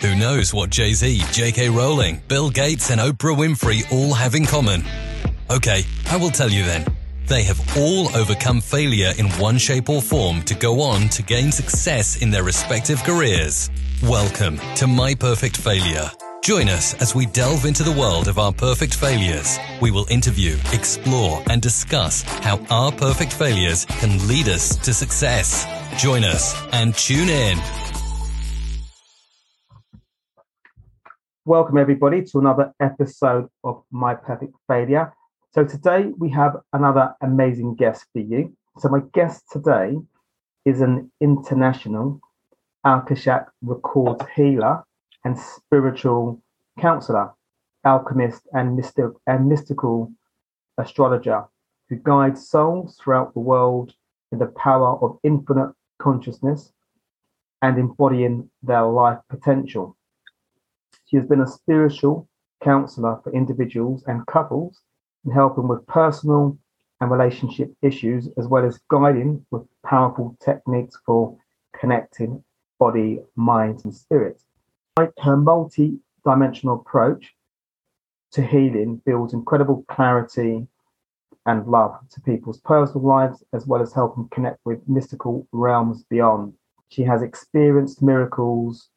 Who 0.00 0.16
knows 0.16 0.54
what 0.54 0.70
Jay 0.70 0.94
Z, 0.94 1.24
J.K. 1.30 1.68
Rowling, 1.68 2.22
Bill 2.26 2.48
Gates, 2.48 2.90
and 2.90 2.98
Oprah 2.98 3.36
Winfrey 3.36 3.82
all 3.92 4.14
have 4.14 4.34
in 4.34 4.46
common? 4.46 4.82
Okay, 5.50 5.84
I 6.06 6.16
will 6.16 6.30
tell 6.30 6.48
you 6.48 6.64
then. 6.64 6.86
They 7.26 7.42
have 7.42 7.60
all 7.76 8.08
overcome 8.16 8.62
failure 8.62 9.12
in 9.18 9.28
one 9.32 9.58
shape 9.58 9.90
or 9.90 10.00
form 10.00 10.40
to 10.44 10.54
go 10.54 10.80
on 10.80 11.10
to 11.10 11.22
gain 11.22 11.52
success 11.52 12.22
in 12.22 12.30
their 12.30 12.44
respective 12.44 13.02
careers. 13.04 13.68
Welcome 14.02 14.58
to 14.76 14.86
My 14.86 15.14
Perfect 15.14 15.58
Failure. 15.58 16.10
Join 16.42 16.70
us 16.70 16.94
as 16.94 17.14
we 17.14 17.26
delve 17.26 17.66
into 17.66 17.82
the 17.82 17.92
world 17.92 18.26
of 18.26 18.38
our 18.38 18.54
perfect 18.54 18.94
failures. 18.94 19.58
We 19.82 19.90
will 19.90 20.06
interview, 20.08 20.56
explore, 20.72 21.42
and 21.50 21.60
discuss 21.60 22.22
how 22.22 22.58
our 22.70 22.90
perfect 22.90 23.34
failures 23.34 23.84
can 23.84 24.26
lead 24.26 24.48
us 24.48 24.76
to 24.78 24.94
success. 24.94 25.66
Join 25.98 26.24
us 26.24 26.58
and 26.72 26.94
tune 26.94 27.28
in. 27.28 27.58
Welcome, 31.50 31.78
everybody, 31.78 32.22
to 32.26 32.38
another 32.38 32.72
episode 32.78 33.48
of 33.64 33.82
My 33.90 34.14
Perfect 34.14 34.54
Failure. 34.68 35.12
So, 35.52 35.64
today 35.64 36.12
we 36.16 36.30
have 36.30 36.58
another 36.72 37.12
amazing 37.22 37.74
guest 37.74 38.04
for 38.12 38.20
you. 38.20 38.56
So, 38.78 38.88
my 38.88 39.00
guest 39.12 39.46
today 39.50 39.96
is 40.64 40.80
an 40.80 41.10
international 41.20 42.20
Akashic 42.84 43.46
records 43.62 44.24
healer 44.36 44.84
and 45.24 45.36
spiritual 45.36 46.40
counselor, 46.78 47.32
alchemist, 47.84 48.46
and, 48.52 48.76
mystic, 48.76 49.06
and 49.26 49.48
mystical 49.48 50.12
astrologer 50.78 51.46
who 51.88 51.96
guides 51.96 52.48
souls 52.48 52.96
throughout 53.02 53.34
the 53.34 53.40
world 53.40 53.92
in 54.30 54.38
the 54.38 54.46
power 54.46 54.96
of 55.02 55.18
infinite 55.24 55.74
consciousness 55.98 56.72
and 57.60 57.76
embodying 57.76 58.48
their 58.62 58.84
life 58.84 59.18
potential. 59.28 59.96
She 61.10 61.16
has 61.16 61.26
been 61.26 61.40
a 61.40 61.46
spiritual 61.46 62.28
counselor 62.62 63.20
for 63.24 63.32
individuals 63.32 64.04
and 64.06 64.24
couples 64.26 64.80
in 65.24 65.32
helping 65.32 65.66
with 65.66 65.84
personal 65.88 66.56
and 67.00 67.10
relationship 67.10 67.74
issues, 67.82 68.28
as 68.38 68.46
well 68.46 68.64
as 68.64 68.78
guiding 68.88 69.44
with 69.50 69.66
powerful 69.84 70.36
techniques 70.38 70.96
for 71.04 71.36
connecting 71.76 72.44
body, 72.78 73.24
mind, 73.34 73.80
and 73.84 73.92
spirit. 73.92 74.40
Her 75.18 75.36
multi 75.36 75.98
dimensional 76.24 76.76
approach 76.76 77.34
to 78.30 78.42
healing 78.42 79.02
builds 79.04 79.34
incredible 79.34 79.84
clarity 79.88 80.68
and 81.46 81.66
love 81.66 81.98
to 82.10 82.20
people's 82.20 82.60
personal 82.60 83.04
lives, 83.04 83.42
as 83.52 83.66
well 83.66 83.82
as 83.82 83.92
helping 83.92 84.28
connect 84.28 84.60
with 84.64 84.88
mystical 84.88 85.48
realms 85.50 86.04
beyond. 86.04 86.54
She 86.88 87.02
has 87.02 87.22
experienced 87.22 88.00
miracles 88.00 88.90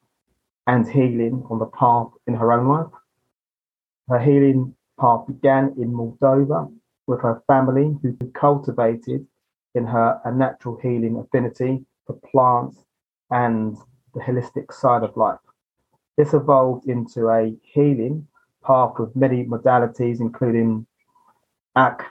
and 0.66 0.88
healing 0.88 1.44
on 1.50 1.58
the 1.58 1.66
path 1.66 2.08
in 2.26 2.34
her 2.34 2.52
own 2.52 2.68
life. 2.68 2.92
Her 4.08 4.18
healing 4.18 4.74
path 5.00 5.26
began 5.26 5.74
in 5.78 5.92
Moldova 5.92 6.72
with 7.06 7.20
her 7.20 7.42
family, 7.46 7.96
who 8.02 8.16
cultivated 8.32 9.26
in 9.74 9.86
her 9.86 10.20
a 10.24 10.32
natural 10.32 10.78
healing 10.80 11.16
affinity 11.16 11.84
for 12.06 12.14
plants 12.30 12.78
and 13.30 13.76
the 14.14 14.20
holistic 14.20 14.72
side 14.72 15.02
of 15.02 15.16
life. 15.16 15.38
This 16.16 16.32
evolved 16.32 16.86
into 16.88 17.28
a 17.28 17.54
healing 17.62 18.26
path 18.64 18.94
with 18.98 19.16
many 19.16 19.44
modalities, 19.44 20.20
including 20.20 20.86
Ak, 21.76 22.06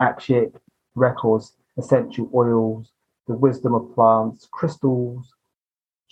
Akshik, 0.00 0.54
records, 0.94 1.52
essential 1.76 2.30
oils, 2.34 2.92
the 3.26 3.34
wisdom 3.34 3.74
of 3.74 3.94
plants, 3.94 4.48
crystals, 4.50 5.33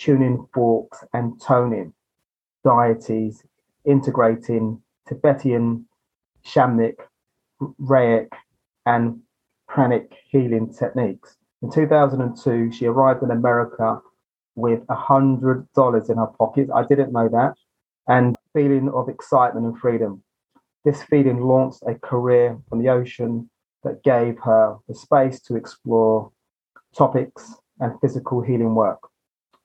tuning 0.03 0.45
forks 0.53 1.05
and 1.13 1.41
toning 1.41 1.93
deities, 2.65 3.43
integrating 3.85 4.81
Tibetan, 5.09 5.87
shamanic, 6.45 6.97
Reiki, 7.81 8.29
and 8.87 9.21
pranic 9.69 10.13
healing 10.29 10.73
techniques. 10.73 11.37
In 11.63 11.71
2002, 11.71 12.73
she 12.73 12.87
arrived 12.87 13.23
in 13.23 13.31
America 13.31 14.01
with 14.57 14.83
a 14.89 14.95
hundred 14.95 15.67
dollars 15.75 16.11
in 16.11 16.19
her 16.19 16.27
pocket. 16.27 16.69
I 16.75 16.85
didn't 16.85 17.13
know 17.13 17.29
that, 17.29 17.55
and 18.09 18.37
feeling 18.53 18.91
of 18.91 19.09
excitement 19.09 19.67
and 19.67 19.79
freedom. 19.79 20.23
This 20.85 21.03
feeling 21.05 21.41
launched 21.41 21.83
a 21.87 21.95
career 21.95 22.59
on 22.73 22.81
the 22.81 22.89
ocean 22.89 23.49
that 23.85 24.03
gave 24.03 24.39
her 24.41 24.77
the 24.89 24.95
space 24.95 25.41
to 25.43 25.55
explore 25.57 26.33
topics 26.97 27.55
and 27.79 28.01
physical 28.01 28.41
healing 28.41 28.75
work. 28.75 29.12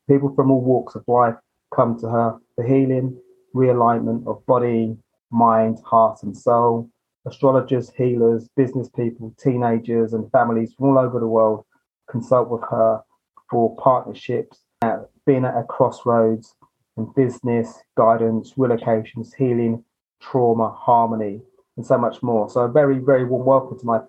People 0.08 0.34
from 0.36 0.52
all 0.52 0.62
walks 0.62 0.96
of 0.96 1.04
life 1.08 1.36
come 1.76 2.00
to 2.00 2.10
her 2.10 2.38
for 2.56 2.64
healing, 2.64 3.20
realignment 3.54 4.26
of 4.28 4.46
body, 4.46 4.96
mind, 5.32 5.80
heart, 5.86 6.24
and 6.24 6.36
soul. 6.36 6.90
Astrologers, 7.26 7.92
healers, 7.98 8.48
business 8.56 8.90
people, 8.90 9.36
teenagers, 9.38 10.14
and 10.14 10.32
families 10.32 10.74
from 10.74 10.88
all 10.88 11.00
over 11.00 11.20
the 11.20 11.28
world 11.28 11.66
consult 12.10 12.50
with 12.50 12.62
her 12.70 13.02
for 13.50 13.76
partnerships, 13.76 14.62
uh, 14.82 15.00
being 15.26 15.44
at 15.44 15.58
a 15.58 15.64
crossroads 15.64 16.56
in 16.96 17.12
business, 17.16 17.82
guidance, 17.98 18.54
relocations, 18.54 19.34
healing, 19.38 19.84
trauma, 20.22 20.70
harmony, 20.70 21.42
and 21.76 21.86
so 21.86 21.98
much 21.98 22.24
more. 22.24 22.50
So, 22.50 22.62
a 22.62 22.70
very, 22.70 23.00
very 23.00 23.26
warm 23.26 23.46
welcome 23.46 23.78
to 23.78 23.86
my 23.86 24.00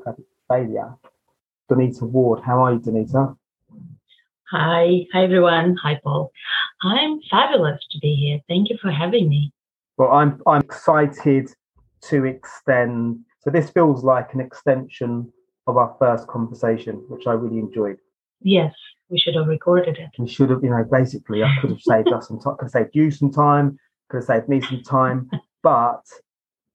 failure. 0.48 0.94
Donita 1.70 2.02
Ward. 2.02 2.42
How 2.44 2.64
are 2.64 2.72
you, 2.72 2.80
Donita? 2.80 3.36
Hi, 4.50 5.06
hi 5.12 5.24
everyone. 5.24 5.76
Hi, 5.82 6.00
Paul. 6.02 6.32
I'm 6.82 7.20
fabulous 7.30 7.86
to 7.90 7.98
be 7.98 8.14
here. 8.14 8.40
Thank 8.48 8.70
you 8.70 8.78
for 8.80 8.90
having 8.90 9.28
me. 9.28 9.52
Well, 9.98 10.10
I'm 10.10 10.40
I'm 10.46 10.62
excited 10.62 11.50
to 12.04 12.24
extend. 12.24 13.18
So 13.40 13.50
this 13.50 13.68
feels 13.68 14.04
like 14.04 14.32
an 14.32 14.40
extension 14.40 15.30
of 15.66 15.76
our 15.76 15.94
first 15.98 16.28
conversation, 16.28 17.04
which 17.08 17.26
I 17.26 17.32
really 17.32 17.58
enjoyed. 17.58 17.98
Yes, 18.40 18.72
we 19.10 19.18
should 19.18 19.34
have 19.34 19.48
recorded 19.48 19.98
it. 19.98 20.08
We 20.18 20.26
should 20.26 20.48
have, 20.48 20.64
you 20.64 20.70
know, 20.70 20.82
basically, 20.90 21.44
I 21.44 21.54
could 21.60 21.68
have 21.68 21.82
saved 21.82 22.08
us 22.08 22.28
some 22.28 22.40
time, 22.40 22.56
could 22.56 22.64
have 22.64 22.72
saved 22.72 22.94
you 22.96 23.10
some 23.10 23.30
time, 23.30 23.78
could 24.08 24.18
have 24.18 24.24
saved 24.24 24.48
me 24.48 24.62
some 24.62 24.82
time, 24.82 25.30
but 25.62 26.04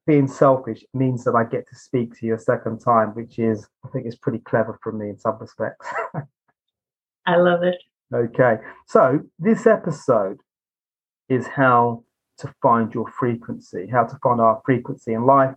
being 0.05 0.27
selfish 0.27 0.85
means 0.93 1.23
that 1.23 1.33
I 1.33 1.43
get 1.43 1.67
to 1.69 1.75
speak 1.75 2.19
to 2.19 2.27
you 2.27 2.35
a 2.35 2.39
second 2.39 2.81
time, 2.81 3.15
which 3.15 3.39
is, 3.39 3.67
I 3.83 3.87
think, 3.87 4.05
is 4.05 4.15
pretty 4.15 4.39
clever 4.39 4.77
from 4.83 4.99
me 4.99 5.09
in 5.09 5.17
some 5.17 5.39
respects. 5.39 5.87
I 7.25 7.37
love 7.37 7.63
it. 7.63 7.77
Okay. 8.13 8.57
So 8.87 9.21
this 9.39 9.65
episode 9.65 10.39
is 11.29 11.47
how 11.47 12.03
to 12.37 12.53
find 12.61 12.93
your 12.93 13.09
frequency, 13.09 13.87
how 13.91 14.03
to 14.03 14.17
find 14.21 14.41
our 14.41 14.61
frequency 14.65 15.13
in 15.13 15.25
life. 15.25 15.55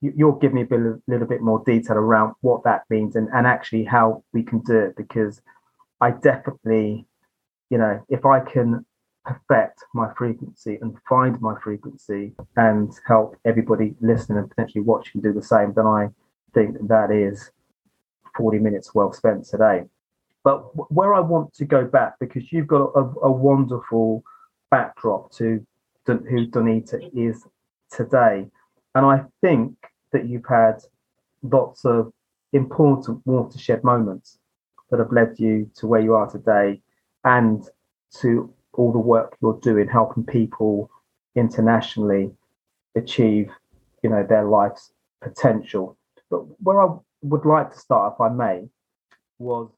You'll 0.00 0.38
give 0.38 0.52
me 0.52 0.62
a, 0.62 0.64
bit, 0.64 0.80
little 1.06 1.28
bit 1.28 1.42
more 1.42 1.62
detail 1.64 1.96
around 1.96 2.34
what 2.40 2.64
that 2.64 2.82
means 2.90 3.14
and, 3.14 3.28
and 3.32 3.46
actually 3.46 3.84
how 3.84 4.24
we 4.32 4.42
can 4.42 4.58
do 4.60 4.76
it 4.76 4.96
because 4.96 5.40
I 6.00 6.10
definitely, 6.10 7.06
you 7.70 7.78
know, 7.78 8.04
if 8.08 8.26
I 8.26 8.40
can 8.40 8.84
perfect 9.24 9.84
my 9.94 10.12
frequency 10.14 10.78
and 10.82 10.96
find 11.08 11.40
my 11.40 11.54
frequency 11.60 12.34
and 12.56 12.92
help 13.06 13.36
everybody 13.44 13.94
listening 14.00 14.38
and 14.38 14.50
potentially 14.50 14.82
watching 14.82 15.20
do 15.20 15.32
the 15.32 15.42
same, 15.42 15.72
then 15.74 15.86
I 15.86 16.08
think 16.52 16.88
that 16.88 17.12
is 17.12 17.52
40 18.36 18.58
minutes 18.58 18.94
well 18.94 19.12
spent 19.12 19.44
today. 19.44 19.84
But 20.44 20.90
where 20.90 21.14
I 21.14 21.20
want 21.20 21.54
to 21.54 21.64
go 21.64 21.84
back, 21.84 22.18
because 22.18 22.52
you've 22.52 22.66
got 22.66 22.90
a, 22.94 23.00
a 23.22 23.30
wonderful 23.30 24.24
backdrop 24.70 25.32
to 25.34 25.64
who 26.06 26.46
Donita 26.48 27.10
is 27.14 27.46
today. 27.90 28.48
And 28.94 29.06
I 29.06 29.24
think 29.40 29.76
that 30.12 30.26
you've 30.28 30.46
had 30.48 30.82
lots 31.42 31.84
of 31.84 32.12
important 32.52 33.20
watershed 33.24 33.84
moments 33.84 34.38
that 34.90 34.98
have 34.98 35.12
led 35.12 35.38
you 35.38 35.70
to 35.76 35.86
where 35.86 36.00
you 36.00 36.14
are 36.14 36.28
today 36.28 36.80
and 37.24 37.64
to 38.20 38.52
all 38.74 38.92
the 38.92 38.98
work 38.98 39.36
you're 39.40 39.58
doing, 39.60 39.88
helping 39.88 40.24
people 40.24 40.90
internationally 41.34 42.30
achieve, 42.94 43.50
you 44.02 44.10
know, 44.10 44.26
their 44.28 44.44
life's 44.44 44.92
potential. 45.22 45.96
But 46.30 46.40
where 46.62 46.82
I 46.82 46.94
would 47.22 47.46
like 47.46 47.72
to 47.72 47.78
start, 47.78 48.14
if 48.14 48.20
I 48.20 48.28
may, 48.28 48.68
was 49.38 49.70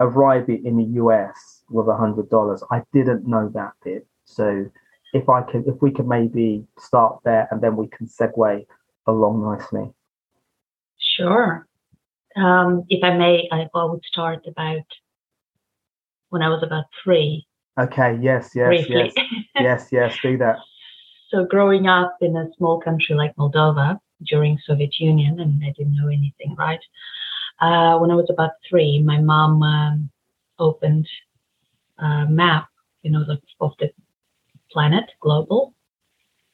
arriving 0.00 0.64
in 0.64 0.76
the 0.76 1.00
US 1.02 1.62
with 1.70 1.88
a 1.88 1.96
hundred 1.96 2.28
dollars. 2.30 2.62
I 2.70 2.82
didn't 2.92 3.26
know 3.26 3.50
that 3.54 3.72
bit. 3.84 4.06
So 4.24 4.66
if 5.12 5.28
I 5.28 5.42
can, 5.42 5.64
if 5.66 5.80
we 5.80 5.90
can 5.92 6.08
maybe 6.08 6.66
start 6.78 7.20
there 7.24 7.48
and 7.50 7.60
then 7.60 7.76
we 7.76 7.88
can 7.88 8.06
segue 8.06 8.66
along 9.06 9.42
nicely. 9.42 9.92
Sure. 10.98 11.66
Um, 12.36 12.84
if 12.88 13.04
I 13.04 13.16
may, 13.16 13.48
I, 13.52 13.68
I 13.74 13.84
would 13.84 14.04
start 14.04 14.44
about 14.46 14.84
when 16.30 16.42
I 16.42 16.48
was 16.48 16.62
about 16.62 16.86
three. 17.02 17.46
Okay. 17.78 18.18
Yes. 18.20 18.50
Yes. 18.54 18.68
Briefly. 18.68 19.12
Yes. 19.14 19.54
yes. 19.60 19.88
Yes. 19.92 20.18
Do 20.22 20.38
that. 20.38 20.56
So 21.30 21.44
growing 21.44 21.88
up 21.88 22.16
in 22.20 22.36
a 22.36 22.46
small 22.56 22.80
country 22.80 23.16
like 23.16 23.34
Moldova 23.34 23.98
during 24.24 24.56
Soviet 24.64 25.00
Union, 25.00 25.40
and 25.40 25.60
I 25.64 25.72
didn't 25.76 25.96
know 25.96 26.06
anything, 26.06 26.54
right? 26.56 26.78
Uh, 27.60 27.98
when 27.98 28.10
I 28.10 28.14
was 28.14 28.28
about 28.30 28.52
three, 28.68 29.02
my 29.02 29.20
mom 29.20 29.62
um, 29.62 30.10
opened 30.58 31.06
a 31.98 32.26
map, 32.26 32.68
you 33.02 33.10
know, 33.10 33.24
the, 33.24 33.40
of 33.60 33.72
the 33.78 33.90
planet, 34.70 35.04
global. 35.20 35.74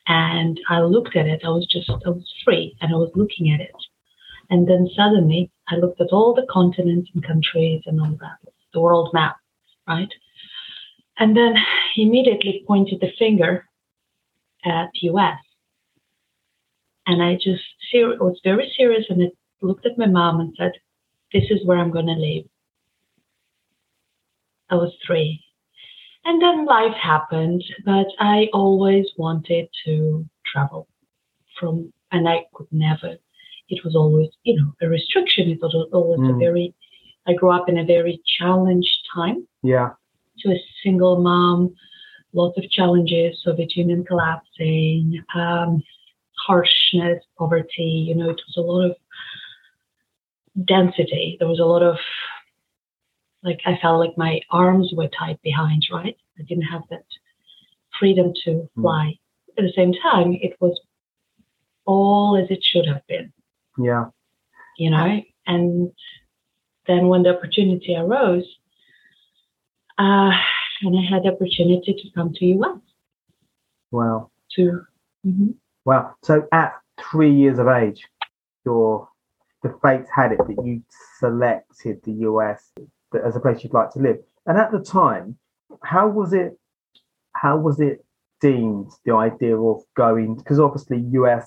And 0.07 0.61
I 0.69 0.81
looked 0.81 1.17
at 1.17 1.27
it. 1.27 1.43
I 1.45 1.49
was 1.49 1.67
just, 1.67 1.91
I 1.91 2.11
was 2.11 2.33
free 2.45 2.77
and 2.81 2.93
I 2.93 2.97
was 2.97 3.11
looking 3.15 3.53
at 3.53 3.61
it. 3.61 3.75
And 4.51 4.69
then 4.69 4.89
suddenly 4.97 5.51
I 5.69 5.77
looked 5.77 6.01
at 6.01 6.09
all 6.13 6.35
the 6.35 6.47
continents 6.51 7.11
and 7.15 7.25
countries 7.25 7.83
and 7.87 8.01
all 8.01 8.17
that, 8.21 8.53
the 8.75 8.81
world 8.81 9.11
map, 9.13 9.37
right? 9.87 10.13
And 11.19 11.37
then 11.37 11.55
immediately 11.97 12.65
pointed 12.67 13.01
the 13.01 13.13
finger 13.19 13.67
at 14.65 14.91
US. 14.95 15.39
And 17.07 17.23
I 17.23 17.35
just 17.35 17.63
ser- 17.91 18.19
was 18.19 18.41
very 18.43 18.73
serious 18.77 19.07
and 19.09 19.23
I 19.23 19.31
looked 19.63 19.87
at 19.87 19.99
my 19.99 20.07
mom 20.07 20.41
and 20.41 20.55
said, 20.59 20.73
This 21.33 21.45
is 21.51 21.65
where 21.65 21.79
I'm 21.79 21.91
going 21.91 22.07
to 22.07 22.13
live. 22.13 22.45
I 24.71 24.75
was 24.77 24.93
three. 25.07 25.43
And 26.25 26.41
then 26.41 26.67
life 26.67 26.95
happened, 27.01 27.65
but 27.85 28.07
I 28.19 28.49
always 28.53 29.07
wanted 29.17 29.69
to 29.85 30.27
travel 30.45 30.87
from, 31.59 31.93
and 32.13 32.29
I 32.29 32.45
could 32.55 32.69
never. 32.71 33.17
It 33.69 33.85
was 33.85 33.95
always, 33.95 34.29
you 34.43 34.57
know, 34.57 34.73
a 34.83 34.89
restriction. 34.89 35.49
It 35.51 35.61
was 35.63 35.89
always 35.93 36.21
mm. 36.21 36.35
a 36.35 36.39
very, 36.39 36.75
I 37.27 37.33
grew 37.35 37.51
up 37.51 37.69
in 37.69 37.79
a 37.79 37.85
very 37.85 38.21
challenged 38.39 39.09
time. 39.15 39.47
Yeah. 39.63 39.91
To 40.41 40.51
a 40.51 40.61
single 40.83 41.21
mom, 41.21 41.75
lots 42.33 42.59
of 42.59 42.69
challenges, 42.71 43.41
Soviet 43.43 43.75
Union 43.77 44.05
collapsing, 44.05 45.23
um, 45.35 45.83
harshness, 46.47 47.23
poverty. 47.39 48.07
You 48.09 48.15
know, 48.15 48.31
it 48.31 48.41
was 48.47 48.57
a 48.57 48.61
lot 48.61 48.85
of 48.91 48.97
density. 50.65 51.37
There 51.39 51.49
was 51.49 51.61
a 51.61 51.65
lot 51.65 51.83
of 51.83 51.97
like 53.43 53.61
I 53.65 53.79
felt 53.81 54.01
like 54.01 54.17
my 54.19 54.41
arms 54.51 54.93
were 54.95 55.09
tied 55.09 55.41
behind, 55.43 55.87
right? 55.93 56.17
I 56.39 56.43
didn't 56.43 56.65
have 56.65 56.83
that 56.91 57.05
freedom 57.99 58.33
to 58.45 58.69
hmm. 58.75 58.83
fly. 58.83 59.07
Mm. 59.07 59.19
At 59.59 59.65
the 59.65 59.73
same 59.75 59.93
time, 59.93 60.37
it 60.41 60.57
was 60.61 60.79
all 61.85 62.41
as 62.41 62.51
it 62.51 62.63
should 62.63 62.87
have 62.87 63.07
been. 63.07 63.33
Yeah. 63.79 64.07
You 64.79 64.91
know, 64.91 65.21
and 65.47 65.93
then 66.87 67.09
when 67.09 67.23
the 67.23 67.37
opportunity 67.37 67.95
arose, 67.97 68.45
uh, 69.99 70.31
and 70.83 70.99
I 70.99 71.03
had 71.11 71.25
the 71.25 71.33
opportunity 71.33 71.95
to 71.95 72.11
come 72.15 72.33
to 72.35 72.45
US. 72.47 72.79
Wow. 73.91 74.31
To. 74.57 74.83
Mm-hmm. 75.27 75.51
Wow. 75.85 76.15
So 76.23 76.47
at 76.53 76.73
three 76.99 77.35
years 77.35 77.59
of 77.59 77.69
age, 77.69 78.03
your 78.65 79.09
the 79.63 79.77
fates 79.83 80.09
had 80.15 80.33
it 80.33 80.39
that 80.39 80.65
you 80.65 80.83
selected 81.19 82.03
the 82.05 82.13
US 82.13 82.73
as 83.25 83.37
a 83.37 83.41
place 83.41 83.63
you'd 83.63 83.75
like 83.75 83.91
to 83.93 83.99
live. 83.99 84.19
And 84.47 84.59
at 84.59 84.73
the 84.73 84.81
time, 84.81 85.37
how 85.83 86.09
was 86.09 86.33
it? 86.33 86.59
How 87.35 87.57
was 87.57 87.81
it 87.81 88.05
deemed 88.41 88.91
the 89.05 89.15
idea 89.15 89.57
of 89.57 89.83
going? 89.97 90.37
Because 90.37 90.59
obviously, 90.59 90.99
US 91.13 91.47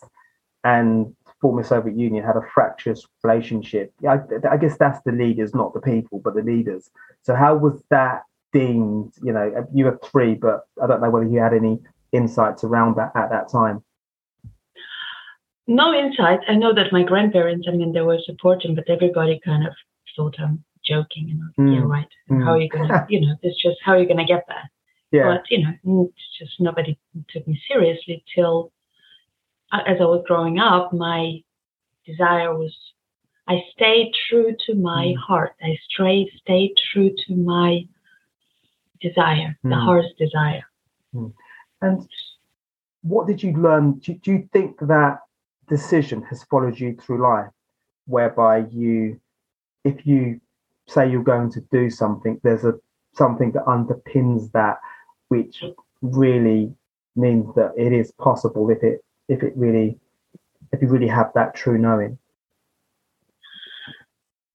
and 0.64 1.14
former 1.42 1.64
Soviet 1.64 1.98
Union 1.98 2.24
had 2.24 2.38
a 2.38 2.48
fractious 2.54 3.06
relationship. 3.24 3.94
I, 4.08 4.20
I 4.50 4.58
guess 4.58 4.78
that's 4.78 5.02
the 5.06 5.12
leaders, 5.12 5.54
not 5.54 5.74
the 5.74 5.82
people, 5.82 6.22
but 6.24 6.36
the 6.36 6.42
leaders. 6.42 6.90
So 7.24 7.36
how 7.36 7.56
was 7.56 7.84
that 7.90 8.24
deemed? 8.54 9.14
You 9.22 9.34
know, 9.34 9.68
you 9.74 9.86
were 9.86 10.00
three, 10.04 10.36
but 10.36 10.62
I 10.82 10.88
don't 10.88 11.02
know 11.02 11.10
whether 11.10 11.28
you 11.28 11.40
had 11.40 11.54
any 11.54 11.82
insights 12.14 12.64
around 12.64 12.96
that 12.96 13.12
at 13.16 13.30
that 13.32 13.50
time. 13.50 13.84
No 15.68 15.94
insight. 15.94 16.40
I 16.48 16.56
know 16.56 16.74
that 16.74 16.92
my 16.92 17.04
grandparents, 17.04 17.68
I 17.68 17.72
mean, 17.72 17.94
they 17.94 18.02
were 18.02 18.20
supporting, 18.26 18.76
but 18.76 18.90
everybody 18.90 19.40
kind 19.44 19.66
of 19.66 19.74
thought 20.16 20.36
I'm 20.40 20.64
joking 20.86 21.30
and 21.32 21.40
like, 21.40 21.56
mm. 21.58 21.76
yeah, 21.76 21.86
right. 21.86 22.08
Mm. 22.30 22.44
How 22.44 22.52
are 22.52 22.60
you 22.60 22.70
gonna, 22.70 23.06
you 23.10 23.22
know, 23.22 23.36
it's 23.42 23.62
just 23.62 23.78
how 23.84 23.94
are 23.94 24.00
you 24.00 24.08
gonna 24.08 24.26
get 24.26 24.46
there? 24.48 24.70
Yeah. 25.12 25.24
But 25.24 25.44
you 25.50 25.64
know, 25.64 26.10
it's 26.10 26.40
just 26.40 26.60
nobody 26.60 26.98
took 27.30 27.48
me 27.48 27.62
seriously 27.68 28.24
till 28.36 28.72
uh, 29.72 29.82
as 29.88 29.98
I 30.00 30.06
was 30.06 30.24
growing 30.28 30.60
up, 30.60 30.94
my 30.94 31.40
desire 32.06 32.54
was 32.56 32.76
I 33.48 33.62
stayed 33.74 34.12
true 34.30 34.56
to 34.68 34.76
my 34.76 35.08
mm. 35.08 35.18
heart. 35.18 35.56
I 35.62 35.78
stayed 35.90 36.30
stayed 36.42 36.76
true 36.92 37.12
to 37.28 37.36
my 37.36 37.88
desire, 39.02 39.58
the 39.64 39.70
mm. 39.70 39.84
heart's 39.84 40.14
desire. 40.18 40.64
Mm. 41.14 41.34
And 41.82 42.08
what 43.02 43.28
did 43.28 43.44
you 43.44 43.54
learn? 43.54 44.00
Do, 44.00 44.14
do 44.14 44.32
you 44.32 44.50
think 44.54 44.80
that 44.80 45.20
decision 45.68 46.22
has 46.24 46.44
followed 46.46 46.80
you 46.80 46.96
through 46.96 47.22
life, 47.22 47.52
whereby 48.06 48.66
you, 48.72 49.20
if 49.84 50.06
you 50.06 50.40
say 50.88 51.10
you're 51.10 51.24
going 51.24 51.52
to 51.52 51.62
do 51.72 51.90
something, 51.90 52.40
there's 52.44 52.66
a 52.66 52.74
something 53.14 53.52
that 53.52 53.64
underpins 53.66 54.52
that, 54.52 54.80
which 55.30 55.64
really 56.02 56.74
means 57.16 57.54
that 57.56 57.72
it 57.78 57.94
is 57.94 58.12
possible 58.14 58.70
if 58.70 58.82
it 58.84 59.04
if 59.30 59.44
it 59.44 59.54
really 59.56 60.00
if 60.72 60.82
you 60.82 60.88
really 60.88 61.08
have 61.08 61.32
that 61.36 61.56
true 61.56 61.78
knowing. 61.78 62.18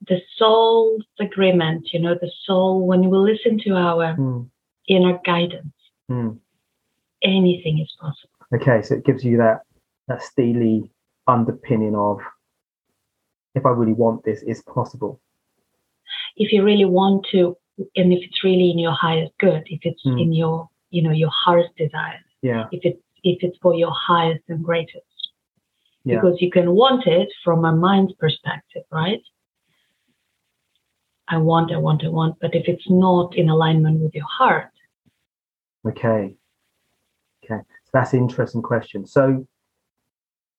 The 0.08 0.20
soul's 0.36 1.04
agreement, 1.20 1.90
you 1.92 2.00
know, 2.00 2.14
the 2.14 2.30
soul 2.44 2.86
when 2.86 3.08
we 3.10 3.16
listen 3.16 3.58
to 3.64 3.70
our 3.74 4.16
mm. 4.16 4.48
inner 4.88 5.18
guidance, 5.24 5.74
mm. 6.10 6.38
anything 7.22 7.78
is 7.78 7.94
possible. 8.00 8.30
Okay, 8.54 8.82
so 8.82 8.94
it 8.94 9.04
gives 9.04 9.22
you 9.22 9.36
that 9.36 9.62
that 10.08 10.22
steely 10.22 10.90
underpinning 11.28 11.94
of 11.94 12.18
if 13.54 13.64
I 13.64 13.70
really 13.70 13.92
want 13.92 14.24
this, 14.24 14.42
it's 14.46 14.62
possible 14.62 15.20
if 16.38 16.52
you 16.52 16.64
really 16.64 16.84
want 16.84 17.26
to, 17.32 17.56
and 17.96 18.12
if 18.12 18.24
it's 18.24 18.42
really 18.42 18.70
in 18.70 18.78
your 18.78 18.92
highest 18.92 19.32
good, 19.38 19.62
if 19.66 19.80
it's 19.82 20.04
mm. 20.06 20.20
in 20.20 20.32
your, 20.32 20.68
you 20.90 21.02
know, 21.02 21.10
your 21.10 21.30
heart's 21.30 21.68
desire, 21.76 22.20
yeah. 22.42 22.66
if 22.72 22.80
it's 22.84 23.00
if 23.24 23.38
it's 23.42 23.58
for 23.60 23.74
your 23.74 23.92
highest 23.92 24.44
and 24.48 24.64
greatest, 24.64 25.04
yeah. 26.04 26.14
because 26.14 26.40
you 26.40 26.50
can 26.50 26.70
want 26.72 27.06
it 27.06 27.28
from 27.44 27.64
a 27.64 27.74
mind's 27.74 28.12
perspective, 28.14 28.84
right? 28.90 29.20
I 31.26 31.36
want, 31.36 31.72
I 31.72 31.76
want, 31.76 32.04
I 32.04 32.08
want, 32.08 32.36
but 32.40 32.54
if 32.54 32.68
it's 32.68 32.88
not 32.88 33.36
in 33.36 33.50
alignment 33.50 34.00
with 34.00 34.14
your 34.14 34.24
heart, 34.24 34.70
okay, 35.86 36.36
okay, 37.44 37.62
so 37.84 37.90
that's 37.92 38.14
an 38.14 38.20
interesting 38.20 38.62
question. 38.62 39.04
So, 39.04 39.46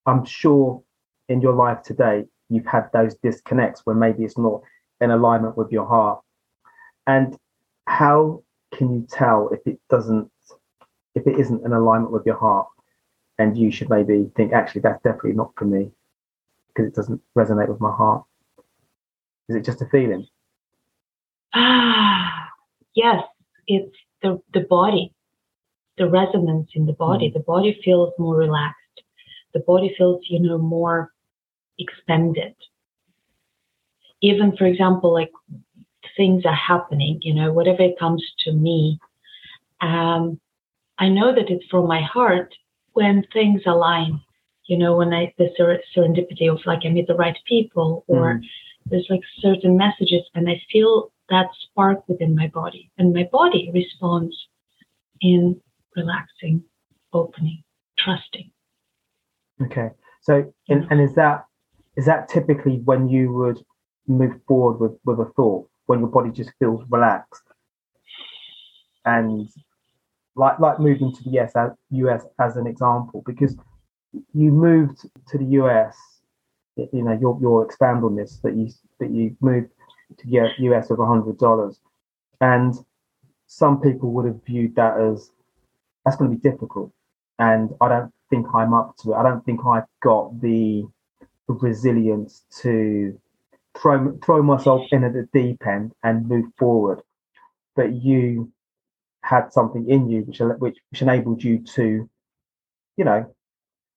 I'm 0.09 0.25
sure 0.25 0.81
in 1.27 1.39
your 1.39 1.53
life 1.53 1.83
today 1.83 2.25
you've 2.49 2.65
had 2.65 2.89
those 2.91 3.13
disconnects 3.15 3.85
where 3.85 3.95
maybe 3.95 4.23
it's 4.23 4.39
not 4.39 4.61
in 4.99 5.11
alignment 5.11 5.55
with 5.55 5.71
your 5.71 5.85
heart. 5.85 6.19
And 7.05 7.37
how 7.85 8.43
can 8.73 8.91
you 8.93 9.07
tell 9.07 9.49
if 9.49 9.59
it 9.67 9.79
doesn't, 9.89 10.31
if 11.13 11.27
it 11.27 11.39
isn't 11.39 11.63
in 11.63 11.73
alignment 11.73 12.11
with 12.11 12.25
your 12.25 12.37
heart? 12.37 12.67
And 13.37 13.55
you 13.55 13.71
should 13.71 13.89
maybe 13.89 14.31
think, 14.35 14.51
actually, 14.51 14.81
that's 14.81 15.01
definitely 15.03 15.33
not 15.33 15.53
for 15.55 15.65
me 15.65 15.91
because 16.67 16.87
it 16.87 16.95
doesn't 16.95 17.21
resonate 17.37 17.69
with 17.69 17.79
my 17.79 17.91
heart. 17.91 18.23
Is 19.47 19.55
it 19.55 19.63
just 19.63 19.81
a 19.81 19.85
feeling? 19.85 20.27
Ah, 21.53 22.49
yes, 22.95 23.23
it's 23.67 23.95
the, 24.23 24.41
the 24.53 24.61
body, 24.61 25.13
the 25.97 26.09
resonance 26.09 26.71
in 26.73 26.87
the 26.87 26.93
body. 26.93 27.29
Mm. 27.29 27.33
The 27.33 27.39
body 27.41 27.79
feels 27.83 28.11
more 28.17 28.35
relaxed. 28.35 28.78
The 29.53 29.59
body 29.61 29.93
feels, 29.97 30.21
you 30.29 30.39
know, 30.39 30.57
more 30.57 31.11
expanded 31.79 32.55
even 34.21 34.55
for 34.57 34.65
example 34.65 35.13
like 35.13 35.31
things 36.17 36.43
are 36.45 36.55
happening 36.55 37.19
you 37.21 37.33
know 37.33 37.51
whatever 37.51 37.87
comes 37.99 38.23
to 38.39 38.51
me 38.51 38.99
um, 39.81 40.39
i 40.97 41.07
know 41.07 41.33
that 41.33 41.49
it's 41.49 41.65
from 41.69 41.87
my 41.87 42.01
heart 42.01 42.53
when 42.93 43.23
things 43.33 43.61
align 43.65 44.19
you 44.65 44.77
know 44.77 44.95
when 44.95 45.13
i 45.13 45.33
the 45.37 45.49
ser- 45.57 45.81
serendipity 45.95 46.51
of 46.51 46.59
like 46.65 46.79
i 46.85 46.89
meet 46.89 47.07
the 47.07 47.15
right 47.15 47.37
people 47.47 48.03
or 48.07 48.35
mm. 48.35 48.43
there's 48.87 49.07
like 49.09 49.21
certain 49.39 49.77
messages 49.77 50.23
and 50.35 50.49
i 50.49 50.61
feel 50.71 51.11
that 51.29 51.47
spark 51.63 52.07
within 52.07 52.35
my 52.35 52.47
body 52.47 52.89
and 52.97 53.13
my 53.13 53.27
body 53.31 53.71
responds 53.73 54.35
in 55.21 55.59
relaxing 55.95 56.63
opening 57.13 57.63
trusting 57.97 58.51
okay. 59.63 59.89
So 60.21 60.53
and, 60.67 60.87
and 60.89 61.01
is 61.01 61.15
that 61.15 61.45
is 61.95 62.05
that 62.05 62.29
typically 62.29 62.81
when 62.85 63.09
you 63.09 63.31
would 63.33 63.59
move 64.07 64.39
forward 64.47 64.79
with, 64.79 64.99
with 65.05 65.27
a 65.27 65.31
thought 65.33 65.69
when 65.85 65.99
your 65.99 66.09
body 66.09 66.31
just 66.31 66.51
feels 66.59 66.83
relaxed? 66.89 67.43
And 69.05 69.49
like 70.35 70.59
like 70.59 70.79
moving 70.79 71.13
to 71.15 71.23
the 71.23 71.39
US 71.39 71.55
as, 71.55 71.71
US 71.91 72.25
as 72.39 72.57
an 72.57 72.67
example 72.67 73.23
because 73.25 73.55
you 74.33 74.51
moved 74.51 75.05
to 75.27 75.37
the 75.37 75.45
US 75.61 75.97
you 76.93 77.03
know 77.03 77.17
you'll, 77.19 77.37
you'll 77.41 77.63
expand 77.63 78.03
on 78.03 78.15
this 78.15 78.39
that 78.43 78.55
you 78.55 78.69
that 78.99 79.11
you 79.11 79.35
moved 79.41 79.69
to 80.17 80.27
the 80.27 80.49
US 80.57 80.89
with 80.89 80.99
a 80.99 81.05
hundred 81.05 81.37
dollars. 81.37 81.79
And 82.41 82.73
some 83.47 83.81
people 83.81 84.11
would 84.11 84.25
have 84.25 84.43
viewed 84.45 84.75
that 84.75 84.99
as 84.99 85.31
that's 86.05 86.17
going 86.17 86.31
to 86.31 86.37
be 86.37 86.49
difficult. 86.49 86.91
And 87.37 87.71
I 87.81 87.89
don't 87.89 88.11
think 88.29 88.47
I'm 88.53 88.73
up 88.73 88.95
to 88.97 89.13
it 89.13 89.15
I 89.15 89.23
don't 89.23 89.43
think 89.45 89.61
I've 89.65 89.87
got 90.01 90.39
the 90.41 90.85
resilience 91.47 92.43
to 92.61 93.19
throw 93.77 94.17
throw 94.23 94.43
myself 94.43 94.87
in 94.91 95.03
at 95.03 95.13
the 95.13 95.27
deep 95.33 95.65
end 95.65 95.93
and 96.03 96.27
move 96.27 96.45
forward. 96.57 97.01
But 97.75 97.93
you 97.93 98.51
had 99.23 99.51
something 99.51 99.89
in 99.89 100.09
you 100.09 100.21
which 100.21 100.39
which, 100.39 100.77
which 100.89 101.01
enabled 101.01 101.43
you 101.43 101.59
to, 101.59 102.09
you 102.97 103.05
know, 103.05 103.33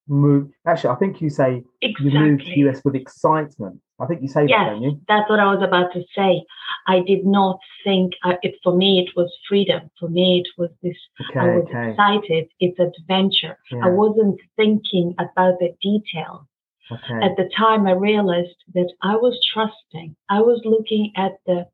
move. 0.07 0.49
Actually, 0.65 0.91
I 0.91 0.95
think 0.95 1.21
you 1.21 1.29
say 1.29 1.63
exactly. 1.81 2.11
you 2.11 2.19
moved 2.19 2.45
to 2.45 2.59
US 2.67 2.81
with 2.83 2.95
excitement. 2.95 3.79
I 4.03 4.07
think 4.07 4.21
you 4.21 4.27
say 4.27 4.45
yes, 4.47 4.69
that, 4.69 4.81
you? 4.81 4.99
That's 5.07 5.29
what 5.29 5.39
I 5.39 5.45
was 5.53 5.63
about 5.63 5.93
to 5.93 6.03
say. 6.15 6.43
I 6.87 7.01
did 7.01 7.25
not 7.25 7.59
think 7.83 8.13
uh, 8.23 8.35
it 8.41 8.55
for 8.63 8.75
me. 8.75 8.99
It 8.99 9.15
was 9.15 9.31
freedom. 9.47 9.89
For 9.99 10.09
me, 10.09 10.39
it 10.43 10.49
was 10.61 10.69
this. 10.81 10.97
Okay, 11.29 11.39
I 11.39 11.55
was 11.57 11.65
okay. 11.69 11.91
excited. 11.91 12.47
It's 12.59 12.79
adventure. 12.79 13.57
Yeah. 13.71 13.85
I 13.85 13.89
wasn't 13.89 14.39
thinking 14.57 15.15
about 15.19 15.59
the 15.59 15.73
details. 15.81 16.45
Okay. 16.91 17.25
At 17.25 17.37
the 17.37 17.49
time, 17.57 17.87
I 17.87 17.91
realized 17.93 18.57
that 18.73 18.91
I 19.01 19.15
was 19.15 19.39
trusting. 19.53 20.15
I 20.29 20.41
was 20.41 20.61
looking 20.65 21.11
at 21.15 21.33
the 21.45 21.67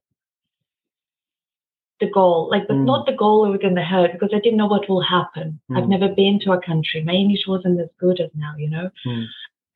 the 2.00 2.10
goal, 2.10 2.48
like, 2.50 2.66
but 2.66 2.78
Mm. 2.78 2.86
not 2.86 3.06
the 3.06 3.12
goal 3.12 3.52
within 3.52 3.74
the 3.74 3.82
head, 3.82 4.14
because 4.14 4.30
I 4.34 4.40
didn't 4.40 4.56
know 4.58 4.68
what 4.68 4.88
will 4.88 5.02
happen. 5.02 5.60
I've 5.76 5.84
Mm. 5.84 5.90
never 5.90 6.08
been 6.08 6.40
to 6.42 6.54
a 6.54 6.62
country. 6.62 7.04
My 7.04 7.12
English 7.12 7.46
wasn't 7.46 7.78
as 7.82 7.90
good 8.00 8.22
as 8.22 8.32
now, 8.36 8.54
you 8.58 8.70
know. 8.70 8.90
Mm. 9.06 9.26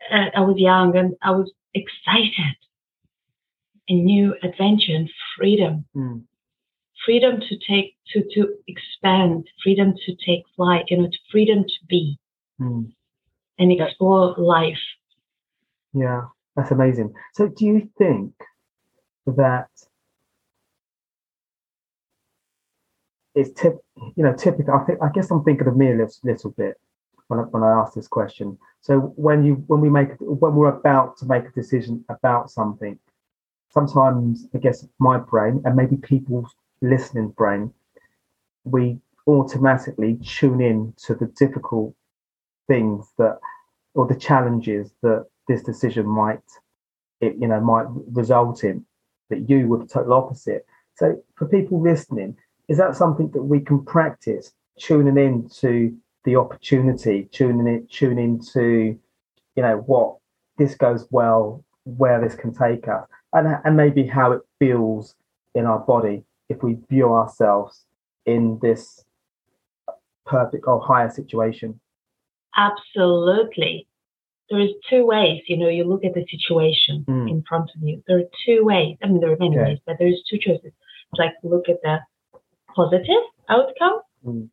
Uh, 0.10 0.30
I 0.34 0.40
was 0.40 0.58
young 0.58 0.96
and 0.96 1.16
I 1.22 1.32
was 1.32 1.52
excited. 1.74 2.56
A 3.90 3.94
new 3.94 4.36
adventure 4.44 4.94
and 4.96 5.10
freedom, 5.36 5.86
Mm. 5.96 6.24
freedom 7.06 7.42
to 7.42 7.58
take, 7.58 7.98
to 8.14 8.24
to 8.34 8.56
expand, 8.68 9.50
freedom 9.62 9.94
to 10.06 10.16
take 10.16 10.44
flight, 10.56 10.86
you 10.90 10.98
know, 10.98 11.10
freedom 11.32 11.64
to 11.66 11.86
be 11.88 12.18
Mm. 12.62 12.94
and 13.60 13.74
Yeah. 13.74 13.86
explore 13.86 14.36
life. 14.38 14.82
Yeah, 15.94 16.30
that's 16.56 16.72
amazing. 16.72 17.14
So, 17.34 17.50
do 17.50 17.66
you 17.66 17.90
think 17.98 18.34
that 19.26 19.70
it's 23.36 23.52
tip, 23.60 23.80
you 24.16 24.24
know, 24.24 24.34
typical? 24.34 24.74
I 24.76 24.86
think 24.86 25.02
I 25.02 25.10
guess 25.14 25.30
I'm 25.32 25.44
thinking 25.44 25.68
of 25.68 25.76
me 25.76 25.88
a 25.92 25.96
little, 25.96 26.14
little 26.24 26.52
bit 26.52 26.80
when 27.28 27.40
I, 27.40 27.44
when 27.44 27.64
I 27.64 27.72
ask 27.72 27.94
this 27.94 28.08
question. 28.08 28.58
So, 28.82 29.00
when 29.16 29.44
you 29.44 29.56
when 29.68 29.82
we 29.82 29.90
make 29.90 30.10
when 30.20 30.56
we're 30.56 30.78
about 30.78 31.18
to 31.18 31.26
make 31.26 31.46
a 31.46 31.52
decision 31.52 32.04
about 32.10 32.52
something, 32.52 33.00
sometimes 33.70 34.48
I 34.54 34.60
guess 34.60 34.86
my 35.00 35.18
brain 35.18 35.62
and 35.66 35.76
maybe 35.76 35.98
people's 35.98 36.54
listening 36.82 37.30
brain, 37.30 37.74
we 38.66 39.00
automatically 39.28 40.20
tune 40.24 40.62
in 40.62 40.94
to 41.06 41.16
the 41.16 41.28
difficult 41.28 41.94
things 42.68 43.08
that 43.18 43.40
or 43.96 44.08
the 44.08 44.16
challenges 44.16 44.92
that 45.02 45.26
this 45.48 45.64
decision 45.64 46.08
might 46.08 46.44
it 47.22 47.36
you 47.40 47.48
know 47.48 47.60
might 47.60 47.86
result 48.12 48.64
in 48.64 48.86
that 49.30 49.50
you 49.50 49.68
were 49.68 49.78
the 49.78 49.86
total 49.86 50.14
opposite 50.14 50.66
so 50.96 51.22
for 51.36 51.48
people 51.48 51.82
listening 51.82 52.36
is 52.68 52.78
that 52.78 52.96
something 52.96 53.30
that 53.32 53.44
we 53.44 53.60
can 53.60 53.84
practice 53.84 54.54
tuning 54.78 55.18
in 55.18 55.48
to 55.50 55.96
the 56.26 56.36
opportunity 56.36 57.28
tuning 57.32 57.68
in 57.68 57.88
tuning 57.92 58.18
into 58.36 58.98
you 59.56 59.62
know 59.64 59.78
what 59.86 60.18
this 60.58 60.76
goes 60.76 61.08
well 61.12 61.64
where 61.86 62.22
this 62.22 62.36
can 62.36 62.54
take 62.54 62.88
us 62.88 63.06
and, 63.34 63.58
and 63.66 63.76
maybe 63.76 64.06
how 64.08 64.32
it 64.32 64.42
feels 64.60 65.16
in 65.56 65.66
our 65.66 65.80
body 65.80 66.24
if 66.50 66.64
we 66.64 66.78
view 66.90 67.14
ourselves 67.14 67.86
in 68.26 68.58
this 68.62 69.04
perfect 70.26 70.66
or 70.68 70.80
higher 70.82 71.10
situation 71.10 71.80
Absolutely. 72.56 73.88
There 74.50 74.60
is 74.60 74.70
two 74.88 75.06
ways, 75.08 75.42
you 75.48 75.58
know, 75.58 75.70
you 75.70 75.84
look 75.86 76.04
at 76.06 76.14
the 76.14 76.24
situation 76.30 77.04
Mm. 77.08 77.28
in 77.30 77.44
front 77.50 77.72
of 77.76 77.82
you. 77.82 78.04
There 78.08 78.20
are 78.20 78.30
two 78.46 78.64
ways. 78.64 78.96
I 79.02 79.08
mean, 79.08 79.22
there 79.22 79.32
are 79.32 79.38
many 79.38 79.58
Okay. 79.58 79.64
ways, 79.72 79.80
but 79.88 79.96
there's 79.98 80.22
two 80.30 80.38
choices. 80.38 80.66
It's 80.66 81.20
like 81.20 81.34
look 81.44 81.68
at 81.68 81.82
the 81.82 82.00
positive 82.76 83.24
outcome, 83.50 84.02
Mm. 84.24 84.50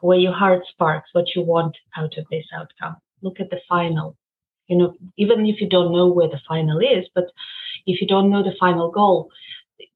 Where 0.00 0.18
your 0.18 0.32
heart 0.32 0.62
sparks 0.70 1.10
what 1.12 1.34
you 1.34 1.42
want 1.42 1.76
out 1.96 2.16
of 2.18 2.26
this 2.30 2.44
outcome. 2.54 2.96
Look 3.22 3.40
at 3.40 3.50
the 3.50 3.60
final. 3.68 4.16
You 4.68 4.76
know, 4.76 4.94
even 5.16 5.46
if 5.46 5.60
you 5.60 5.68
don't 5.68 5.92
know 5.92 6.08
where 6.08 6.28
the 6.28 6.40
final 6.46 6.78
is, 6.78 7.06
but 7.14 7.24
if 7.86 8.00
you 8.00 8.06
don't 8.06 8.30
know 8.30 8.42
the 8.42 8.54
final 8.60 8.90
goal, 8.90 9.30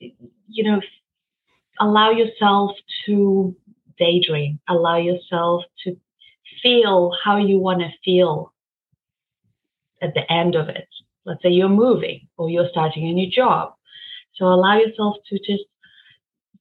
you 0.01 0.65
know, 0.65 0.81
allow 1.81 2.11
yourself 2.11 2.73
to 3.07 3.55
daydream, 3.99 4.61
allow 4.69 4.97
yourself 4.97 5.65
to 5.85 5.97
feel 6.63 7.13
how 7.23 7.37
you 7.37 7.59
want 7.59 7.81
to 7.81 7.91
feel 8.05 8.53
at 10.01 10.15
the 10.15 10.31
end 10.33 10.55
of 10.55 10.69
it. 10.69 10.89
Let's 11.25 11.43
say 11.43 11.51
you're 11.51 11.69
moving 11.69 12.29
or 12.37 12.51
you're 12.51 12.69
starting 12.71 13.09
a 13.09 13.13
new 13.13 13.31
job. 13.31 13.75
So 14.35 14.47
allow 14.47 14.79
yourself 14.79 15.17
to 15.29 15.39
just 15.39 15.65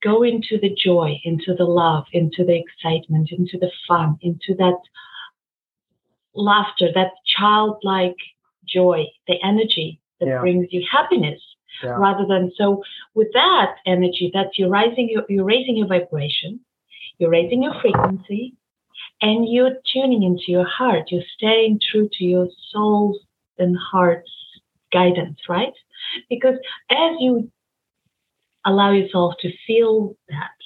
go 0.02 0.24
into 0.24 0.60
the 0.60 0.76
joy, 0.76 1.20
into 1.24 1.54
the 1.56 1.66
love, 1.66 2.06
into 2.14 2.44
the 2.44 2.58
excitement, 2.60 3.32
into 3.32 3.58
the 3.60 3.72
fun, 3.88 4.18
into 4.22 4.56
that 4.58 4.78
laughter, 6.34 6.90
that 6.94 7.12
childlike 7.26 8.16
joy, 8.66 9.06
the 9.28 9.38
energy 9.44 10.00
that 10.20 10.28
Yeah. 10.28 10.40
brings 10.40 10.68
you 10.72 10.86
happiness 10.90 11.42
Yeah. 11.84 11.98
rather 11.98 12.26
than 12.26 12.52
so 12.56 12.84
with 13.16 13.32
that 13.34 13.76
energy 13.86 14.30
that 14.34 14.58
you're 14.58 14.70
rising 14.70 15.10
your, 15.10 15.26
you're 15.30 15.44
raising 15.46 15.78
your 15.78 15.88
vibration 15.88 16.60
you're 17.18 17.30
raising 17.30 17.64
your 17.64 17.74
frequency 17.82 18.54
and 19.22 19.48
you're 19.48 19.78
tuning 19.92 20.24
into 20.24 20.52
your 20.52 20.66
heart 20.66 21.12
you're 21.12 21.24
staying 21.38 21.80
true 21.92 22.08
to 22.14 22.24
your 22.24 22.48
soul's 22.70 23.20
and 23.58 23.76
heart's 23.78 24.32
guidance 24.94 25.40
right 25.50 25.74
because 26.30 26.58
as 26.90 27.12
you 27.20 27.50
allow 28.66 28.92
yourself 28.92 29.34
to 29.42 29.50
feel 29.68 30.16
that 30.30 30.58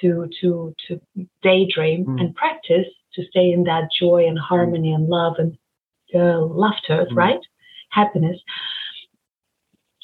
to 0.00 0.28
to 0.40 0.74
to 0.86 1.00
daydream 1.42 2.04
Mm. 2.06 2.20
and 2.20 2.34
practice 2.34 2.88
to 3.14 3.24
stay 3.30 3.50
in 3.52 3.64
that 3.64 3.84
joy 4.00 4.26
and 4.26 4.38
harmony 4.38 4.92
and 4.92 5.08
love 5.08 5.34
and 5.38 5.56
uh, 6.14 6.40
laughter 6.64 7.06
Mm. 7.10 7.16
right 7.16 7.44
happiness 7.90 8.38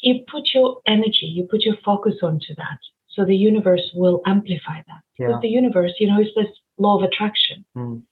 you 0.00 0.24
put 0.30 0.44
your 0.54 0.80
energy, 0.86 1.26
you 1.26 1.44
put 1.44 1.62
your 1.62 1.76
focus 1.84 2.14
onto 2.22 2.54
that. 2.56 2.78
So 3.08 3.24
the 3.24 3.36
universe 3.36 3.90
will 3.94 4.22
amplify 4.26 4.78
that. 4.86 5.02
Because 5.18 5.32
Yeah. 5.34 5.40
the 5.40 5.48
universe, 5.48 5.92
you 5.98 6.06
know, 6.06 6.20
is 6.20 6.32
this 6.36 6.46
law 6.78 6.96
of 6.98 7.02
attraction. 7.02 7.64
Mm. 7.76 8.02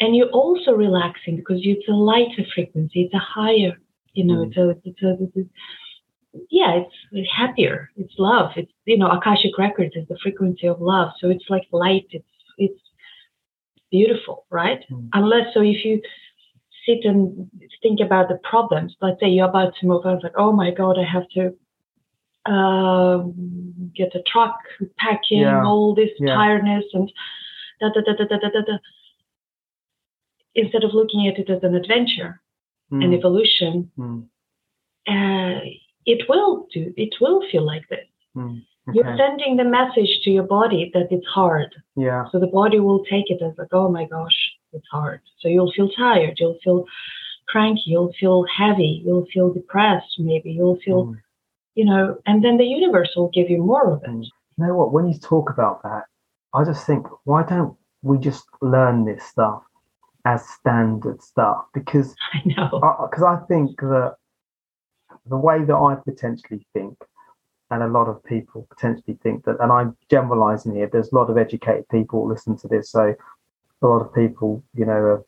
And 0.00 0.16
you're 0.16 0.30
also 0.30 0.72
relaxing 0.72 1.36
because 1.36 1.60
it's 1.62 1.88
a 1.88 1.92
lighter 1.92 2.44
frequency, 2.54 3.02
it's 3.02 3.14
a 3.14 3.18
higher, 3.18 3.76
you 4.14 4.24
know, 4.24 4.38
Mm. 4.44 4.46
it's, 4.46 4.56
a, 4.56 4.70
it's, 4.88 5.02
a, 5.02 5.10
it's 5.24 5.36
a, 5.36 5.44
yeah, 6.50 6.72
it's, 6.80 6.94
it's 7.12 7.30
happier. 7.34 7.90
It's 7.96 8.14
love. 8.18 8.50
It's, 8.56 8.72
you 8.84 8.98
know, 8.98 9.08
Akashic 9.10 9.56
Records 9.58 9.94
is 9.96 10.06
the 10.08 10.18
frequency 10.22 10.66
of 10.66 10.80
love. 10.80 11.10
So 11.20 11.28
it's 11.30 11.44
like 11.48 11.62
light. 11.72 12.06
It's, 12.10 12.24
it's 12.58 12.80
beautiful, 13.90 14.46
right? 14.50 14.84
Mm. 14.90 15.08
Unless, 15.12 15.54
so 15.54 15.60
if 15.62 15.84
you 15.84 16.00
sit 16.86 17.04
and 17.04 17.50
think 17.82 18.00
about 18.00 18.28
the 18.28 18.38
problems. 18.48 18.94
Let's 19.00 19.20
say 19.20 19.28
you're 19.28 19.48
about 19.48 19.74
to 19.80 19.86
move 19.86 20.06
on, 20.06 20.14
it's 20.14 20.22
like, 20.24 20.38
oh 20.38 20.52
my 20.52 20.70
God, 20.70 20.96
I 20.98 21.04
have 21.04 21.28
to 21.34 21.54
um, 22.50 23.90
get 23.94 24.14
a 24.14 24.22
truck, 24.22 24.56
packing, 24.98 25.40
Yeah. 25.40 25.64
all 25.64 25.94
this 25.94 26.10
Yeah. 26.18 26.34
tiredness 26.34 26.84
and 26.92 27.10
da 27.80 27.88
da 27.92 28.00
da 28.02 28.12
da 28.12 28.24
da 28.24 28.38
da 28.38 28.60
da. 28.60 28.78
Instead 30.54 30.84
of 30.84 30.94
looking 30.94 31.26
at 31.26 31.38
it 31.38 31.50
as 31.50 31.62
an 31.64 31.74
adventure, 31.74 32.40
an 32.92 33.00
Mm. 33.00 33.14
evolution, 33.18 33.90
Mm. 33.98 34.28
uh, 35.08 35.60
it 36.06 36.28
will 36.28 36.66
do. 36.72 36.92
It 36.96 37.14
will 37.20 37.42
feel 37.50 37.64
like 37.66 37.88
this. 37.88 38.06
Mm. 38.36 38.62
You're 38.92 39.16
sending 39.16 39.56
the 39.56 39.64
message 39.64 40.20
to 40.22 40.30
your 40.30 40.44
body 40.44 40.92
that 40.94 41.08
it's 41.10 41.26
hard. 41.26 41.74
Yeah. 41.96 42.26
So 42.30 42.38
the 42.38 42.46
body 42.46 42.78
will 42.78 43.04
take 43.04 43.30
it 43.30 43.42
as 43.42 43.52
like, 43.58 43.72
oh 43.72 43.90
my 43.90 44.04
gosh, 44.06 44.36
it's 44.72 44.86
hard. 44.90 45.20
So 45.40 45.48
you'll 45.48 45.72
feel 45.72 45.88
tired, 45.90 46.36
you'll 46.38 46.58
feel 46.62 46.84
cranky, 47.48 47.82
you'll 47.86 48.12
feel 48.20 48.44
heavy, 48.44 49.02
you'll 49.04 49.26
feel 49.34 49.52
depressed, 49.52 50.14
maybe 50.20 50.52
you'll 50.52 50.78
feel, 50.84 51.06
Mm. 51.06 51.16
you 51.74 51.84
know, 51.84 52.16
and 52.26 52.44
then 52.44 52.58
the 52.58 52.64
universe 52.64 53.12
will 53.16 53.30
give 53.30 53.50
you 53.50 53.60
more 53.62 53.90
of 53.90 54.04
it. 54.04 54.10
Mm. 54.10 54.22
You 54.58 54.66
know 54.66 54.74
what? 54.76 54.92
When 54.92 55.08
you 55.08 55.18
talk 55.18 55.50
about 55.50 55.82
that, 55.82 56.04
I 56.54 56.62
just 56.64 56.86
think, 56.86 57.06
why 57.24 57.42
don't 57.42 57.76
we 58.02 58.18
just 58.18 58.44
learn 58.62 59.04
this 59.04 59.24
stuff 59.24 59.62
as 60.24 60.48
standard 60.48 61.20
stuff? 61.22 61.64
Because 61.74 62.14
I 62.32 62.40
know. 62.46 62.68
because 63.10 63.24
I, 63.24 63.36
think 63.48 63.80
that 63.80 64.14
the 65.26 65.36
way 65.36 65.64
that 65.64 65.74
I 65.74 65.96
potentially 65.96 66.66
think, 66.72 66.98
and 67.70 67.82
a 67.82 67.88
lot 67.88 68.08
of 68.08 68.22
people 68.24 68.66
potentially 68.70 69.18
think 69.22 69.44
that, 69.44 69.56
and 69.60 69.72
I'm 69.72 69.96
generalizing 70.10 70.74
here. 70.74 70.88
There's 70.90 71.10
a 71.10 71.16
lot 71.16 71.30
of 71.30 71.36
educated 71.36 71.88
people 71.88 72.26
listen 72.26 72.56
to 72.58 72.68
this, 72.68 72.90
so 72.90 73.14
a 73.82 73.86
lot 73.86 74.00
of 74.00 74.14
people, 74.14 74.62
you 74.74 74.84
know, 74.84 74.92
are, 74.92 75.24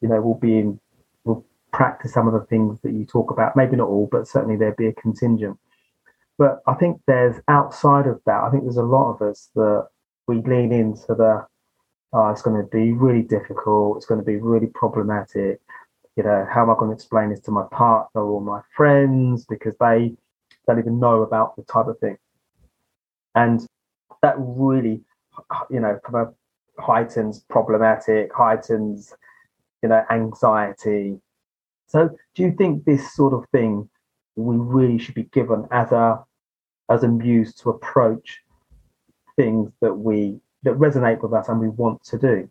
you 0.00 0.08
know, 0.08 0.20
will 0.20 0.38
be 0.38 0.58
in, 0.58 0.80
will 1.24 1.44
practice 1.72 2.12
some 2.12 2.26
of 2.26 2.34
the 2.34 2.46
things 2.46 2.78
that 2.82 2.92
you 2.92 3.04
talk 3.04 3.30
about. 3.30 3.56
Maybe 3.56 3.76
not 3.76 3.88
all, 3.88 4.08
but 4.10 4.28
certainly 4.28 4.56
there'd 4.56 4.76
be 4.76 4.88
a 4.88 4.92
contingent. 4.92 5.58
But 6.36 6.60
I 6.66 6.74
think 6.74 7.00
there's 7.06 7.40
outside 7.46 8.06
of 8.06 8.20
that. 8.26 8.42
I 8.42 8.50
think 8.50 8.64
there's 8.64 8.76
a 8.76 8.82
lot 8.82 9.12
of 9.12 9.22
us 9.22 9.50
that 9.54 9.86
we 10.26 10.42
lean 10.42 10.72
into 10.72 11.14
the, 11.14 11.46
oh, 12.12 12.28
it's 12.30 12.42
going 12.42 12.60
to 12.60 12.68
be 12.68 12.92
really 12.92 13.22
difficult. 13.22 13.96
It's 13.96 14.06
going 14.06 14.20
to 14.20 14.26
be 14.26 14.36
really 14.36 14.66
problematic 14.66 15.60
you 16.16 16.22
know, 16.22 16.46
how 16.52 16.62
am 16.62 16.70
I 16.70 16.74
going 16.74 16.90
to 16.90 16.94
explain 16.94 17.30
this 17.30 17.40
to 17.40 17.50
my 17.50 17.64
partner 17.72 18.22
or 18.22 18.40
my 18.40 18.60
friends 18.76 19.44
because 19.46 19.74
they 19.80 20.14
don't 20.66 20.78
even 20.78 21.00
know 21.00 21.22
about 21.22 21.56
the 21.56 21.62
type 21.64 21.86
of 21.86 21.98
thing. 21.98 22.16
And 23.34 23.66
that 24.22 24.36
really 24.38 25.04
you 25.70 25.80
know, 25.80 25.98
heightens 26.78 27.44
problematic, 27.48 28.32
heightens, 28.34 29.12
you 29.82 29.88
know, 29.88 30.04
anxiety. 30.10 31.18
So, 31.86 32.10
do 32.34 32.42
you 32.42 32.52
think 32.52 32.84
this 32.84 33.14
sort 33.14 33.32
of 33.32 33.44
thing 33.50 33.88
we 34.36 34.56
really 34.56 34.98
should 34.98 35.14
be 35.14 35.24
given 35.24 35.66
as 35.70 35.92
a 35.92 36.24
as 36.90 37.04
a 37.04 37.08
muse 37.08 37.54
to 37.54 37.70
approach 37.70 38.40
things 39.36 39.70
that 39.80 39.94
we 39.94 40.40
that 40.62 40.74
resonate 40.74 41.22
with 41.22 41.32
us 41.32 41.48
and 41.48 41.60
we 41.60 41.68
want 41.68 42.02
to 42.04 42.18
do? 42.18 42.48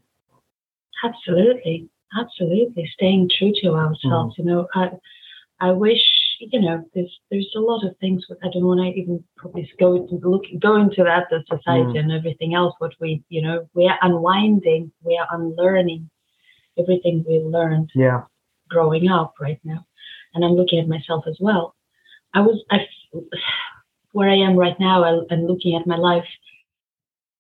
Absolutely, 1.04 1.90
absolutely. 2.20 2.90
Staying 2.94 3.30
true 3.38 3.54
to 3.62 3.74
ourselves. 3.74 4.36
Mm. 4.36 4.38
You 4.38 4.46
know, 4.46 4.68
I 4.74 4.90
I 5.60 5.72
wish 5.72 6.02
you 6.40 6.60
know 6.60 6.84
there's 6.94 7.20
there's 7.32 7.54
a 7.56 7.60
lot 7.60 7.86
of 7.86 7.98
things. 7.98 8.26
I 8.44 8.48
don't 8.52 8.66
want 8.66 8.80
to 8.82 9.00
even 9.00 9.24
probably 9.38 9.72
go 9.80 9.96
into 9.96 10.16
look 10.28 10.44
go 10.60 10.76
into 10.76 11.04
that 11.04 11.28
the 11.30 11.44
society 11.50 11.94
mm. 11.94 12.00
and 12.00 12.12
everything 12.12 12.54
else. 12.54 12.76
What 12.80 12.94
we 13.00 13.24
you 13.30 13.42
know 13.42 13.68
we 13.74 13.88
are 13.88 13.98
unwinding, 14.02 14.92
we 15.04 15.18
are 15.18 15.28
unlearning 15.38 16.10
everything 16.78 17.24
we 17.28 17.40
learned. 17.40 17.92
Yeah. 17.96 18.24
Growing 18.70 19.08
up 19.08 19.36
right 19.40 19.60
now, 19.64 19.86
and 20.34 20.44
I'm 20.44 20.54
looking 20.54 20.80
at 20.80 20.88
myself 20.88 21.26
as 21.28 21.38
well. 21.40 21.76
I 22.34 22.42
was 22.42 22.64
I 22.72 22.88
where 24.12 24.30
I 24.30 24.38
am 24.38 24.56
right 24.56 24.80
now 24.80 25.04
I, 25.04 25.20
and 25.30 25.48
looking 25.48 25.76
at 25.76 25.88
my 25.88 25.98
life. 25.98 26.28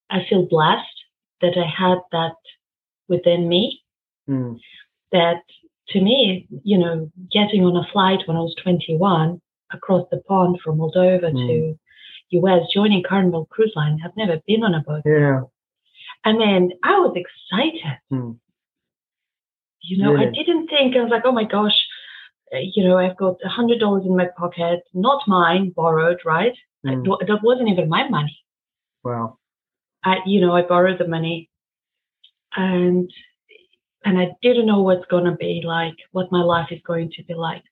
I 0.09 0.25
feel 0.29 0.45
blessed 0.45 0.85
that 1.41 1.57
I 1.57 1.65
had 1.65 1.97
that 2.11 2.35
within 3.07 3.47
me. 3.47 3.82
Mm. 4.29 4.59
That 5.11 5.41
to 5.89 6.01
me, 6.01 6.47
you 6.63 6.77
know, 6.77 7.11
getting 7.31 7.63
on 7.63 7.75
a 7.75 7.87
flight 7.91 8.19
when 8.25 8.37
I 8.37 8.41
was 8.41 8.55
21 8.63 9.41
across 9.71 10.07
the 10.11 10.21
pond 10.27 10.59
from 10.63 10.77
Moldova 10.77 11.31
mm. 11.31 11.47
to 11.47 11.79
US, 12.39 12.61
joining 12.73 13.03
Carnival 13.07 13.47
Cruise 13.51 13.73
Line, 13.75 13.99
I've 14.03 14.17
never 14.17 14.39
been 14.47 14.63
on 14.63 14.73
a 14.73 14.81
boat. 14.81 15.03
Yeah. 15.05 15.41
And 16.25 16.39
then 16.39 16.71
I 16.83 16.91
was 16.91 17.15
excited. 17.15 17.99
Mm. 18.11 18.39
You 19.81 20.01
know, 20.01 20.15
I 20.15 20.25
didn't 20.25 20.67
think, 20.67 20.95
I 20.95 21.01
was 21.01 21.11
like, 21.11 21.23
oh 21.25 21.33
my 21.33 21.43
gosh, 21.43 21.75
uh, 22.53 22.59
you 22.73 22.87
know, 22.87 22.97
I've 22.97 23.17
got 23.17 23.35
a 23.43 23.49
hundred 23.49 23.79
dollars 23.79 24.03
in 24.05 24.15
my 24.15 24.27
pocket, 24.37 24.79
not 24.93 25.27
mine, 25.27 25.73
borrowed, 25.75 26.19
right? 26.23 26.53
Mm. 26.85 27.05
I, 27.21 27.25
that 27.25 27.43
wasn't 27.43 27.69
even 27.69 27.89
my 27.89 28.07
money. 28.07 28.37
Wow. 29.03 29.39
I, 30.05 30.17
you 30.25 30.39
know, 30.39 30.53
I 30.55 30.61
borrowed 30.61 30.99
the 30.99 31.07
money 31.07 31.49
and 32.55 33.11
and 34.05 34.19
I 34.19 34.35
didn't 34.41 34.65
know 34.65 34.81
what's 34.81 35.05
going 35.07 35.25
to 35.25 35.35
be 35.35 35.61
like, 35.65 35.95
what 36.11 36.31
my 36.31 36.41
life 36.41 36.67
is 36.71 36.81
going 36.85 37.11
to 37.15 37.23
be 37.23 37.33
like. 37.33 37.63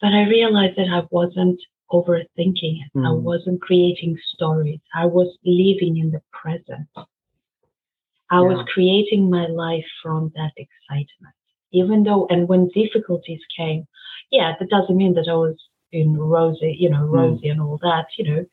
But 0.00 0.12
I 0.12 0.22
realized 0.28 0.76
that 0.76 0.88
I 0.88 1.02
wasn't 1.10 1.60
overthinking 1.90 2.80
it. 2.82 2.90
Mm. 2.96 3.06
I 3.06 3.12
wasn't 3.12 3.60
creating 3.60 4.18
stories. 4.34 4.80
I 4.94 5.06
was 5.06 5.36
living 5.44 5.98
in 5.98 6.10
the 6.10 6.22
present. 6.32 6.88
I 6.96 8.36
yeah. 8.36 8.40
was 8.40 8.66
creating 8.72 9.30
my 9.30 9.46
life 9.46 9.84
from 10.02 10.32
that 10.34 10.52
excitement. 10.56 11.34
Even 11.72 12.02
though, 12.02 12.26
and 12.28 12.48
when 12.48 12.68
difficulties 12.74 13.40
came, 13.56 13.86
yeah, 14.30 14.52
that 14.58 14.68
doesn't 14.70 14.96
mean 14.96 15.14
that 15.14 15.28
I 15.28 15.34
was 15.34 15.56
in 15.90 16.18
rosy, 16.18 16.76
you 16.78 16.88
know, 16.88 17.06
hmm. 17.06 17.14
rosy 17.14 17.48
mm. 17.48 17.52
and 17.52 17.60
all 17.60 17.78
that. 17.82 18.06
You 18.16 18.24
know, 18.24 18.46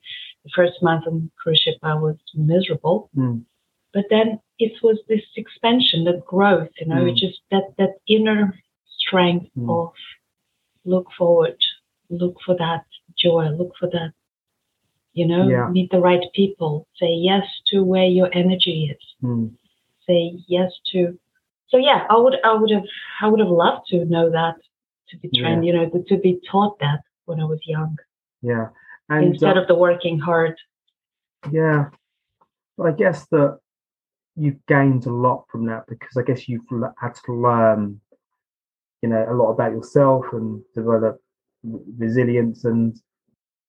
the 0.43 0.51
first 0.55 0.81
month 0.81 1.05
on 1.07 1.31
cruise 1.41 1.59
ship, 1.59 1.75
I 1.83 1.95
was 1.95 2.17
miserable. 2.33 3.09
Mm. 3.15 3.45
But 3.93 4.05
then 4.09 4.39
it 4.59 4.73
was 4.83 4.99
this 5.07 5.23
expansion, 5.35 6.03
that 6.03 6.25
growth, 6.25 6.69
you 6.79 6.87
know, 6.87 7.03
mm. 7.03 7.11
it 7.11 7.15
just 7.15 7.39
that 7.51 7.73
that 7.77 7.95
inner 8.07 8.53
strength 8.97 9.49
mm. 9.57 9.69
of 9.69 9.93
look 10.85 11.07
forward, 11.17 11.57
look 12.09 12.35
for 12.45 12.55
that 12.57 12.85
joy, 13.17 13.49
look 13.49 13.73
for 13.79 13.89
that, 13.89 14.11
you 15.13 15.27
know, 15.27 15.47
yeah. 15.47 15.67
meet 15.69 15.89
the 15.91 15.99
right 15.99 16.23
people, 16.35 16.87
say 16.99 17.11
yes 17.11 17.43
to 17.67 17.83
where 17.83 18.05
your 18.05 18.29
energy 18.33 18.95
is, 18.95 19.03
mm. 19.23 19.51
say 20.07 20.33
yes 20.47 20.71
to. 20.91 21.17
So 21.69 21.77
yeah, 21.77 22.05
I 22.09 22.17
would 22.17 22.35
I 22.43 22.53
would 22.53 22.71
have 22.71 22.85
I 23.21 23.27
would 23.27 23.39
have 23.39 23.49
loved 23.49 23.87
to 23.89 24.05
know 24.05 24.29
that 24.29 24.55
to 25.09 25.17
be 25.17 25.29
trained, 25.29 25.65
yeah. 25.65 25.73
you 25.73 25.77
know, 25.77 26.03
to, 26.07 26.17
be 26.17 26.39
taught 26.49 26.79
that 26.79 27.01
when 27.25 27.39
I 27.39 27.45
was 27.45 27.59
young. 27.65 27.97
Yeah. 28.41 28.67
And, 29.09 29.25
instead 29.25 29.57
uh, 29.57 29.61
of 29.61 29.67
the 29.67 29.75
working 29.75 30.19
hard. 30.19 30.55
Yeah. 31.51 31.89
I 32.83 32.91
guess 32.91 33.25
that 33.27 33.59
you've 34.39 34.65
gained 34.67 35.05
a 35.05 35.11
lot 35.11 35.45
from 35.51 35.65
that 35.65 35.85
because 35.87 36.15
I 36.17 36.23
guess 36.23 36.47
you've 36.47 36.63
had 36.99 37.15
to 37.25 37.33
learn, 37.33 37.99
you 39.01 39.09
know, 39.09 39.25
a 39.29 39.33
lot 39.33 39.51
about 39.51 39.71
yourself 39.71 40.25
and 40.31 40.61
develop 40.73 41.21
resilience 41.97 42.63
and, 42.65 42.95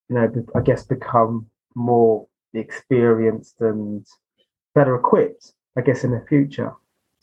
you 0.08 0.16
know, 0.16 0.32
I 0.54 0.60
guess 0.60 0.84
become 0.84 1.46
more 1.74 2.26
experienced 2.54 3.56
and 3.60 4.06
better 4.74 4.94
equipped, 4.94 5.52
I 5.76 5.80
guess, 5.80 6.04
in 6.04 6.12
the 6.12 6.24
future 6.28 6.72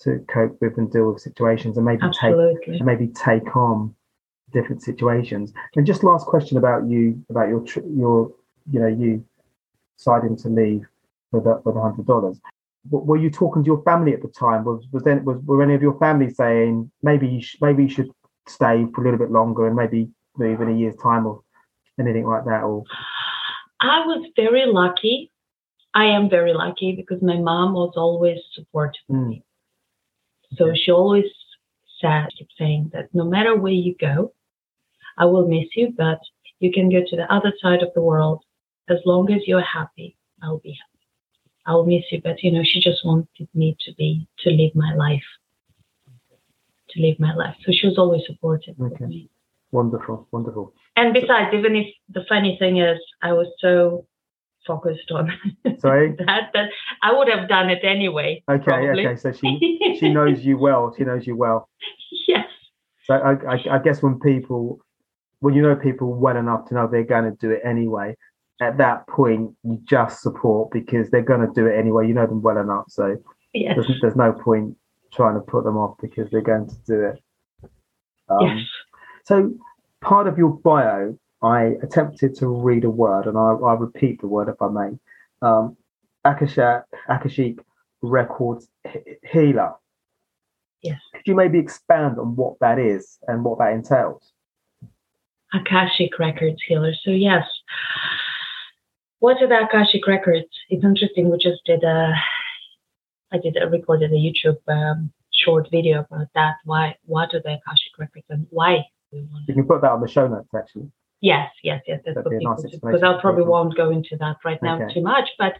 to 0.02 0.24
cope 0.28 0.58
with 0.62 0.78
and 0.78 0.92
deal 0.92 1.12
with 1.12 1.22
situations 1.22 1.78
and 1.78 1.86
maybe 1.86 2.04
Absolutely. 2.04 2.78
take 2.78 2.84
maybe 2.84 3.08
take 3.08 3.56
on 3.56 3.96
different 4.54 4.84
situations. 4.84 5.54
And 5.76 5.88
just 5.88 6.04
last 6.04 6.28
question 6.28 6.58
about 6.58 6.88
you 6.88 7.24
about 7.30 7.50
your 7.50 7.64
your 7.96 8.32
you 8.72 8.80
know 8.80 8.88
you 8.88 9.26
deciding 9.98 10.38
to 10.38 10.50
leave 10.50 10.86
with 11.32 11.48
a, 11.48 11.62
with 11.66 11.76
a 11.76 11.82
hundred 11.82 12.06
dollars 12.06 12.40
were 12.90 13.18
you 13.18 13.30
talking 13.30 13.64
to 13.64 13.68
your 13.68 13.84
family 13.84 14.14
at 14.14 14.22
the 14.22 14.28
time? 14.28 14.64
Was 14.64 14.86
was 14.92 15.04
then 15.04 15.24
was 15.26 15.38
were 15.46 15.62
any 15.62 15.76
of 15.76 15.82
your 15.82 15.98
family 16.00 16.30
saying 16.30 16.92
maybe 17.02 17.28
you 17.28 17.42
sh- 17.42 17.58
maybe 17.62 17.84
you 17.84 17.90
should 17.90 18.10
stay 18.48 18.86
for 18.94 19.02
a 19.02 19.04
little 19.04 19.20
bit 19.20 19.32
longer 19.32 19.68
and 19.68 19.76
maybe 19.76 20.10
move 20.38 20.62
in 20.62 20.70
a 20.70 20.78
year's 20.78 20.96
time 20.98 21.26
or 21.26 21.42
anything 22.00 22.26
like 22.26 22.46
that? 22.46 22.64
Or 22.64 22.84
I 23.80 24.06
was 24.06 24.28
very 24.36 24.66
lucky. 24.66 25.32
I 25.94 26.06
am 26.06 26.30
very 26.30 26.54
lucky 26.54 26.96
because 26.96 27.22
my 27.22 27.38
mom 27.38 27.74
was 27.74 27.94
always 27.96 28.40
supportive 28.54 29.02
mm. 29.10 29.30
me. 29.30 29.44
So 30.56 30.74
she 30.76 30.92
always 30.92 31.26
said, 32.00 32.28
keep 32.38 32.48
saying 32.58 32.92
that 32.94 33.10
no 33.14 33.26
matter 33.26 33.56
where 33.56 33.74
you 33.74 33.96
go, 34.00 34.34
I 35.18 35.26
will 35.26 35.48
miss 35.48 35.68
you, 35.76 35.94
but 35.98 36.20
you 36.60 36.72
can 36.72 36.90
go 36.90 37.02
to 37.06 37.16
the 37.16 37.32
other 37.34 37.52
side 37.62 37.82
of 37.82 37.90
the 37.96 38.02
world 38.02 38.44
as 38.90 38.98
long 39.06 39.32
as 39.32 39.42
you're 39.48 39.62
happy. 39.62 40.16
I'll 40.42 40.60
be 40.60 40.72
happy. 40.72 40.97
I'll 41.68 41.86
miss 41.86 42.04
you. 42.12 42.22
But 42.24 42.42
you 42.42 42.52
know, 42.52 42.64
she 42.64 42.80
just 42.80 43.06
wanted 43.06 43.48
me 43.54 43.78
to 43.86 43.94
be 43.96 44.28
to 44.40 44.50
live 44.50 44.74
my 44.74 44.96
life, 44.96 45.28
to 46.90 47.02
live 47.02 47.20
my 47.20 47.34
life. 47.36 47.56
So 47.66 47.72
she 47.72 47.88
was 47.88 47.98
always 47.98 48.22
supportive 48.26 48.76
okay. 48.82 49.04
of 49.04 49.10
me. 49.10 49.30
Wonderful, 49.72 50.28
wonderful. 50.32 50.74
And 50.96 51.14
besides, 51.14 51.54
even 51.54 51.76
if 51.76 51.88
the 52.10 52.24
funny 52.30 52.56
thing 52.58 52.78
is, 52.78 53.00
I 53.22 53.34
was 53.34 53.48
so 53.60 54.06
focused 54.66 55.12
on 55.12 55.32
Sorry? 55.80 56.16
that 56.18 56.50
that 56.54 56.70
I 57.02 57.14
would 57.14 57.30
have 57.30 57.50
done 57.50 57.70
it 57.70 57.84
anyway. 57.84 58.44
Okay, 58.50 58.64
probably. 58.64 59.06
okay. 59.06 59.18
So 59.18 59.32
she 59.34 59.98
she 60.00 60.10
knows 60.10 60.44
you 60.44 60.58
well. 60.58 60.94
She 60.98 61.04
knows 61.04 61.28
you 61.28 61.36
well. 61.36 61.70
Yes. 62.28 62.48
So 63.04 63.14
I, 63.14 63.34
I, 63.54 63.76
I 63.76 63.80
guess 63.80 64.02
when 64.02 64.20
people, 64.20 64.80
when 65.40 65.54
you 65.54 65.62
know 65.62 65.76
people 65.76 66.14
well 66.14 66.36
enough 66.36 66.68
to 66.70 66.76
know 66.76 66.88
they're 66.92 67.04
going 67.04 67.24
to 67.26 67.38
do 67.40 67.52
it 67.52 67.62
anyway, 67.64 68.16
at 68.62 68.78
that 68.78 69.08
point 69.08 69.52
you 69.64 69.80
just 69.84 70.22
support 70.22 70.72
because 70.72 71.10
they're 71.10 71.22
going 71.22 71.42
to 71.42 71.54
do 71.54 71.68
it 71.68 71.78
anyway. 71.78 72.08
You 72.08 72.14
know 72.14 72.28
them 72.28 72.42
well 72.42 72.58
enough, 72.58 72.86
so 72.90 73.18
yes. 73.54 73.76
there's, 73.76 74.02
there's, 74.02 74.16
no 74.16 74.34
point 74.34 74.76
trying 75.14 75.36
to 75.36 75.42
put 75.42 75.64
them 75.64 75.78
off 75.78 75.98
because 76.02 76.30
they're 76.32 76.42
going 76.42 76.68
to 76.68 76.76
do 76.86 77.02
it. 77.02 77.24
Um, 78.30 78.40
yes. 78.42 78.66
So 79.26 79.54
part 80.02 80.28
of 80.28 80.38
your 80.38 80.50
bio, 80.50 81.18
I 81.42 81.76
attempted 81.84 82.36
to 82.38 82.48
read 82.48 82.84
a 82.84 82.90
word, 82.90 83.26
and 83.26 83.38
I, 83.38 83.52
I 83.52 83.74
repeat 83.74 84.22
the 84.22 84.28
word 84.28 84.50
if 84.50 84.62
I 84.62 84.70
may. 84.70 84.98
Um, 85.42 85.78
Akasha, 86.26 86.84
Akashic 87.10 87.60
Records 88.02 88.68
Healer. 89.32 89.74
Yes. 90.82 91.00
Could 91.14 91.24
you 91.26 91.36
maybe 91.36 91.60
expand 91.60 92.20
on 92.20 92.36
what 92.36 92.60
that 92.60 92.80
is 92.80 93.18
and 93.28 93.44
what 93.44 93.60
that 93.60 93.74
entails? 93.74 94.32
Akashic 95.54 96.20
Records 96.20 96.62
Healer. 96.68 96.94
So 97.04 97.12
yes, 97.12 97.44
what 99.20 99.42
are 99.42 99.48
the 99.48 99.66
Akashic 99.66 100.06
records? 100.08 100.48
It's 100.70 100.84
interesting. 100.84 101.30
We 101.32 101.38
just 101.38 101.64
did 101.66 101.84
a, 101.84 102.14
I 103.32 103.38
did 103.38 103.58
a 103.62 103.68
recorded 103.68 104.12
a 104.12 104.16
YouTube 104.16 104.58
um, 104.68 105.12
short 105.34 105.68
video 105.72 106.02
about 106.02 106.28
that. 106.36 106.56
Why? 106.66 106.96
What 107.06 107.34
are 107.34 107.42
the 107.42 107.56
Akashic 107.56 107.98
records 107.98 108.26
and 108.30 108.48
why? 108.50 108.86
You 109.12 109.54
can 109.54 109.66
put 109.66 109.82
that 109.82 109.92
on 109.92 110.02
the 110.02 110.08
show 110.08 110.28
notes 110.28 110.50
actually. 110.56 110.92
Yes, 111.22 111.50
yes, 111.64 111.82
yes. 111.88 112.02
That's 112.06 112.16
That'd 112.16 112.32
for 112.32 112.40
nice 112.40 112.72
because 112.72 113.04
I 113.04 113.20
probably 113.20 113.46
won't 113.46 113.76
go 113.76 113.90
into 113.90 114.18
that 114.20 114.38
right 114.46 114.62
now 114.62 114.76
okay. 114.76 114.94
too 114.94 115.02
much. 115.02 115.30
But 115.40 115.54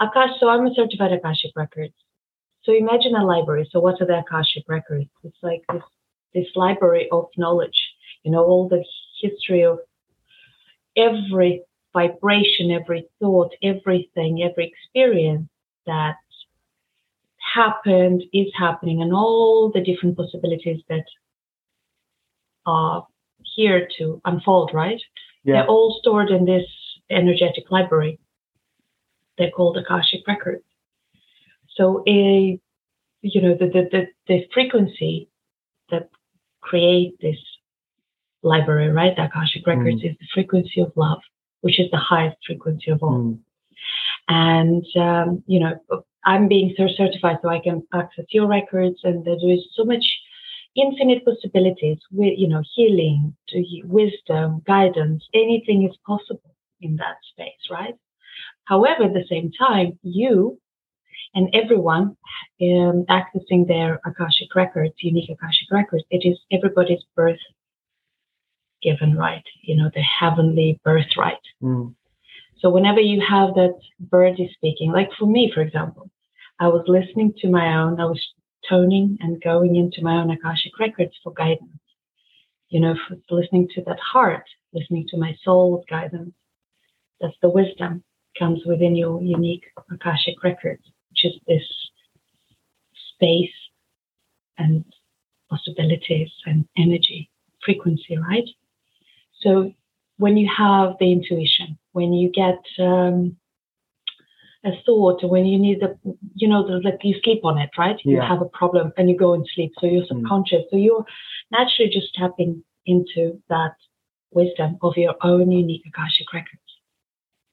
Akash, 0.00 0.38
so 0.40 0.48
I'm 0.48 0.66
a 0.66 0.74
certified 0.74 1.12
Akashic 1.12 1.50
records. 1.56 1.94
So 2.62 2.72
imagine 2.72 3.14
a 3.14 3.24
library. 3.24 3.68
So 3.70 3.80
what 3.80 4.00
are 4.00 4.06
the 4.06 4.20
Akashic 4.20 4.64
records? 4.68 5.10
It's 5.24 5.36
like 5.42 5.62
this 5.72 5.82
this 6.34 6.46
library 6.54 7.08
of 7.12 7.26
knowledge. 7.36 7.78
You 8.22 8.30
know, 8.30 8.44
all 8.44 8.68
the 8.68 8.84
history 9.20 9.62
of 9.62 9.80
every 10.96 11.64
vibration, 12.00 12.70
every 12.70 13.02
thought, 13.20 13.52
everything, 13.62 14.42
every 14.48 14.72
experience 14.72 15.48
that 15.86 16.16
happened, 17.54 18.22
is 18.32 18.48
happening, 18.66 19.02
and 19.02 19.12
all 19.12 19.70
the 19.74 19.82
different 19.88 20.16
possibilities 20.16 20.82
that 20.88 21.06
are 22.66 23.06
here 23.56 23.88
to 23.98 24.20
unfold, 24.24 24.70
right? 24.74 25.00
Yeah. 25.44 25.54
They're 25.54 25.66
all 25.66 25.98
stored 26.00 26.30
in 26.30 26.44
this 26.44 26.68
energetic 27.10 27.70
library. 27.70 28.18
They're 29.36 29.50
called 29.50 29.76
Akashic 29.78 30.22
records. 30.26 30.64
So 31.76 32.02
a 32.06 32.58
you 33.22 33.40
know 33.42 33.54
the 33.60 33.66
the 33.66 33.82
the, 33.94 34.02
the 34.28 34.38
frequency 34.52 35.28
that 35.90 36.10
create 36.60 37.14
this 37.20 37.40
library, 38.42 38.90
right? 38.90 39.14
The 39.16 39.24
Akashic 39.24 39.66
records 39.66 40.02
mm. 40.02 40.10
is 40.10 40.16
the 40.20 40.26
frequency 40.34 40.80
of 40.80 40.92
love, 40.96 41.22
which 41.60 41.80
is 41.80 41.90
the 41.90 41.98
highest 41.98 42.36
frequency 42.46 42.90
of 42.90 43.02
all. 43.02 43.18
Mm. 43.18 43.38
And 44.28 44.84
um, 44.96 45.42
you 45.46 45.60
know, 45.60 45.78
I'm 46.24 46.48
being 46.48 46.74
certified 46.76 47.38
so 47.42 47.48
I 47.48 47.60
can 47.60 47.86
access 47.94 48.26
your 48.30 48.46
records, 48.46 49.00
and 49.04 49.24
there 49.24 49.36
is 49.42 49.66
so 49.74 49.84
much 49.84 50.04
infinite 50.76 51.24
possibilities 51.24 51.98
with 52.10 52.34
you 52.36 52.48
know 52.48 52.62
healing, 52.74 53.34
wisdom, 53.84 54.62
guidance. 54.66 55.24
Anything 55.34 55.88
is 55.88 55.96
possible 56.06 56.54
in 56.80 56.96
that 56.96 57.16
space, 57.32 57.70
right? 57.70 57.94
However, 58.64 59.04
at 59.04 59.14
the 59.14 59.24
same 59.28 59.50
time, 59.52 59.98
you 60.02 60.60
and 61.34 61.48
everyone 61.54 62.16
um, 62.62 63.04
accessing 63.08 63.66
their 63.66 64.00
Akashic 64.04 64.54
records, 64.54 64.94
unique 64.98 65.30
Akashic 65.30 65.70
records, 65.70 66.04
it 66.10 66.28
is 66.28 66.38
everybody's 66.52 67.04
birth 67.16 67.40
given 68.82 69.16
right, 69.16 69.44
you 69.62 69.76
know, 69.76 69.90
the 69.94 70.02
heavenly 70.02 70.80
birthright. 70.84 71.36
Mm. 71.62 71.94
So 72.60 72.70
whenever 72.70 73.00
you 73.00 73.22
have 73.28 73.54
that 73.54 73.78
birdie 74.00 74.50
speaking, 74.54 74.92
like 74.92 75.10
for 75.18 75.26
me, 75.26 75.50
for 75.54 75.60
example, 75.60 76.10
I 76.58 76.68
was 76.68 76.84
listening 76.88 77.34
to 77.38 77.48
my 77.48 77.78
own, 77.78 78.00
I 78.00 78.06
was 78.06 78.20
toning 78.68 79.18
and 79.20 79.40
going 79.42 79.76
into 79.76 80.02
my 80.02 80.20
own 80.20 80.30
Akashic 80.30 80.78
records 80.78 81.12
for 81.22 81.32
guidance. 81.32 81.80
You 82.68 82.80
know, 82.80 82.94
for 83.08 83.16
listening 83.30 83.68
to 83.74 83.82
that 83.84 83.98
heart, 84.00 84.44
listening 84.74 85.06
to 85.08 85.16
my 85.16 85.34
soul's 85.42 85.84
guidance. 85.88 86.34
That's 87.20 87.36
the 87.40 87.48
wisdom 87.48 88.04
comes 88.38 88.60
within 88.66 88.94
your 88.94 89.22
unique 89.22 89.64
Akashic 89.90 90.42
records, 90.44 90.82
which 91.10 91.24
is 91.24 91.40
this 91.46 91.62
space 93.14 93.50
and 94.58 94.84
possibilities 95.48 96.30
and 96.46 96.66
energy, 96.76 97.30
frequency, 97.64 98.18
right? 98.18 98.48
So 99.40 99.72
when 100.16 100.36
you 100.36 100.48
have 100.56 100.94
the 100.98 101.12
intuition, 101.12 101.78
when 101.92 102.12
you 102.12 102.30
get 102.30 102.58
um, 102.84 103.36
a 104.64 104.70
thought, 104.84 105.22
when 105.22 105.46
you 105.46 105.58
need 105.58 105.80
the, 105.80 105.96
you 106.34 106.48
know, 106.48 106.66
the, 106.66 106.80
like 106.84 107.00
you 107.02 107.14
sleep 107.22 107.44
on 107.44 107.58
it, 107.58 107.70
right? 107.78 107.96
Yeah. 108.04 108.14
You 108.16 108.20
have 108.20 108.42
a 108.42 108.46
problem 108.46 108.92
and 108.96 109.08
you 109.08 109.16
go 109.16 109.34
and 109.34 109.46
sleep. 109.54 109.72
So 109.78 109.86
you're 109.86 110.02
mm. 110.02 110.08
subconscious. 110.08 110.62
Mm. 110.62 110.70
So 110.70 110.76
you're 110.76 111.04
naturally 111.50 111.90
just 111.90 112.14
tapping 112.14 112.62
into 112.86 113.40
that 113.48 113.74
wisdom 114.30 114.78
of 114.82 114.96
your 114.96 115.14
own 115.22 115.50
unique 115.50 115.82
Akashic 115.86 116.32
records. 116.32 116.62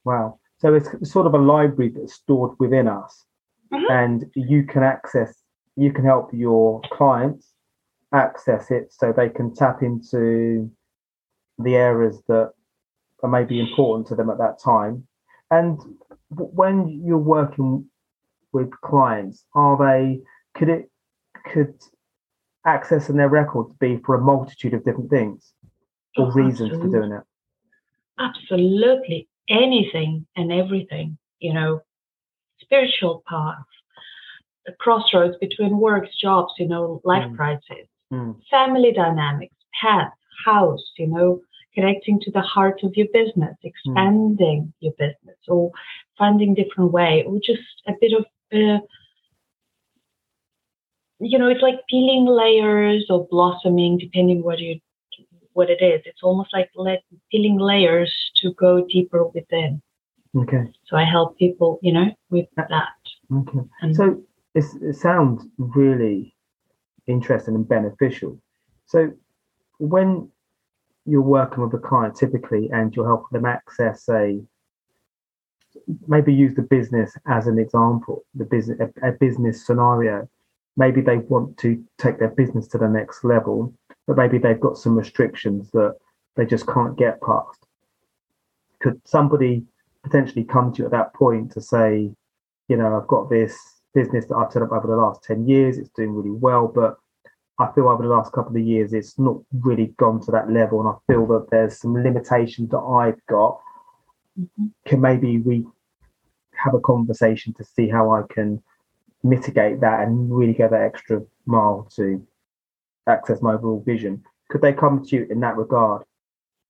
Wow. 0.03 0.39
So 0.57 0.73
it's 0.73 0.89
sort 1.11 1.27
of 1.27 1.33
a 1.33 1.37
library 1.37 1.91
that's 1.95 2.13
stored 2.13 2.51
within 2.59 2.87
us. 2.87 3.23
Mm-hmm. 3.73 3.91
And 3.91 4.25
you 4.35 4.63
can 4.63 4.83
access, 4.83 5.33
you 5.75 5.91
can 5.91 6.05
help 6.05 6.29
your 6.33 6.81
clients 6.91 7.51
access 8.13 8.71
it 8.71 8.93
so 8.93 9.11
they 9.11 9.29
can 9.29 9.53
tap 9.53 9.81
into 9.81 10.71
the 11.57 11.75
areas 11.75 12.21
that 12.27 12.51
are 13.23 13.29
maybe 13.29 13.59
important 13.59 14.07
to 14.07 14.15
them 14.15 14.29
at 14.29 14.37
that 14.37 14.59
time. 14.59 15.07
And 15.51 15.79
when 16.29 17.01
you're 17.05 17.17
working 17.17 17.89
with 18.51 18.71
clients, 18.81 19.45
are 19.53 19.77
they 19.77 20.21
could 20.55 20.69
it 20.69 20.89
could 21.51 21.75
accessing 22.65 23.17
their 23.17 23.29
records 23.29 23.73
be 23.79 23.99
for 24.05 24.15
a 24.15 24.21
multitude 24.21 24.73
of 24.73 24.83
different 24.83 25.09
things 25.09 25.53
or 26.17 26.27
oh, 26.27 26.31
reasons 26.31 26.71
for 26.71 26.87
doing 26.87 27.11
it? 27.11 27.23
Absolutely, 28.19 29.27
anything 29.49 30.25
and 30.35 30.51
everything. 30.51 31.17
You 31.39 31.53
know, 31.53 31.81
spiritual 32.59 33.23
path, 33.27 33.57
the 34.65 34.73
crossroads 34.79 35.37
between 35.39 35.77
works, 35.77 36.09
jobs. 36.19 36.53
You 36.57 36.67
know, 36.67 37.01
life 37.03 37.29
mm. 37.29 37.35
crisis, 37.35 37.87
mm. 38.11 38.35
family 38.49 38.93
dynamics, 38.93 39.55
pets, 39.81 40.15
house, 40.43 40.83
you 40.97 41.07
know, 41.07 41.41
connecting 41.73 42.19
to 42.21 42.31
the 42.31 42.41
heart 42.41 42.81
of 42.83 42.93
your 42.95 43.07
business, 43.13 43.55
hmm. 43.61 43.67
expanding 43.67 44.61
mm. 44.63 44.73
your 44.79 44.93
business, 44.97 45.37
or 45.47 45.71
finding 46.17 46.53
different 46.53 46.91
way, 46.91 47.23
or 47.27 47.37
just 47.37 47.61
a 47.87 47.93
bit 47.99 48.13
of, 48.13 48.25
uh, 48.53 48.79
you 51.19 51.37
know, 51.37 51.49
it's 51.49 51.61
like 51.61 51.79
peeling 51.89 52.25
layers 52.25 53.05
or 53.09 53.27
blossoming, 53.29 53.97
depending 53.97 54.43
what 54.43 54.59
you 54.59 54.79
what 55.53 55.69
it 55.69 55.81
is. 55.81 56.01
It's 56.05 56.21
almost 56.21 56.49
like 56.53 56.69
let, 56.75 57.01
peeling 57.31 57.57
layers 57.57 58.13
to 58.41 58.53
go 58.53 58.85
deeper 58.85 59.25
within. 59.25 59.81
Okay. 60.35 60.65
So 60.85 60.97
I 60.97 61.05
help 61.05 61.37
people, 61.37 61.79
you 61.81 61.93
know, 61.93 62.07
with 62.29 62.47
uh, 62.57 62.63
that. 62.69 63.33
Okay. 63.33 63.59
And 63.81 63.95
so 63.95 64.21
it 64.53 64.95
sounds 64.95 65.45
really 65.57 66.35
interesting 67.07 67.55
and 67.55 67.67
beneficial. 67.67 68.37
So 68.85 69.13
when 69.79 70.29
you're 71.05 71.21
working 71.21 71.63
with 71.63 71.73
a 71.73 71.77
client 71.77 72.15
typically 72.15 72.69
and 72.71 72.95
you're 72.95 73.05
helping 73.05 73.39
them 73.39 73.45
access 73.45 74.07
a 74.09 74.39
maybe 76.07 76.33
use 76.33 76.55
the 76.55 76.61
business 76.61 77.15
as 77.27 77.47
an 77.47 77.59
example 77.59 78.23
the 78.33 78.45
business 78.45 78.79
a, 78.79 79.09
a, 79.09 79.11
business 79.11 79.65
scenario. 79.65 80.27
Maybe 80.77 81.01
they 81.01 81.17
want 81.17 81.57
to 81.59 81.83
take 81.97 82.19
their 82.19 82.29
business 82.29 82.67
to 82.69 82.77
the 82.77 82.87
next 82.87 83.23
level 83.23 83.73
but 84.07 84.17
maybe 84.17 84.37
they've 84.37 84.59
got 84.59 84.77
some 84.77 84.95
restrictions 84.95 85.69
that 85.71 85.95
they 86.35 86.45
just 86.45 86.67
can't 86.67 86.97
get 86.97 87.21
past. 87.21 87.65
Could 88.79 89.01
somebody 89.05 89.65
potentially 90.05 90.43
come 90.43 90.71
to 90.71 90.79
you 90.79 90.85
at 90.85 90.91
that 90.91 91.13
point 91.13 91.51
to 91.51 91.59
say 91.59 92.11
you 92.67 92.77
know 92.77 92.95
i've 92.95 93.07
got 93.07 93.29
this 93.29 93.81
business 93.93 94.25
that 94.27 94.35
i've 94.35 94.51
set 94.51 94.61
up 94.61 94.71
over 94.71 94.87
the 94.87 94.95
last 94.95 95.23
10 95.23 95.47
years 95.47 95.77
it's 95.77 95.89
doing 95.89 96.13
really 96.13 96.31
well 96.31 96.67
but 96.67 96.97
I 97.57 97.71
feel 97.73 97.87
over 97.87 98.03
the 98.03 98.09
last 98.09 98.33
couple 98.33 98.55
of 98.55 98.61
years 98.61 98.93
it's 98.93 99.17
not 99.17 99.37
really 99.61 99.93
gone 99.97 100.19
to 100.25 100.31
that 100.31 100.51
level, 100.51 100.81
and 100.81 100.89
I 100.89 100.95
feel 101.07 101.25
that 101.27 101.47
there's 101.51 101.79
some 101.79 101.93
limitations 101.93 102.69
that 102.71 102.79
I've 102.79 103.23
got. 103.27 103.59
Mm-hmm. 104.39 104.65
Can 104.85 105.01
maybe 105.01 105.39
we 105.39 105.65
have 106.63 106.73
a 106.73 106.79
conversation 106.79 107.53
to 107.53 107.63
see 107.63 107.87
how 107.87 108.11
I 108.11 108.23
can 108.29 108.61
mitigate 109.23 109.81
that 109.81 110.01
and 110.01 110.35
really 110.35 110.53
go 110.53 110.67
that 110.67 110.81
extra 110.81 111.21
mile 111.45 111.87
to 111.95 112.25
access 113.07 113.41
my 113.41 113.53
overall 113.53 113.83
vision? 113.85 114.23
Could 114.49 114.61
they 114.61 114.73
come 114.73 115.03
to 115.05 115.15
you 115.15 115.27
in 115.29 115.39
that 115.39 115.57
regard? 115.57 116.03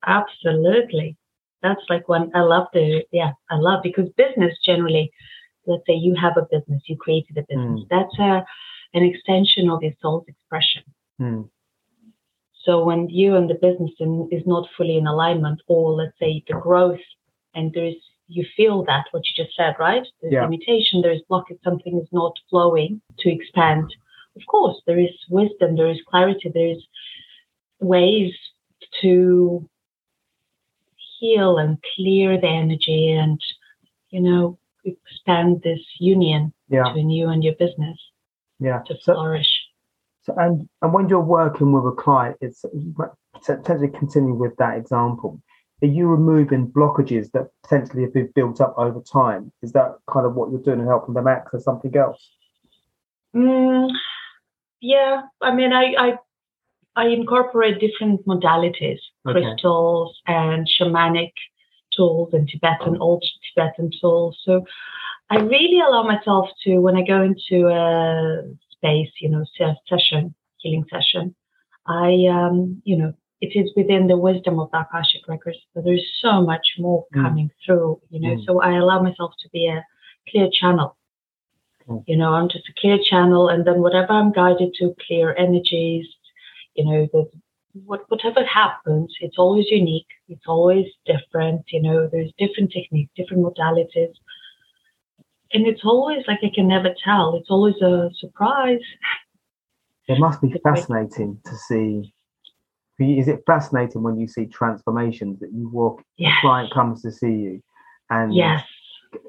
Absolutely. 0.05 1.17
That's 1.61 1.81
like 1.89 2.07
one 2.07 2.31
I 2.35 2.41
love 2.41 2.67
to 2.73 3.03
yeah, 3.11 3.31
I 3.49 3.55
love 3.55 3.81
because 3.81 4.09
business 4.09 4.53
generally, 4.63 5.11
let's 5.65 5.83
say 5.87 5.93
you 5.95 6.15
have 6.15 6.37
a 6.37 6.45
business, 6.51 6.83
you 6.85 6.95
created 6.95 7.37
a 7.37 7.41
business. 7.41 7.81
Mm. 7.81 7.87
That's 7.89 8.19
a 8.19 8.45
an 8.95 9.03
extension 9.03 9.69
of 9.69 9.83
your 9.83 9.93
soul's 10.01 10.25
expression. 10.27 10.83
Mm. 11.21 11.49
So 12.63 12.83
when 12.83 13.09
you 13.09 13.35
and 13.35 13.49
the 13.49 13.55
business 13.55 13.91
in, 13.99 14.27
is 14.31 14.43
not 14.47 14.67
fully 14.75 14.97
in 14.97 15.05
alignment, 15.05 15.61
or 15.67 15.93
let's 15.93 16.17
say 16.19 16.43
the 16.47 16.55
growth, 16.55 17.05
and 17.53 17.71
there's 17.73 17.95
you 18.27 18.43
feel 18.57 18.83
that 18.85 19.05
what 19.11 19.23
you 19.27 19.43
just 19.43 19.55
said, 19.55 19.75
right? 19.79 20.07
There's 20.19 20.33
yeah. 20.33 20.43
limitation, 20.43 21.03
there's 21.03 21.21
blockage, 21.29 21.61
something 21.63 21.99
is 22.01 22.07
not 22.11 22.33
flowing 22.49 22.99
to 23.19 23.29
expand. 23.31 23.93
Of 24.35 24.41
course, 24.47 24.81
there 24.87 24.97
is 24.97 25.11
wisdom, 25.29 25.75
there 25.75 25.91
is 25.91 25.99
clarity, 26.09 26.49
there 26.51 26.69
is 26.69 26.83
ways 27.79 28.33
to 29.01 29.69
heal 31.19 31.59
and 31.59 31.77
clear 31.95 32.39
the 32.39 32.47
energy 32.47 33.11
and 33.11 33.39
you 34.09 34.21
know 34.21 34.57
expand 34.83 35.61
this 35.63 35.79
union 35.99 36.51
yeah. 36.69 36.83
between 36.83 37.09
you 37.09 37.29
and 37.29 37.43
your 37.43 37.55
business 37.55 37.97
yeah 38.59 38.79
to 38.85 38.95
flourish 39.03 39.47
so, 40.23 40.33
so 40.33 40.41
and 40.41 40.67
and 40.81 40.93
when 40.93 41.09
you're 41.09 41.19
working 41.19 41.71
with 41.71 41.85
a 41.85 41.95
client 41.95 42.37
it's 42.41 42.63
potentially 43.33 43.89
continue 43.89 44.33
with 44.33 44.55
that 44.57 44.77
example 44.77 45.41
are 45.83 45.87
you 45.87 46.07
removing 46.07 46.67
blockages 46.67 47.31
that 47.31 47.49
potentially 47.63 48.03
have 48.03 48.13
been 48.13 48.29
built 48.33 48.61
up 48.61 48.73
over 48.77 49.01
time 49.01 49.51
is 49.61 49.71
that 49.73 49.95
kind 50.09 50.25
of 50.25 50.35
what 50.35 50.49
you're 50.51 50.61
doing 50.61 50.79
and 50.79 50.87
helping 50.87 51.13
them 51.13 51.27
access 51.27 51.63
something 51.63 51.95
else 51.95 52.29
mm, 53.35 53.89
yeah 54.81 55.21
i 55.41 55.53
mean 55.53 55.73
i 55.73 55.93
i 55.97 56.17
I 56.95 57.07
incorporate 57.07 57.79
different 57.79 58.25
modalities, 58.25 58.99
okay. 59.27 59.41
crystals 59.41 60.17
and 60.27 60.67
shamanic 60.67 61.33
tools 61.95 62.33
and 62.33 62.47
Tibetan, 62.47 62.97
old 62.99 63.23
Tibetan 63.53 63.91
tools. 63.99 64.39
So 64.43 64.65
I 65.29 65.37
really 65.37 65.79
allow 65.79 66.03
myself 66.03 66.49
to, 66.63 66.77
when 66.77 66.95
I 66.95 67.03
go 67.03 67.21
into 67.23 67.67
a 67.67 68.43
space, 68.71 69.09
you 69.19 69.29
know, 69.29 69.43
session, 69.89 70.35
healing 70.57 70.85
session, 70.89 71.35
I, 71.87 72.25
um, 72.29 72.81
you 72.85 72.97
know, 72.97 73.13
it 73.41 73.57
is 73.57 73.71
within 73.75 74.07
the 74.07 74.17
wisdom 74.17 74.59
of 74.59 74.71
the 74.71 74.79
Akashic 74.79 75.27
records, 75.27 75.57
but 75.73 75.83
there's 75.83 76.05
so 76.21 76.41
much 76.41 76.65
more 76.77 77.05
mm. 77.13 77.23
coming 77.23 77.51
through, 77.65 78.01
you 78.09 78.19
know, 78.19 78.35
mm. 78.35 78.45
so 78.45 78.61
I 78.61 78.77
allow 78.77 79.01
myself 79.01 79.33
to 79.41 79.49
be 79.49 79.67
a 79.67 79.83
clear 80.29 80.49
channel. 80.51 80.95
Mm. 81.87 82.03
You 82.07 82.17
know, 82.17 82.33
I'm 82.33 82.49
just 82.49 82.69
a 82.69 82.79
clear 82.79 82.97
channel, 83.03 83.49
and 83.49 83.65
then 83.65 83.81
whatever 83.81 84.13
I'm 84.13 84.31
guided 84.31 84.73
to, 84.79 84.95
clear 85.05 85.35
energies, 85.35 86.07
you 86.75 86.85
know, 86.85 87.07
the 87.11 87.29
what, 87.83 88.09
whatever 88.09 88.45
happens, 88.45 89.13
it's 89.19 89.37
always 89.37 89.65
unique. 89.69 90.07
It's 90.29 90.47
always 90.47 90.85
different. 91.05 91.63
You 91.71 91.81
know, 91.81 92.07
there's 92.09 92.31
different 92.37 92.71
techniques, 92.71 93.11
different 93.17 93.43
modalities 93.43 94.13
and 95.55 95.65
it's 95.65 95.83
always 95.85 96.23
like 96.27 96.39
I 96.43 96.51
can 96.53 96.67
never 96.67 96.93
tell. 97.03 97.35
It's 97.35 97.49
always 97.49 97.75
a 97.81 98.09
surprise. 98.19 98.81
It 100.07 100.19
must 100.19 100.41
be 100.41 100.53
fascinating 100.63 101.39
to 101.45 101.55
see. 101.55 102.13
Is 102.99 103.27
it 103.27 103.43
fascinating 103.45 104.03
when 104.03 104.17
you 104.17 104.27
see 104.27 104.45
transformations 104.45 105.39
that 105.39 105.51
you 105.51 105.69
walk, 105.69 106.01
yes. 106.17 106.33
a 106.37 106.41
client 106.41 106.73
comes 106.73 107.01
to 107.01 107.11
see 107.11 107.31
you, 107.31 107.63
and 108.09 108.33
yes, 108.33 108.63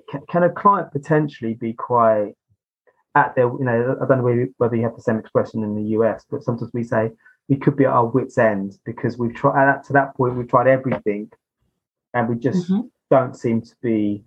can, 0.08 0.20
can 0.30 0.42
a 0.44 0.50
client 0.50 0.92
potentially 0.92 1.54
be 1.54 1.72
quite 1.72 2.32
at 3.16 3.34
their, 3.34 3.46
you 3.46 3.64
know, 3.64 3.96
I 4.00 4.06
don't 4.06 4.18
know 4.18 4.46
whether 4.58 4.76
you 4.76 4.82
have 4.82 4.94
the 4.94 5.02
same 5.02 5.18
expression 5.18 5.64
in 5.64 5.74
the 5.74 5.90
US, 5.98 6.24
but 6.30 6.44
sometimes 6.44 6.70
we 6.74 6.84
say 6.84 7.10
we 7.48 7.56
could 7.56 7.76
be 7.76 7.84
at 7.84 7.90
our 7.90 8.06
wits' 8.06 8.38
end 8.38 8.78
because 8.84 9.18
we've 9.18 9.34
tried 9.34 9.82
to 9.84 9.92
that 9.94 10.14
point 10.16 10.36
we've 10.36 10.48
tried 10.48 10.68
everything, 10.68 11.30
and 12.14 12.28
we 12.28 12.36
just 12.36 12.70
mm-hmm. 12.70 12.86
don't 13.10 13.36
seem 13.36 13.62
to 13.62 13.74
be 13.82 14.22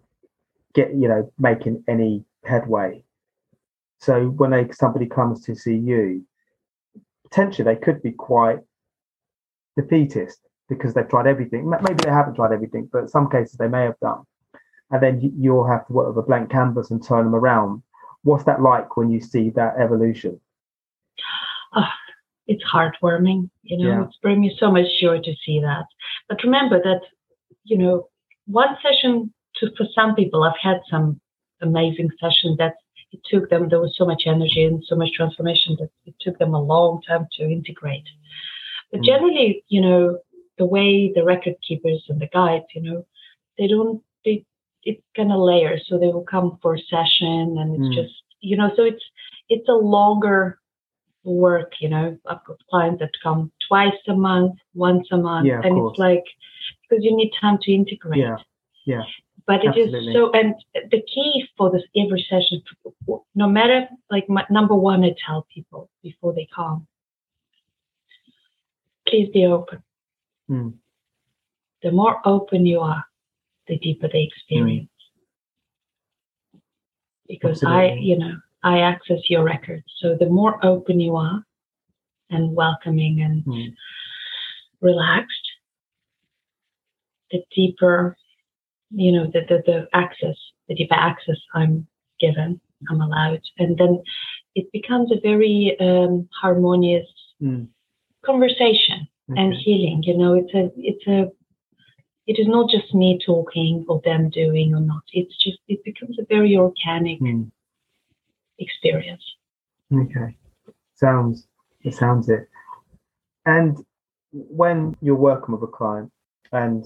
get 0.80 0.96
you 0.96 1.08
know 1.08 1.32
making 1.38 1.84
any 1.88 2.24
headway. 2.44 3.04
So 4.00 4.28
when 4.28 4.52
they, 4.52 4.70
somebody 4.72 5.08
comes 5.08 5.44
to 5.46 5.56
see 5.56 5.76
you, 5.76 6.26
potentially 7.26 7.66
they 7.66 7.80
could 7.80 8.02
be 8.02 8.12
quite 8.12 8.60
defeatist 9.78 10.40
because 10.70 10.94
they've 10.94 11.10
tried 11.10 11.28
everything. 11.28 11.70
Maybe 11.70 12.04
they 12.04 12.10
haven't 12.10 12.36
tried 12.36 12.54
everything, 12.54 12.90
but 12.92 13.00
in 13.00 13.08
some 13.10 13.30
cases 13.30 13.58
they 13.58 13.68
may 13.68 13.84
have 13.84 14.00
done. 14.02 14.24
And 14.92 15.04
then 15.04 15.34
you'll 15.38 15.68
have 15.68 15.86
to 15.88 15.94
work 15.94 16.08
with 16.08 16.24
a 16.24 16.28
blank 16.28 16.50
canvas 16.50 16.92
and 16.92 17.06
turn 17.06 17.26
them 17.26 17.36
around. 17.36 17.84
What's 18.24 18.46
that 18.46 18.62
like 18.62 18.96
when 18.98 19.12
you 19.12 19.20
see 19.20 19.50
that 19.52 19.76
evolution? 19.78 20.40
Oh, 21.76 21.94
it's 22.48 22.64
heartwarming. 22.64 23.50
You 23.64 23.78
know, 23.78 23.90
yeah. 23.90 24.04
it's 24.06 24.18
bringing 24.22 24.42
me 24.42 24.58
so 24.60 24.72
much 24.72 24.88
joy 25.02 25.20
to 25.22 25.34
see 25.46 25.60
that. 25.60 25.86
But 26.28 26.44
remember 26.44 26.82
that, 26.82 27.02
you 27.66 27.78
know, 27.78 28.10
one 28.48 28.78
session 28.82 29.34
to 29.60 29.72
for 29.78 29.86
some 29.94 30.16
people, 30.16 30.44
I've 30.44 30.60
had 30.62 30.82
some 30.90 31.20
amazing 31.62 32.10
sessions 32.20 32.58
that 32.58 32.76
it 33.12 33.22
took 33.30 33.50
them, 33.50 33.70
there 33.70 33.80
was 33.80 33.96
so 33.98 34.06
much 34.06 34.24
energy 34.26 34.64
and 34.64 34.84
so 34.86 34.96
much 34.96 35.10
transformation 35.16 35.76
that 35.80 35.90
it 36.06 36.14
took 36.22 36.38
them 36.38 36.54
a 36.54 36.62
long 36.62 37.02
time 37.08 37.28
to 37.38 37.44
integrate. 37.44 38.04
But 38.92 39.02
mm. 39.02 39.06
generally, 39.06 39.64
you 39.68 39.82
know, 39.82 40.20
the 40.58 40.66
way 40.66 41.12
the 41.14 41.24
record 41.24 41.56
keepers 41.68 42.04
and 42.10 42.20
the 42.22 42.28
guides, 42.28 42.66
you 42.76 42.82
know, 42.82 43.06
they 43.58 43.68
don't, 43.68 44.02
they, 44.26 44.46
it's 44.84 45.02
kind 45.16 45.32
of 45.32 45.40
layers. 45.40 45.86
So 45.88 45.98
they 45.98 46.08
will 46.08 46.26
come 46.30 46.60
for 46.62 46.76
a 46.76 46.80
session 46.80 47.58
and 47.58 47.76
it's 47.76 47.96
mm. 47.96 48.02
just, 48.02 48.14
you 48.42 48.58
know, 48.58 48.72
so 48.76 48.84
it's, 48.84 49.04
it's 49.50 49.68
a 49.68 49.74
longer 49.74 50.60
work, 51.24 51.74
you 51.80 51.90
know, 51.90 52.18
I've 52.28 52.44
got 52.46 52.58
clients 52.70 53.00
that 53.00 53.12
come 53.22 53.52
twice 53.68 53.94
a 54.08 54.14
month, 54.14 54.56
once 54.74 55.08
a 55.12 55.18
month, 55.18 55.48
yeah, 55.48 55.62
and 55.64 55.76
course. 55.76 55.94
it's 55.94 56.00
like, 56.00 56.24
because 56.88 57.04
you 57.04 57.16
need 57.16 57.32
time 57.40 57.58
to 57.64 57.72
integrate. 57.72 58.20
Yeah. 58.20 58.38
Yeah. 58.86 59.04
But 59.50 59.64
it 59.64 59.70
Absolutely. 59.70 60.10
is 60.10 60.14
so, 60.14 60.32
and 60.34 60.54
the 60.92 61.02
key 61.12 61.44
for 61.58 61.72
this 61.72 61.82
every 61.98 62.24
session, 62.30 62.62
no 63.34 63.48
matter 63.48 63.88
like 64.12 64.30
my, 64.30 64.46
number 64.52 64.76
one, 64.76 65.04
I 65.04 65.16
tell 65.26 65.48
people 65.52 65.90
before 66.04 66.34
they 66.34 66.48
come, 66.56 66.86
please 69.08 69.28
be 69.34 69.48
open. 69.48 69.82
Mm. 70.52 70.74
The 71.82 71.90
more 71.90 72.22
open 72.26 72.68
you 72.68 72.82
are, 72.82 73.04
the 73.68 73.80
deeper 73.80 74.08
the 74.08 74.24
experience. 74.24 74.92
Mm. 76.56 76.60
Because 77.28 77.64
Absolutely. 77.64 77.90
I, 77.90 77.94
you 77.96 78.20
know, 78.20 78.36
I 78.62 78.82
access 78.82 79.32
your 79.32 79.42
records. 79.42 79.86
So 79.98 80.16
the 80.16 80.30
more 80.30 80.64
open 80.64 81.00
you 81.00 81.16
are 81.16 81.44
and 82.30 82.56
welcoming 82.56 83.22
and 83.22 83.44
mm. 83.46 83.74
relaxed, 84.80 85.48
the 87.32 87.42
deeper 87.56 88.16
you 88.92 89.12
know, 89.12 89.26
the, 89.26 89.42
the, 89.48 89.64
the 89.66 89.88
access, 89.94 90.36
the 90.68 90.76
deeper 90.76 90.96
access 90.96 91.38
I'm 91.54 91.88
given, 92.20 92.60
I'm 92.90 93.02
allowed. 93.02 93.42
And 93.58 93.78
then 93.78 94.02
it 94.56 94.72
becomes 94.72 95.12
a 95.12 95.20
very 95.22 95.76
um, 95.80 96.28
harmonious 96.42 97.08
mm. 97.42 97.68
conversation 98.26 99.08
okay. 99.32 99.42
and 99.42 99.54
healing. 99.54 100.04
You 100.04 100.18
know, 100.18 100.34
it's 100.34 100.54
a, 100.54 100.72
it's 100.78 101.08
a, 101.08 101.32
it 102.28 102.40
is 102.40 102.48
not 102.48 102.70
just 102.70 102.94
me 102.94 103.20
talking 103.26 103.86
or 103.88 104.02
them 104.04 104.30
doing 104.30 104.74
or 104.74 104.82
not. 104.82 105.04
It's 105.14 105.36
just, 105.44 105.60
it 105.68 105.84
becomes 105.84 106.18
a 106.20 106.26
very 106.30 106.56
organic 106.58 107.20
mm. 107.20 107.50
experience. 108.60 109.24
Okay. 109.94 110.36
Sounds, 110.96 111.48
it 111.82 111.94
sounds 111.94 112.30
it. 112.30 112.48
And 113.46 113.78
when 114.32 114.96
you're 115.02 115.16
working 115.16 115.54
with 115.56 115.64
a 115.64 115.72
client 115.72 116.12
and 116.52 116.86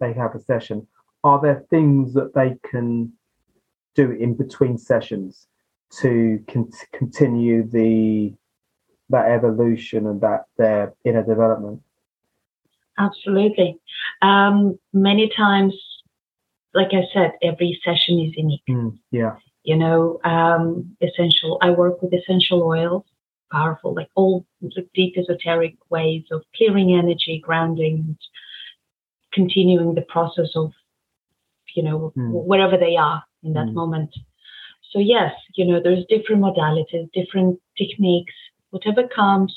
they 0.00 0.12
have 0.12 0.34
a 0.34 0.40
session, 0.40 0.86
are 1.22 1.40
there 1.40 1.64
things 1.70 2.14
that 2.14 2.34
they 2.34 2.56
can 2.68 3.12
do 3.94 4.12
in 4.12 4.34
between 4.34 4.78
sessions 4.78 5.46
to 6.00 6.42
con- 6.48 6.70
continue 6.92 7.68
the 7.68 8.32
that 9.10 9.28
evolution 9.30 10.06
and 10.06 10.20
that 10.20 10.44
their 10.56 10.94
inner 11.04 11.22
development? 11.22 11.82
Absolutely. 12.98 13.78
Um, 14.22 14.78
many 14.92 15.30
times, 15.36 15.74
like 16.74 16.90
I 16.92 17.02
said, 17.12 17.32
every 17.42 17.80
session 17.84 18.20
is 18.20 18.36
unique. 18.36 18.62
Mm, 18.68 18.98
yeah. 19.10 19.36
You 19.64 19.76
know, 19.76 20.20
um, 20.24 20.96
essential. 21.00 21.58
I 21.60 21.70
work 21.70 22.00
with 22.02 22.12
essential 22.14 22.62
oils, 22.62 23.04
powerful, 23.50 23.94
like 23.94 24.08
all 24.14 24.46
deep 24.94 25.16
esoteric 25.18 25.76
ways 25.90 26.24
of 26.30 26.42
clearing 26.56 26.92
energy, 26.96 27.42
grounding, 27.44 28.16
continuing 29.32 29.94
the 29.94 30.02
process 30.02 30.48
of, 30.54 30.72
you 31.74 31.82
know, 31.82 32.12
mm. 32.16 32.44
wherever 32.44 32.76
they 32.76 32.96
are 32.96 33.22
in 33.42 33.52
that 33.54 33.66
mm. 33.66 33.74
moment. 33.74 34.10
So 34.90 34.98
yes, 34.98 35.32
you 35.54 35.64
know, 35.64 35.80
there's 35.82 36.04
different 36.08 36.42
modalities, 36.42 37.10
different 37.12 37.60
techniques, 37.78 38.34
whatever 38.70 39.06
comes 39.06 39.54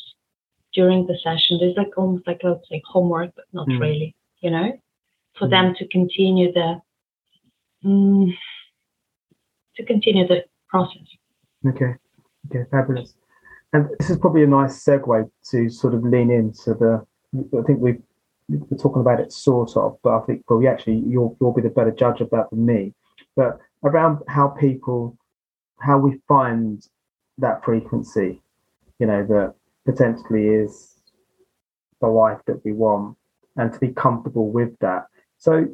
during 0.74 1.08
the 1.08 1.18
session. 1.24 1.58
There's 1.60 1.78
like 1.78 1.98
almost 1.98 2.28
like 2.28 2.42
let's 2.44 2.68
say 2.70 2.82
homework, 2.86 3.32
but 3.36 3.46
not 3.52 3.68
mm. 3.68 3.80
really, 3.80 4.16
you 4.42 4.52
know, 4.52 4.80
for 5.38 5.50
them 5.50 5.70
hmm. 5.70 5.74
to 5.76 5.88
continue 5.88 6.54
the 6.54 6.80
mm, 7.84 8.32
to 9.76 9.86
continue 9.86 10.28
the 10.28 10.44
process. 10.70 11.08
Okay. 11.68 11.96
Okay, 12.48 12.70
fabulous. 12.70 13.14
And 13.72 13.88
this 14.00 14.10
is 14.10 14.18
probably 14.18 14.44
a 14.44 14.48
nice 14.48 14.84
segue 14.84 15.30
to 15.52 15.70
sort 15.70 15.94
of 15.94 16.04
lean 16.04 16.30
into 16.30 16.74
the 16.76 17.06
I 17.36 17.64
think 17.66 17.80
we've 17.80 18.02
we're 18.70 18.78
talking 18.78 19.02
about 19.02 19.20
it 19.20 19.32
sort 19.32 19.76
of, 19.78 19.98
but 20.04 20.13
I 20.13 20.20
think 20.26 20.44
well, 20.50 20.62
yeah, 20.62 20.72
actually 20.72 21.04
you'll 21.08 21.36
you'll 21.39 21.54
be 21.54 21.62
the 21.62 21.70
better 21.70 21.92
judge 21.92 22.22
of 22.22 22.30
that 22.32 22.50
than 22.50 22.66
me. 22.66 22.94
But 23.36 23.60
around 23.84 24.20
how 24.28 24.50
people, 24.50 25.18
how 25.80 25.98
we 25.98 26.20
find 26.28 26.86
that 27.38 27.63
frequency, 27.63 28.42
you 29.00 29.08
know, 29.08 29.26
that 29.26 29.56
potentially 29.86 30.48
is 30.48 30.98
the 32.02 32.08
life 32.08 32.39
that 32.48 32.63
we 32.63 32.72
want, 32.74 33.18
and 33.58 33.74
to 33.74 33.80
be 33.80 33.89
comfortable 33.89 34.50
with 34.52 34.78
that. 34.80 35.08
So 35.38 35.68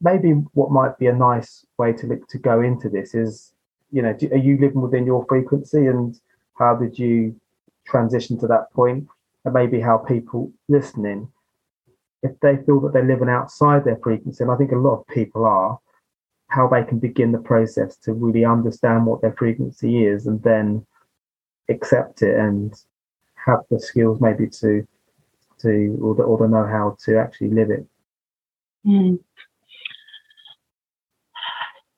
maybe 0.00 0.30
what 0.52 0.70
might 0.70 0.98
be 0.98 1.06
a 1.06 1.12
nice 1.12 1.64
way 1.78 1.92
to 1.92 2.06
look 2.06 2.28
to 2.28 2.38
go 2.38 2.60
into 2.60 2.88
this 2.88 3.14
is, 3.14 3.52
you 3.90 4.02
know, 4.02 4.12
do, 4.12 4.28
are 4.32 4.36
you 4.36 4.58
living 4.58 4.80
within 4.80 5.06
your 5.06 5.24
frequency, 5.28 5.86
and 5.86 6.18
how 6.58 6.74
did 6.74 6.98
you 6.98 7.34
transition 7.86 8.38
to 8.40 8.46
that 8.48 8.72
point, 8.72 9.06
and 9.44 9.54
maybe 9.54 9.80
how 9.80 9.96
people 9.98 10.52
listening 10.68 11.30
if 12.22 12.32
they 12.40 12.56
feel 12.66 12.80
that 12.80 12.92
they're 12.92 13.04
living 13.04 13.28
outside 13.28 13.84
their 13.84 13.98
frequency, 14.02 14.42
and 14.42 14.50
I 14.50 14.56
think 14.56 14.72
a 14.72 14.76
lot 14.76 15.00
of 15.00 15.06
people 15.08 15.44
are, 15.44 15.78
how 16.48 16.66
they 16.66 16.82
can 16.82 16.98
begin 16.98 17.32
the 17.32 17.38
process 17.38 17.96
to 17.98 18.12
really 18.12 18.44
understand 18.44 19.06
what 19.06 19.20
their 19.20 19.34
frequency 19.34 20.04
is 20.04 20.26
and 20.26 20.42
then 20.42 20.86
accept 21.68 22.22
it 22.22 22.38
and 22.38 22.74
have 23.34 23.60
the 23.70 23.78
skills 23.78 24.20
maybe 24.20 24.48
to 24.48 24.86
to 25.60 25.98
or 26.00 26.14
the, 26.14 26.22
or 26.22 26.38
the 26.38 26.48
know 26.48 26.66
how 26.66 26.96
to 27.04 27.18
actually 27.18 27.50
live 27.50 27.70
it. 27.70 27.86
Mm. 28.86 29.18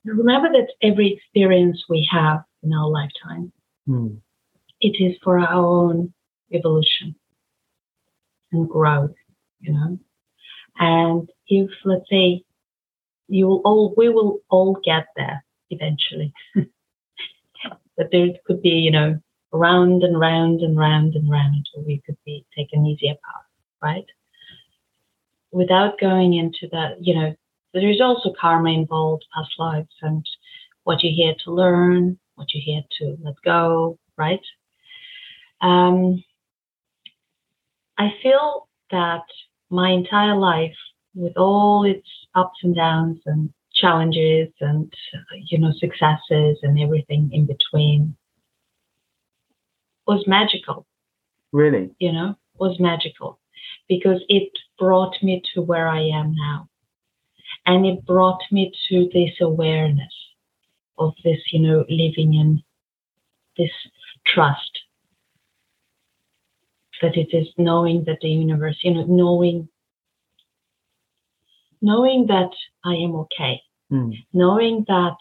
Remember 0.05 0.49
that 0.49 0.73
every 0.83 1.13
experience 1.13 1.85
we 1.89 2.09
have 2.11 2.43
in 2.63 2.73
our 2.73 2.89
lifetime, 2.89 3.53
mm. 3.87 4.17
it 4.81 4.97
is 4.99 5.17
for 5.23 5.39
our 5.39 5.55
own 5.55 6.13
evolution 6.53 7.15
and 8.51 8.69
growth, 8.69 9.15
you 9.61 9.73
know. 9.73 9.99
And 10.81 11.29
if, 11.47 11.71
let's 11.85 12.09
say, 12.11 12.43
you 13.29 13.47
will 13.47 13.61
all, 13.65 13.95
we 13.97 14.09
will 14.09 14.41
all 14.49 14.81
get 14.85 15.07
there 15.15 15.45
eventually. 15.69 16.33
but 17.97 18.09
there 18.11 18.29
could 18.47 18.63
be, 18.63 18.71
you 18.71 18.91
know, 18.91 19.21
round 19.53 20.03
and 20.03 20.19
round 20.19 20.63
and 20.63 20.77
round 20.77 21.15
and 21.15 21.31
round 21.31 21.55
until 21.55 21.87
we 21.87 22.03
could 22.07 22.17
be 22.25 22.45
take 22.57 22.69
an 22.73 22.87
easier 22.87 23.15
path, 23.15 23.45
right? 23.83 24.07
Without 25.53 26.01
going 26.01 26.35
into 26.35 26.69
that, 26.73 26.97
you 27.01 27.15
know, 27.15 27.35
there 27.75 27.89
is 27.89 28.01
also 28.01 28.33
karma 28.41 28.71
involved, 28.71 29.25
past 29.35 29.51
lives, 29.59 29.95
and 30.03 30.25
what 30.85 31.03
you're 31.03 31.13
here 31.13 31.35
to 31.45 31.53
learn, 31.53 32.19
what 32.37 32.49
you're 32.53 32.63
here 32.65 32.83
to 32.99 33.17
let 33.23 33.35
go, 33.45 33.99
right? 34.17 34.41
Um, 35.61 36.25
I 37.99 38.15
feel 38.23 38.69
that 38.91 39.23
my 39.71 39.91
entire 39.91 40.37
life, 40.37 40.77
with 41.15 41.37
all 41.37 41.85
its 41.85 42.07
ups 42.35 42.59
and 42.63 42.75
downs 42.75 43.19
and 43.27 43.53
challenges 43.73 44.49
and 44.61 44.93
you 45.49 45.59
know 45.59 45.73
successes 45.79 46.59
and 46.63 46.79
everything 46.79 47.31
in 47.33 47.47
between 47.47 48.17
was 50.07 50.25
magical 50.27 50.87
Really? 51.53 51.91
you 51.99 52.13
know 52.13 52.37
was 52.59 52.79
magical 52.81 53.39
because 53.89 54.23
it 54.29 54.51
brought 54.79 55.15
me 55.23 55.43
to 55.55 55.63
where 55.63 55.89
i 55.89 56.01
am 56.01 56.35
now 56.35 56.69
and 57.67 57.87
it 57.87 58.05
brought 58.05 58.41
me 58.51 58.73
to 58.89 59.09
this 59.15 59.31
awareness 59.41 60.13
of 60.99 61.15
this 61.25 61.39
you 61.53 61.61
know 61.61 61.85
living 61.89 62.35
in 62.35 62.63
this 63.57 63.71
trust 64.27 64.81
that 67.01 67.17
it 67.17 67.29
is 67.33 67.49
knowing 67.57 68.05
that 68.05 68.19
the 68.21 68.29
universe 68.29 68.79
you 68.83 68.93
know 68.95 69.05
knowing 69.07 69.69
knowing 71.83 72.27
that 72.27 72.51
i 72.85 72.95
am 72.95 73.15
okay 73.15 73.61
Mm. 73.93 74.13
knowing 74.33 74.85
that 74.87 75.17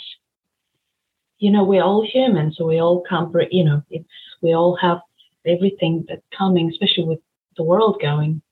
you 1.39 1.49
know 1.49 1.63
we're 1.63 1.81
all 1.81 2.05
human 2.05 2.53
so 2.53 2.67
we 2.67 2.79
all 2.79 3.01
come 3.09 3.33
you 3.49 3.63
know 3.63 3.81
it's 3.89 4.07
we 4.43 4.53
all 4.53 4.75
have 4.75 4.99
everything 5.43 6.05
that's 6.07 6.21
coming 6.37 6.69
especially 6.69 7.05
with 7.05 7.19
the 7.57 7.63
world 7.63 7.97
going 7.99 8.43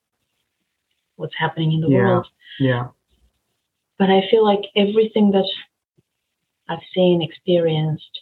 what's 1.18 1.38
happening 1.38 1.72
in 1.74 1.82
the 1.82 1.90
Yeah. 1.90 1.98
world 2.08 2.28
Yeah. 2.60 2.88
but 4.00 4.10
i 4.10 4.22
feel 4.32 4.44
like 4.44 4.64
everything 4.76 5.30
that 5.32 5.48
i've 6.68 6.88
seen 6.96 7.22
experienced 7.22 8.16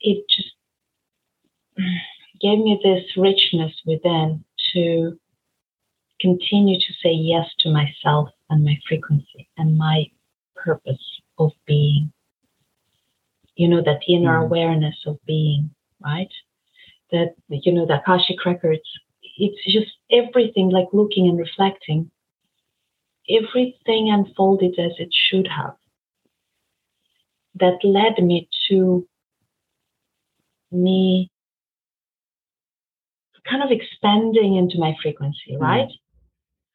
it 0.00 0.24
just 0.34 0.54
gave 2.40 2.58
me 2.58 2.80
this 2.82 3.04
richness 3.16 3.72
within 3.86 4.44
to 4.74 5.18
continue 6.20 6.78
to 6.78 6.92
say 7.02 7.12
yes 7.12 7.46
to 7.60 7.70
myself 7.70 8.30
and 8.50 8.64
my 8.64 8.76
frequency 8.88 9.48
and 9.56 9.76
my 9.78 10.04
purpose 10.56 11.20
of 11.38 11.52
being. 11.66 12.12
You 13.56 13.68
know, 13.68 13.82
that 13.82 14.00
inner 14.08 14.38
Mm. 14.40 14.46
awareness 14.46 14.96
of 15.06 15.18
being, 15.26 15.70
right? 16.00 16.32
That, 17.10 17.34
you 17.48 17.72
know, 17.72 17.86
the 17.86 18.00
Akashic 18.00 18.44
records, 18.44 18.88
it's 19.38 19.64
just 19.64 19.92
everything 20.10 20.70
like 20.70 20.88
looking 20.92 21.28
and 21.28 21.38
reflecting. 21.38 22.10
Everything 23.28 24.10
unfolded 24.10 24.78
as 24.78 24.92
it 24.98 25.12
should 25.12 25.46
have. 25.48 25.76
That 27.54 27.82
led 27.84 28.22
me 28.22 28.48
to 28.68 29.06
me 30.70 31.30
kind 33.48 33.62
of 33.62 33.70
expanding 33.70 34.56
into 34.56 34.78
my 34.78 34.94
frequency, 35.02 35.52
Mm. 35.52 35.60
right? 35.60 35.90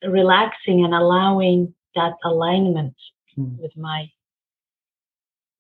Relaxing 0.03 0.83
and 0.83 0.93
allowing 0.93 1.73
that 1.95 2.13
alignment 2.23 2.95
Mm. 3.38 3.59
with 3.59 3.75
my 3.77 4.12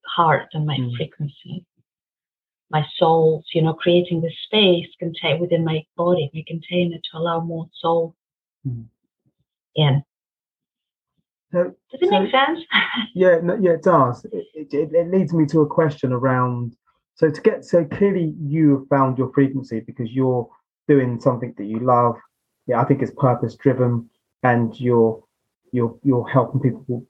heart 0.05 0.49
and 0.53 0.65
my 0.65 0.77
Mm. 0.77 0.95
frequency, 0.95 1.65
my 2.69 2.85
souls, 2.97 3.45
you 3.53 3.61
know, 3.61 3.73
creating 3.73 4.21
the 4.21 4.31
space 4.45 4.87
contain 4.99 5.39
within 5.39 5.63
my 5.63 5.85
body, 5.95 6.29
my 6.33 6.43
container 6.47 6.97
to 6.97 7.17
allow 7.17 7.39
more 7.39 7.67
soul 7.73 8.15
Mm. 8.65 8.87
in. 9.75 10.03
So, 11.51 11.75
Does 11.91 12.01
it 12.01 12.09
so- 12.09 12.19
make 12.19 12.31
sense? 12.31 12.59
yeah, 13.13 13.39
no, 13.41 13.55
yeah, 13.55 13.71
it 13.73 13.83
does. 13.83 14.25
It, 14.25 14.73
it, 14.73 14.93
it 14.93 15.07
leads 15.11 15.33
me 15.33 15.45
to 15.47 15.61
a 15.61 15.67
question 15.67 16.11
around. 16.11 16.75
So 17.15 17.29
to 17.29 17.41
get 17.41 17.63
so 17.63 17.85
clearly, 17.85 18.33
you 18.39 18.79
have 18.79 18.87
found 18.87 19.17
your 19.19 19.31
frequency 19.33 19.79
because 19.81 20.11
you're 20.11 20.49
doing 20.87 21.19
something 21.19 21.53
that 21.57 21.65
you 21.65 21.79
love. 21.79 22.15
Yeah, 22.67 22.81
I 22.81 22.85
think 22.85 23.01
it's 23.01 23.13
purpose 23.17 23.55
driven, 23.55 24.09
and 24.43 24.79
you're 24.79 25.23
you're 25.71 25.97
you're 26.03 26.27
helping 26.27 26.61
people 26.61 27.05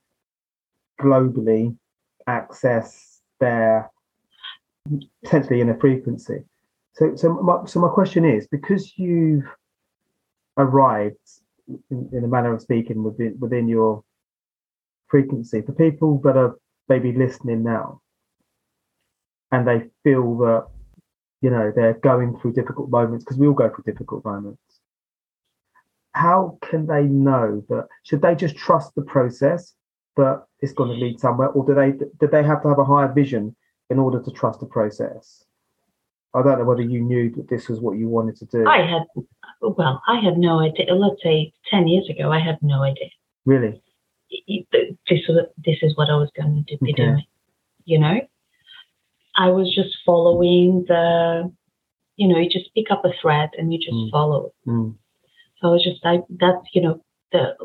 globally 1.02 1.76
access 2.28 3.22
their 3.40 3.92
potentially 5.24 5.62
in 5.62 5.70
a 5.70 5.78
frequency. 5.78 6.44
So 6.94 7.16
so 7.16 7.34
my 7.34 7.66
so 7.66 7.80
my 7.80 7.90
question 7.90 8.26
is 8.26 8.48
because 8.48 8.98
you've 8.98 9.46
arrived 10.58 11.18
in, 11.90 12.10
in 12.12 12.24
a 12.24 12.28
manner 12.28 12.54
of 12.54 12.62
speaking 12.62 13.04
within 13.04 13.38
within 13.40 13.68
your 13.68 14.04
frequency 15.08 15.62
for 15.62 15.74
people 15.74 16.20
that 16.24 16.38
are 16.38 16.58
maybe 16.90 17.14
listening 17.14 17.64
now 17.64 18.02
and 19.54 19.68
they 19.68 19.84
feel 20.04 20.36
that 20.38 20.68
you 21.44 21.50
know 21.50 21.72
they're 21.76 22.00
going 22.02 22.36
through 22.40 22.54
difficult 22.54 22.90
moments 22.90 23.24
because 23.24 23.38
we 23.38 23.46
all 23.48 23.54
go 23.54 23.70
through 23.70 23.84
difficult 23.86 24.24
moments 24.26 24.62
how 26.14 26.58
can 26.62 26.88
they 26.88 27.04
know 27.04 27.64
that 27.70 27.88
should 28.04 28.22
they 28.22 28.34
just 28.34 28.56
trust 28.56 28.96
the 28.96 29.02
process 29.02 29.76
that 30.16 30.44
it's 30.62 30.74
going 30.74 30.90
to 30.90 30.96
lead 31.06 31.20
somewhere 31.20 31.50
or 31.50 31.66
do 31.66 31.76
they 31.76 31.92
do 31.92 32.28
they 32.32 32.44
have 32.44 32.62
to 32.64 32.70
have 32.70 32.80
a 32.80 32.86
higher 32.86 33.12
vision 33.12 33.56
in 33.90 34.00
order 34.00 34.22
to 34.24 34.32
trust 34.32 34.60
the 34.62 34.66
process 34.66 35.44
i 36.34 36.42
don't 36.42 36.60
know 36.60 36.66
whether 36.66 36.82
you 36.82 37.02
knew 37.02 37.30
that 37.36 37.50
this 37.50 37.68
was 37.68 37.82
what 37.82 37.98
you 37.98 38.08
wanted 38.08 38.36
to 38.38 38.46
do 38.46 38.66
I 38.68 38.82
had, 38.94 39.04
well, 39.62 40.02
I 40.08 40.20
had 40.20 40.38
no 40.38 40.60
idea. 40.60 40.94
Let's 40.94 41.22
say 41.22 41.52
10 41.70 41.88
years 41.88 42.10
ago, 42.10 42.32
I 42.32 42.40
had 42.40 42.58
no 42.62 42.82
idea. 42.84 43.10
really 43.46 43.82
this 45.10 45.22
this 45.68 45.78
is 45.82 45.96
what 45.98 46.10
I 46.10 46.16
was 46.16 46.32
going 46.36 46.66
to 46.68 46.78
be 46.78 46.92
Okay. 46.94 47.04
doing. 47.04 47.26
You 47.86 48.00
know, 48.00 48.22
I 49.36 49.50
was 49.50 49.74
just 49.74 49.98
following 50.06 50.86
the, 50.88 51.52
you 52.18 52.28
know, 52.28 52.38
you 52.38 52.50
just 52.50 52.74
pick 52.76 52.92
up 52.92 53.04
a 53.06 53.12
thread 53.22 53.50
and 53.58 53.74
you 53.74 53.80
just 53.80 53.94
Mm. 53.94 54.12
follow. 54.12 54.52
Mm, 54.68 54.96
So 55.60 55.70
I 55.70 55.72
was 55.72 55.84
just 55.84 56.04
like 56.04 56.24
that's 56.30 56.66
you 56.74 56.82
know 56.82 57.02
the 57.32 57.56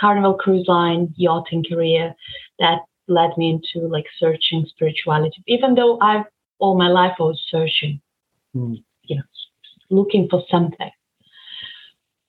Carnival 0.00 0.34
Cruise 0.34 0.68
Line 0.68 1.12
yachting 1.16 1.64
career 1.64 2.14
that 2.58 2.80
led 3.08 3.36
me 3.36 3.50
into 3.50 3.86
like 3.88 4.06
searching 4.18 4.66
spirituality. 4.66 5.42
Even 5.46 5.74
though 5.74 5.98
I've 6.00 6.26
all 6.58 6.76
my 6.76 6.88
life 6.88 7.16
I 7.18 7.22
was 7.24 7.42
searching, 7.48 8.00
mm, 8.54 8.82
you 9.04 9.16
know, 9.16 9.22
looking 9.90 10.28
for 10.28 10.42
something. 10.50 10.90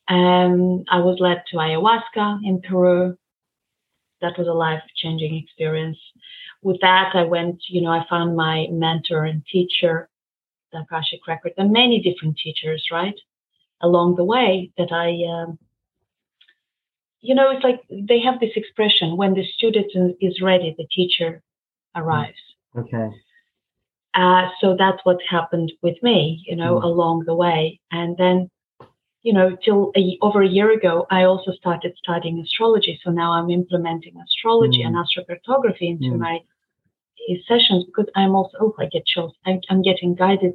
And 0.07 0.85
I 0.89 0.99
was 0.99 1.19
led 1.19 1.43
to 1.49 1.57
ayahuasca 1.57 2.41
in 2.43 2.61
Peru. 2.61 3.17
That 4.21 4.37
was 4.37 4.47
a 4.47 4.53
life 4.53 4.83
changing 4.95 5.35
experience. 5.35 5.97
With 6.65 6.81
that, 6.81 7.11
I 7.13 7.23
went, 7.35 7.57
you 7.69 7.81
know, 7.83 7.91
I 7.91 8.03
found 8.09 8.35
my 8.35 8.57
mentor 8.71 9.23
and 9.31 9.45
teacher, 9.45 10.09
the 10.71 10.79
Akashic 10.79 11.21
Record, 11.27 11.53
and 11.59 11.71
many 11.71 11.97
different 12.01 12.35
teachers, 12.43 12.81
right? 12.91 13.19
Along 13.81 14.15
the 14.15 14.23
way 14.35 14.71
that 14.79 14.91
I, 14.91 15.09
um, 15.33 15.59
you 17.21 17.35
know, 17.35 17.51
it's 17.51 17.63
like 17.63 17.81
they 18.09 18.19
have 18.27 18.39
this 18.39 18.55
expression 18.55 19.15
when 19.15 19.35
the 19.35 19.45
student 19.57 19.91
is 20.19 20.41
ready, 20.41 20.73
the 20.75 20.87
teacher 20.97 21.43
arrives. 21.95 22.41
okay 22.81 23.07
Uh, 24.15 24.49
so 24.59 24.75
that's 24.81 25.01
what 25.07 25.17
happened 25.37 25.71
with 25.85 25.97
me, 26.01 26.17
you 26.49 26.55
know, 26.55 26.73
Mm. 26.75 26.83
along 26.89 27.17
the 27.29 27.35
way. 27.45 27.61
And 27.91 28.17
then, 28.21 28.37
you 29.27 29.33
know, 29.37 29.47
till 29.65 29.91
a, 30.01 30.03
over 30.27 30.41
a 30.41 30.53
year 30.57 30.69
ago, 30.79 30.93
I 31.11 31.21
also 31.31 31.51
started 31.61 31.91
studying 32.03 32.37
astrology. 32.39 32.93
So 33.03 33.11
now 33.11 33.29
I'm 33.37 33.49
implementing 33.61 34.15
astrology 34.25 34.81
and 34.87 34.95
Mm. 34.95 35.01
astrocartography 35.03 35.87
into 35.95 36.11
Mm. 36.13 36.19
my 36.27 36.35
uh, 37.29 37.33
sessions 37.47 37.85
because 37.85 38.07
I'm 38.15 38.35
also, 38.35 38.57
oh, 38.61 38.75
I 38.79 38.85
get 38.85 39.05
chills. 39.05 39.33
I'm, 39.45 39.59
I'm 39.69 39.81
getting 39.81 40.15
guided 40.15 40.53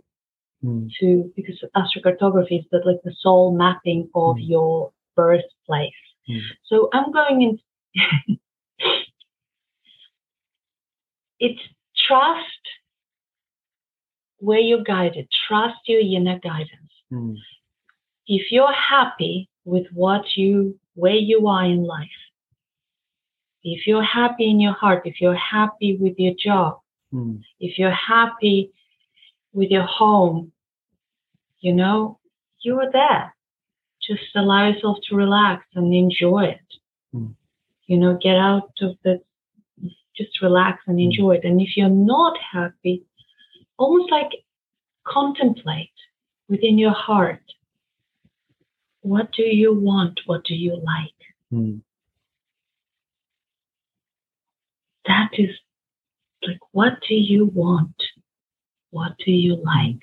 Mm, 0.63 0.91
to, 1.01 1.33
because 1.37 1.59
astrocartography 1.75 2.59
is 2.59 2.67
the, 2.71 2.83
like 2.85 3.01
the 3.03 3.15
soul 3.21 3.57
mapping 3.57 4.11
of 4.15 4.37
Mm. 4.37 4.47
your 4.47 4.93
birthplace. 5.17 5.95
Mm. 6.29 6.41
So 6.67 6.91
I'm 6.93 7.11
going 7.13 7.41
in, 7.41 7.59
it's 11.41 11.61
trust 12.07 12.45
where 14.39 14.59
you're 14.59 14.83
guided. 14.85 15.29
Trust 15.49 15.79
your 15.87 16.01
inner 16.01 16.39
guidance. 16.39 16.93
mm, 17.11 17.37
If 18.27 18.53
you're 18.53 18.73
happy 18.73 19.49
with 19.65 19.87
what 19.95 20.37
you, 20.37 20.79
where 20.95 21.15
you 21.15 21.47
are 21.49 21.65
in 21.65 21.85
life, 21.85 22.09
if 23.63 23.87
you're 23.87 24.03
happy 24.03 24.51
in 24.51 24.61
your 24.61 24.73
heart, 24.73 25.03
if 25.05 25.21
you're 25.21 25.35
happy 25.35 25.97
with 25.97 26.15
your 26.19 26.35
job, 26.43 26.81
mm, 27.13 27.41
if 27.59 27.79
you're 27.79 27.91
happy 27.91 28.73
with 29.53 29.71
your 29.71 29.85
home, 29.85 30.53
you 31.61 31.73
know, 31.73 32.19
you're 32.63 32.91
there. 32.93 33.35
Just 34.07 34.35
allow 34.35 34.69
yourself 34.69 34.99
to 35.09 35.17
relax 35.17 35.65
and 35.75 35.95
enjoy 35.95 36.45
it. 36.45 36.69
Mm. 37.15 37.35
You 37.87 37.99
know, 37.99 38.19
get 38.21 38.37
out 38.37 38.71
of 38.81 38.97
the, 39.05 39.21
just 40.17 40.41
relax 40.41 40.83
and 40.87 40.99
enjoy 40.99 41.33
it. 41.37 41.45
And 41.45 41.61
if 41.61 41.77
you're 41.77 41.89
not 41.89 42.39
happy, 42.53 43.05
almost 43.79 44.11
like 44.11 44.31
contemplate 45.05 45.91
within 46.49 46.79
your 46.79 46.93
heart 46.93 47.43
what 49.03 49.33
do 49.33 49.43
you 49.43 49.75
want? 49.75 50.21
What 50.27 50.45
do 50.45 50.55
you 50.55 50.77
like? 50.77 51.21
mm, 51.53 51.81
That 55.07 55.31
is 55.35 55.51
like, 56.47 56.59
what 56.73 56.95
do 57.09 57.15
you 57.15 57.47
want? 57.47 57.95
What 58.91 59.13
do 59.25 59.33
you 59.33 59.57
like? 59.57 60.01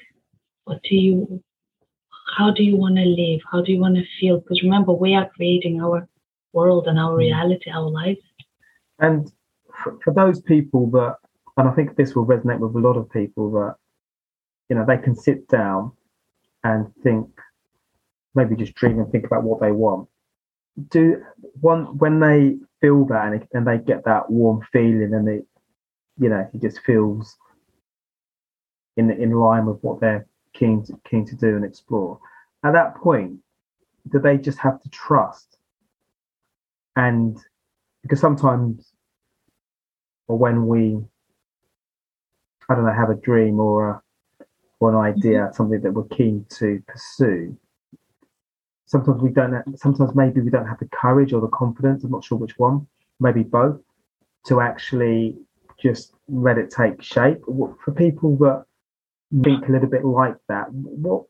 What 0.65 0.81
do 0.83 0.95
you, 0.95 1.43
how 2.37 2.51
do 2.51 2.63
you 2.63 2.75
want 2.77 2.95
to 2.97 3.03
live? 3.05 3.41
How 3.51 3.61
do 3.61 3.71
you 3.71 3.79
want 3.79 3.95
to 3.95 4.03
feel? 4.19 4.39
Because 4.39 4.61
remember, 4.61 4.93
we 4.93 5.15
are 5.15 5.29
creating 5.35 5.81
our 5.81 6.07
world 6.53 6.87
and 6.87 6.99
our 6.99 7.13
Mm. 7.13 7.19
reality, 7.19 7.69
our 7.69 7.89
lives. 7.89 8.21
And 8.99 9.31
for, 9.83 9.99
for 10.03 10.13
those 10.13 10.41
people 10.41 10.89
that, 10.91 11.17
and 11.57 11.67
I 11.67 11.71
think 11.73 11.95
this 11.95 12.15
will 12.15 12.25
resonate 12.25 12.59
with 12.59 12.75
a 12.75 12.79
lot 12.79 12.97
of 12.97 13.09
people 13.09 13.51
that, 13.51 13.75
you 14.69 14.75
know, 14.75 14.85
they 14.85 14.97
can 14.97 15.15
sit 15.15 15.47
down 15.47 15.91
and 16.63 16.93
think, 17.03 17.29
maybe 18.35 18.55
just 18.55 18.75
dream 18.75 18.99
and 18.99 19.11
think 19.11 19.25
about 19.25 19.43
what 19.43 19.59
they 19.59 19.71
want. 19.71 20.07
Do 20.89 21.23
one 21.61 21.97
when 21.97 22.19
they 22.19 22.57
feel 22.81 23.05
that 23.05 23.33
and, 23.33 23.47
and 23.53 23.67
they 23.67 23.77
get 23.77 24.05
that 24.05 24.29
warm 24.29 24.65
feeling 24.71 25.13
and 25.13 25.27
it, 25.27 25.45
you 26.19 26.29
know, 26.29 26.47
it 26.53 26.61
just 26.61 26.79
feels 26.81 27.37
in 28.97 29.11
in 29.11 29.31
line 29.31 29.65
with 29.65 29.77
what 29.81 29.99
they're 29.99 30.25
keen 30.53 30.83
to, 30.85 30.99
keen 31.09 31.25
to 31.25 31.35
do 31.35 31.55
and 31.55 31.63
explore. 31.63 32.19
At 32.63 32.73
that 32.73 32.95
point, 32.95 33.39
do 34.11 34.19
they 34.19 34.37
just 34.37 34.57
have 34.59 34.81
to 34.81 34.89
trust? 34.89 35.57
And 36.95 37.37
because 38.01 38.19
sometimes, 38.19 38.91
or 40.27 40.37
when 40.37 40.67
we, 40.67 40.97
I 42.69 42.75
don't 42.75 42.85
know, 42.85 42.93
have 42.93 43.09
a 43.09 43.15
dream 43.15 43.59
or 43.59 43.89
a, 43.89 44.01
or 44.79 44.89
an 44.89 44.97
idea, 44.97 45.39
mm-hmm. 45.39 45.55
something 45.55 45.81
that 45.81 45.93
we're 45.93 46.05
keen 46.05 46.45
to 46.57 46.81
pursue. 46.87 47.57
Sometimes 48.87 49.21
we 49.21 49.29
don't. 49.29 49.77
Sometimes 49.77 50.15
maybe 50.15 50.41
we 50.41 50.49
don't 50.49 50.65
have 50.65 50.79
the 50.79 50.87
courage 50.87 51.33
or 51.33 51.41
the 51.41 51.49
confidence. 51.49 52.03
I'm 52.03 52.11
not 52.11 52.23
sure 52.23 52.37
which 52.37 52.57
one. 52.57 52.87
Maybe 53.19 53.43
both 53.43 53.79
to 54.45 54.61
actually 54.61 55.35
just 55.79 56.13
let 56.29 56.57
it 56.57 56.71
take 56.71 57.01
shape. 57.03 57.43
For 57.45 57.91
people 57.91 58.37
that 58.37 58.63
think 59.43 59.67
a 59.67 59.71
little 59.71 59.89
bit 59.89 60.05
like 60.05 60.37
that, 60.47 60.71
what 60.71 61.25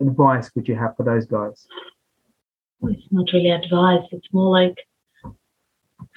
advice 0.00 0.50
would 0.54 0.68
you 0.68 0.76
have 0.76 0.96
for 0.96 1.02
those 1.02 1.26
guys? 1.26 1.66
It's 2.82 3.08
not 3.10 3.26
really 3.32 3.50
advice. 3.50 4.06
It's 4.12 4.28
more 4.32 4.52
like 4.52 4.76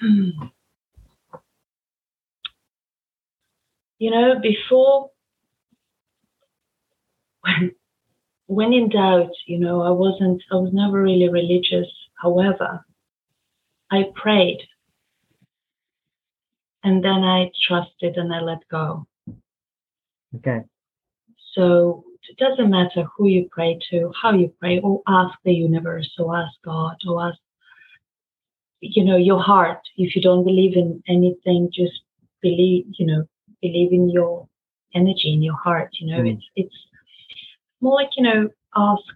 you 4.00 4.10
know, 4.10 4.38
before 4.40 5.10
when 7.40 7.72
when 8.50 8.72
in 8.72 8.88
doubt, 8.88 9.30
you 9.46 9.60
know, 9.60 9.80
I 9.82 9.90
wasn't 9.90 10.42
I 10.50 10.56
was 10.56 10.72
never 10.72 11.00
really 11.00 11.28
religious. 11.28 11.86
However, 12.20 12.84
I 13.92 14.06
prayed 14.16 14.60
and 16.82 17.04
then 17.04 17.22
I 17.22 17.52
trusted 17.66 18.16
and 18.16 18.34
I 18.34 18.40
let 18.40 18.58
go. 18.68 19.06
Okay. 20.36 20.62
So 21.54 22.04
it 22.28 22.36
doesn't 22.38 22.70
matter 22.70 23.04
who 23.16 23.28
you 23.28 23.48
pray 23.52 23.78
to, 23.90 24.12
how 24.20 24.32
you 24.32 24.52
pray, 24.58 24.80
or 24.80 25.00
ask 25.06 25.38
the 25.44 25.52
universe, 25.52 26.10
or 26.18 26.36
ask 26.36 26.54
God, 26.64 26.96
or 27.06 27.28
ask, 27.28 27.38
you 28.80 29.04
know, 29.04 29.16
your 29.16 29.40
heart. 29.40 29.80
If 29.96 30.16
you 30.16 30.22
don't 30.22 30.44
believe 30.44 30.76
in 30.76 31.02
anything, 31.08 31.70
just 31.72 32.02
believe, 32.42 32.86
you 32.98 33.06
know, 33.06 33.28
believe 33.62 33.92
in 33.92 34.10
your 34.10 34.48
energy, 34.94 35.32
in 35.34 35.42
your 35.42 35.56
heart. 35.56 35.90
You 36.00 36.12
know, 36.12 36.22
mm. 36.22 36.34
it's 36.34 36.44
it's 36.56 36.74
more 37.80 37.94
like 37.94 38.10
you 38.16 38.22
know, 38.22 38.48
ask 38.76 39.14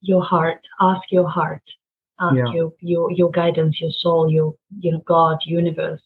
your 0.00 0.22
heart, 0.22 0.60
ask 0.80 1.02
your 1.10 1.28
heart, 1.28 1.62
ask 2.20 2.36
yeah. 2.36 2.52
your 2.52 2.72
your 2.80 3.10
your 3.12 3.30
guidance, 3.30 3.80
your 3.80 3.92
soul, 3.92 4.30
your 4.30 4.54
you 4.78 4.92
know, 4.92 5.02
God, 5.06 5.38
universe, 5.44 6.02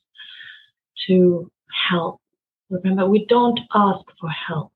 to 1.06 1.50
help 1.90 2.20
Remember, 2.70 3.06
we 3.06 3.26
don't 3.26 3.60
ask 3.74 4.04
for 4.20 4.28
help. 4.28 4.72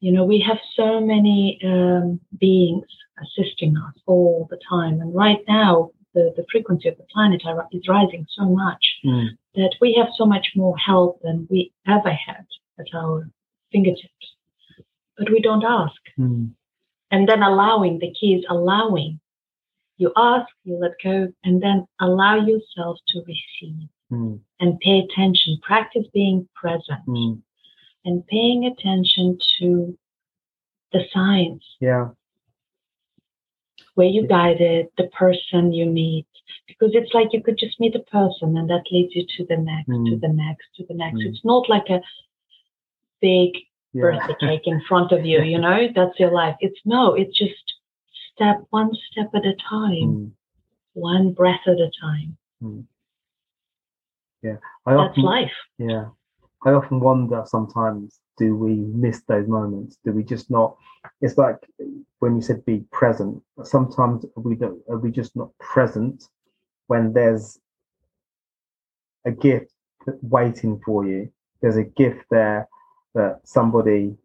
You 0.00 0.12
know, 0.12 0.24
we 0.24 0.42
have 0.46 0.56
so 0.74 1.00
many 1.00 1.60
um, 1.62 2.20
beings 2.38 2.86
assisting 3.22 3.76
us 3.76 3.94
all 4.06 4.48
the 4.50 4.58
time. 4.68 5.00
And 5.00 5.14
right 5.14 5.40
now, 5.46 5.90
the, 6.14 6.32
the 6.36 6.46
frequency 6.50 6.88
of 6.88 6.96
the 6.96 7.04
planet 7.12 7.42
is 7.72 7.86
rising 7.88 8.26
so 8.30 8.46
much 8.46 8.84
mm. 9.04 9.28
that 9.54 9.74
we 9.80 9.94
have 9.98 10.08
so 10.16 10.24
much 10.24 10.52
more 10.56 10.76
help 10.78 11.20
than 11.22 11.46
we 11.50 11.72
ever 11.86 12.10
had 12.10 12.46
at 12.80 12.98
our 12.98 13.28
fingertips. 13.72 14.36
But 15.16 15.30
we 15.30 15.40
don't 15.40 15.64
ask. 15.64 16.00
Mm. 16.18 16.52
And 17.10 17.28
then 17.28 17.42
allowing, 17.42 17.98
the 17.98 18.12
key 18.18 18.34
is 18.34 18.44
allowing. 18.48 19.20
You 19.96 20.12
ask, 20.16 20.48
you 20.64 20.78
let 20.78 20.92
go, 21.02 21.32
and 21.44 21.62
then 21.62 21.86
allow 22.00 22.36
yourself 22.36 22.98
to 23.08 23.20
receive 23.20 23.88
mm. 24.10 24.40
and 24.58 24.80
pay 24.80 25.00
attention. 25.00 25.58
Practice 25.62 26.06
being 26.14 26.48
present 26.54 27.06
mm. 27.06 27.40
and 28.04 28.26
paying 28.26 28.64
attention 28.64 29.38
to 29.58 29.98
the 30.92 31.00
signs. 31.12 31.64
Yeah. 31.80 32.10
Where 33.94 34.08
you 34.08 34.26
guided, 34.26 34.86
the 34.96 35.08
person 35.08 35.72
you 35.72 35.86
meet. 35.86 36.26
Because 36.66 36.92
it's 36.94 37.12
like 37.12 37.28
you 37.32 37.42
could 37.42 37.58
just 37.58 37.78
meet 37.78 37.94
a 37.94 38.10
person 38.10 38.56
and 38.56 38.70
that 38.70 38.84
leads 38.90 39.14
you 39.14 39.26
to 39.36 39.46
the 39.46 39.56
next, 39.56 39.88
mm. 39.88 40.10
to 40.10 40.16
the 40.16 40.32
next, 40.32 40.64
to 40.76 40.84
the 40.88 40.94
next. 40.94 41.20
It's 41.20 41.44
not 41.44 41.68
like 41.68 41.88
a 41.90 42.00
big 43.20 43.52
yeah. 43.92 44.02
birthday 44.02 44.34
cake 44.40 44.62
in 44.66 44.80
front 44.88 45.12
of 45.12 45.24
you, 45.24 45.42
you 45.42 45.58
know, 45.58 45.88
that's 45.94 46.18
your 46.18 46.32
life. 46.32 46.56
It's 46.60 46.80
no, 46.84 47.14
it's 47.14 47.36
just 47.36 47.54
step 48.34 48.62
one 48.70 48.90
step 49.10 49.30
at 49.34 49.46
a 49.46 49.54
time, 49.68 50.08
mm. 50.08 50.30
one 50.94 51.32
breath 51.32 51.60
at 51.66 51.74
a 51.74 51.90
time. 52.00 52.36
Mm. 52.62 52.84
Yeah, 54.42 54.56
I 54.86 54.94
that's 54.94 55.10
often, 55.10 55.22
life. 55.22 55.52
Yeah, 55.78 56.06
I 56.64 56.70
often 56.70 57.00
wonder 57.00 57.42
sometimes, 57.46 58.20
do 58.38 58.56
we 58.56 58.74
miss 58.74 59.22
those 59.28 59.46
moments? 59.46 59.98
Do 60.04 60.12
we 60.12 60.22
just 60.22 60.50
not? 60.50 60.76
It's 61.20 61.36
like 61.36 61.56
when 62.20 62.36
you 62.36 62.42
said 62.42 62.64
be 62.64 62.84
present. 62.90 63.42
Sometimes 63.64 64.24
we 64.36 64.54
don't. 64.54 64.80
Are 64.88 64.98
we 64.98 65.10
just 65.10 65.36
not 65.36 65.50
present 65.58 66.24
when 66.86 67.12
there's 67.12 67.58
a 69.26 69.30
gift 69.30 69.72
waiting 70.22 70.80
for 70.84 71.06
you? 71.06 71.30
There's 71.60 71.76
a 71.76 71.84
gift 71.84 72.24
there 72.30 72.66
that 73.14 73.40
somebody 73.44 74.16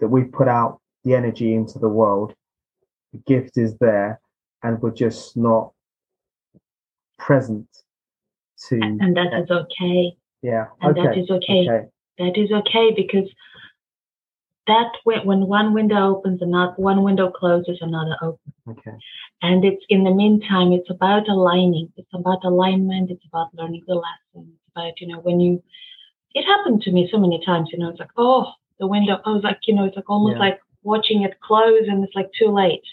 that 0.00 0.08
we 0.08 0.24
put 0.24 0.48
out 0.48 0.80
the 1.04 1.14
energy 1.14 1.54
into 1.54 1.78
the 1.78 1.88
world. 1.88 2.34
The 3.12 3.18
gift 3.26 3.56
is 3.56 3.74
there, 3.78 4.20
and 4.62 4.80
we're 4.82 4.90
just 4.90 5.36
not 5.36 5.72
present 7.18 7.66
to 8.68 8.80
and 8.80 9.16
that 9.16 9.32
is 9.34 9.50
okay 9.50 10.16
yeah 10.42 10.66
and 10.80 10.96
okay. 10.96 11.08
that 11.08 11.18
is 11.18 11.30
okay. 11.30 11.68
okay. 11.68 11.88
that 12.18 12.36
is 12.36 12.50
okay 12.50 12.92
because 12.94 13.28
that 14.66 14.92
when 15.04 15.46
one 15.46 15.72
window 15.74 16.16
opens 16.16 16.42
another 16.42 16.72
one 16.76 17.02
window 17.02 17.30
closes 17.30 17.78
another 17.80 18.16
opens 18.22 18.54
okay 18.68 18.96
and 19.42 19.64
it's 19.64 19.84
in 19.88 20.04
the 20.04 20.10
meantime 20.10 20.72
it's 20.72 20.90
about 20.90 21.28
aligning 21.28 21.92
it's 21.96 22.14
about 22.14 22.44
alignment 22.44 23.10
it's 23.10 23.24
about 23.26 23.48
learning 23.54 23.82
the 23.86 23.94
lesson 23.94 24.52
it's 24.52 24.70
about 24.74 25.00
you 25.00 25.06
know 25.06 25.20
when 25.20 25.40
you 25.40 25.62
it 26.34 26.44
happened 26.44 26.82
to 26.82 26.92
me 26.92 27.08
so 27.10 27.18
many 27.18 27.42
times 27.44 27.68
you 27.72 27.78
know 27.78 27.88
it's 27.88 28.00
like 28.00 28.10
oh 28.16 28.52
the 28.78 28.86
window 28.86 29.18
i 29.24 29.30
was 29.30 29.42
like 29.42 29.58
you 29.66 29.74
know 29.74 29.84
it's 29.84 29.96
like 29.96 30.08
almost 30.08 30.34
yeah. 30.34 30.40
like 30.40 30.60
watching 30.82 31.22
it 31.22 31.40
close 31.40 31.84
and 31.88 32.04
it's 32.04 32.14
like 32.14 32.30
too 32.38 32.48
late 32.48 32.84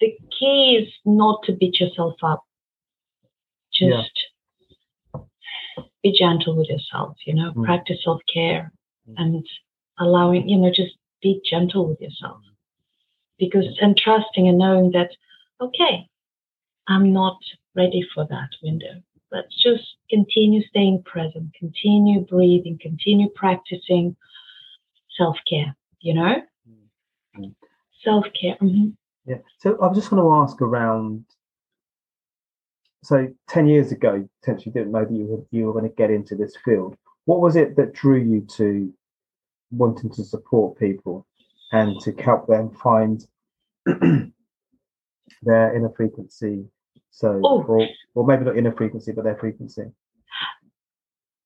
the 0.00 0.16
key 0.38 0.78
is 0.80 0.92
not 1.04 1.42
to 1.44 1.52
beat 1.52 1.80
yourself 1.80 2.14
up 2.22 2.44
just 3.78 4.12
yeah. 5.14 5.20
be 6.02 6.16
gentle 6.18 6.56
with 6.56 6.68
yourself, 6.68 7.16
you 7.26 7.34
know, 7.34 7.52
mm. 7.52 7.64
practice 7.64 7.98
self 8.02 8.20
care 8.32 8.72
mm. 9.08 9.14
and 9.16 9.46
allowing, 9.98 10.48
you 10.48 10.58
know, 10.58 10.70
just 10.70 10.96
be 11.22 11.40
gentle 11.48 11.88
with 11.88 12.00
yourself. 12.00 12.40
Because, 13.38 13.66
and 13.80 13.96
trusting 13.96 14.48
and 14.48 14.58
knowing 14.58 14.90
that, 14.92 15.10
okay, 15.60 16.08
I'm 16.88 17.12
not 17.12 17.38
ready 17.76 18.04
for 18.14 18.26
that 18.28 18.48
window. 18.62 19.02
Let's 19.30 19.54
just 19.62 19.84
continue 20.08 20.62
staying 20.68 21.02
present, 21.04 21.52
continue 21.58 22.20
breathing, 22.20 22.78
continue 22.80 23.28
practicing 23.34 24.16
self 25.16 25.36
care, 25.48 25.76
you 26.00 26.14
know? 26.14 26.42
Mm. 27.38 27.54
Self 28.02 28.24
care. 28.40 28.56
Mm-hmm. 28.62 28.90
Yeah. 29.26 29.38
So 29.58 29.76
I'm 29.82 29.94
just 29.94 30.10
going 30.10 30.22
to 30.22 30.32
ask 30.34 30.60
around 30.62 31.24
so 33.02 33.28
10 33.48 33.68
years 33.68 33.92
ago 33.92 34.28
potentially 34.40 34.72
didn't 34.72 34.92
know 34.92 35.04
that 35.04 35.14
you 35.14 35.24
were, 35.24 35.44
you 35.50 35.66
were 35.66 35.72
going 35.72 35.88
to 35.88 35.94
get 35.94 36.10
into 36.10 36.34
this 36.34 36.56
field 36.64 36.96
what 37.28 37.40
was 37.40 37.56
it 37.56 37.76
that 37.76 37.92
drew 37.92 38.18
you 38.18 38.40
to 38.40 38.90
wanting 39.70 40.10
to 40.10 40.24
support 40.24 40.78
people 40.78 41.26
and 41.72 42.00
to 42.00 42.10
help 42.22 42.46
them 42.46 42.70
find 42.82 43.26
their 43.86 45.76
inner 45.76 45.92
frequency 45.94 46.64
so 47.10 47.40
oh. 47.44 47.62
or, 47.62 47.88
or 48.14 48.26
maybe 48.26 48.44
not 48.44 48.56
inner 48.56 48.72
frequency 48.72 49.12
but 49.12 49.24
their 49.24 49.36
frequency 49.36 49.84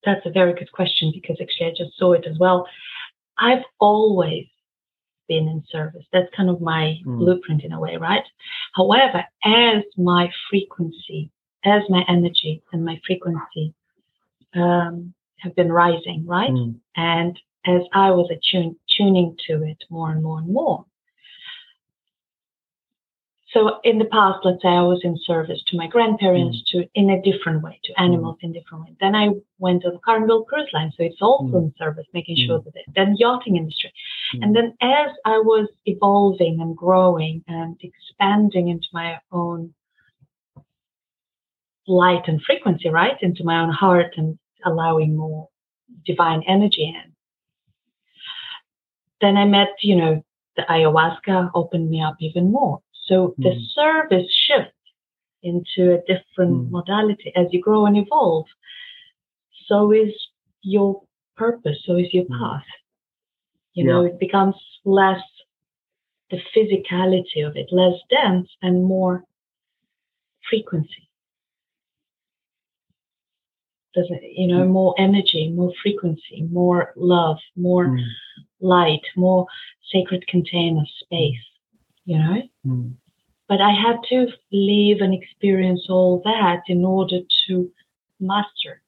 that's 0.04 0.26
a 0.26 0.30
very 0.30 0.52
good 0.54 0.70
question 0.72 1.12
because 1.14 1.36
actually 1.40 1.66
i 1.66 1.70
just 1.70 1.96
saw 1.96 2.12
it 2.12 2.26
as 2.28 2.38
well 2.38 2.66
i've 3.38 3.64
always 3.80 4.46
been 5.28 5.48
in 5.48 5.62
service 5.70 6.04
that's 6.12 6.34
kind 6.36 6.50
of 6.50 6.60
my 6.60 6.98
mm. 7.06 7.18
blueprint 7.18 7.62
in 7.62 7.72
a 7.72 7.80
way 7.80 7.96
right 7.96 8.24
however 8.74 9.24
as 9.44 9.82
my 9.96 10.28
frequency 10.50 11.30
as 11.64 11.82
my 11.88 12.02
energy 12.08 12.62
and 12.72 12.84
my 12.84 13.00
frequency 13.06 13.74
um, 14.54 15.14
have 15.38 15.54
been 15.54 15.72
rising, 15.72 16.24
right? 16.26 16.50
Mm. 16.50 16.76
And 16.96 17.38
as 17.66 17.82
I 17.92 18.10
was 18.10 18.30
attune, 18.30 18.76
tuning 18.96 19.36
to 19.48 19.62
it 19.64 19.78
more 19.90 20.10
and 20.10 20.22
more 20.22 20.38
and 20.38 20.52
more, 20.52 20.84
so 23.52 23.80
in 23.84 23.98
the 23.98 24.06
past, 24.06 24.38
let's 24.44 24.62
say 24.62 24.68
I 24.68 24.82
was 24.82 25.00
in 25.04 25.18
service 25.26 25.62
to 25.66 25.76
my 25.76 25.86
grandparents, 25.86 26.58
mm. 26.58 26.80
to 26.80 26.88
in 26.94 27.10
a 27.10 27.20
different 27.20 27.62
way, 27.62 27.78
to 27.84 28.00
animals 28.00 28.36
mm. 28.36 28.44
in 28.44 28.52
different 28.52 28.84
way. 28.84 28.96
Then 29.00 29.14
I 29.14 29.28
went 29.58 29.84
on 29.84 29.92
the 29.92 29.98
Carnival 29.98 30.44
Cruise 30.44 30.70
Line, 30.72 30.90
so 30.96 31.04
it's 31.04 31.20
also 31.20 31.52
mm. 31.52 31.64
in 31.64 31.74
service, 31.78 32.06
making 32.14 32.36
sure 32.46 32.60
mm. 32.60 32.64
that 32.64 32.76
it, 32.76 32.86
then 32.94 33.14
yachting 33.18 33.56
industry, 33.56 33.92
mm. 34.34 34.42
and 34.42 34.56
then 34.56 34.74
as 34.80 35.10
I 35.24 35.38
was 35.38 35.68
evolving 35.84 36.60
and 36.60 36.76
growing 36.76 37.44
and 37.46 37.78
expanding 37.82 38.68
into 38.68 38.86
my 38.92 39.18
own 39.30 39.74
light 41.86 42.22
and 42.28 42.40
frequency, 42.42 42.88
right, 42.88 43.16
into 43.20 43.44
my 43.44 43.60
own 43.60 43.70
heart 43.70 44.14
and 44.16 44.38
allowing 44.64 45.16
more 45.16 45.48
divine 46.06 46.42
energy 46.48 46.84
in. 46.84 47.12
Then 49.20 49.36
I 49.36 49.44
met, 49.44 49.68
you 49.82 49.96
know, 49.96 50.24
the 50.56 50.62
ayahuasca 50.62 51.50
opened 51.54 51.90
me 51.90 52.02
up 52.02 52.16
even 52.20 52.50
more. 52.50 52.80
So 53.04 53.34
the 53.38 53.50
mm. 53.50 53.66
service 53.74 54.30
shifts 54.46 54.74
into 55.42 55.94
a 55.94 55.98
different 56.06 56.68
mm. 56.68 56.70
modality 56.70 57.32
as 57.34 57.46
you 57.50 57.60
grow 57.60 57.86
and 57.86 57.96
evolve. 57.96 58.46
So 59.66 59.92
is 59.92 60.12
your 60.62 61.02
purpose, 61.36 61.78
so 61.84 61.96
is 61.96 62.12
your 62.12 62.24
hmm. 62.24 62.38
path. 62.38 62.64
You 63.74 63.86
yeah. 63.86 63.92
know, 63.92 64.04
it 64.04 64.20
becomes 64.20 64.54
less 64.84 65.22
the 66.30 66.38
physicality 66.54 67.46
of 67.46 67.56
it, 67.56 67.68
less 67.72 67.94
dense 68.10 68.48
and 68.60 68.84
more 68.84 69.24
frequency. 70.48 71.08
Does 73.94 74.06
it, 74.10 74.22
you 74.36 74.48
know, 74.48 74.64
hmm. 74.64 74.72
more 74.72 74.94
energy, 74.98 75.50
more 75.50 75.72
frequency, 75.82 76.46
more 76.50 76.92
love, 76.96 77.38
more 77.56 77.86
mm. 77.86 78.04
light, 78.60 79.02
more 79.16 79.46
sacred 79.90 80.26
container 80.28 80.84
space 81.00 81.44
you 82.04 82.18
know. 82.18 82.42
Mm. 82.66 82.94
But 83.48 83.60
I 83.60 83.70
had 83.70 83.96
to 84.08 84.28
live 84.50 84.98
and 85.00 85.14
experience 85.14 85.86
all 85.88 86.22
that 86.24 86.62
in 86.68 86.84
order 86.84 87.18
to 87.48 87.70
master. 88.20 88.82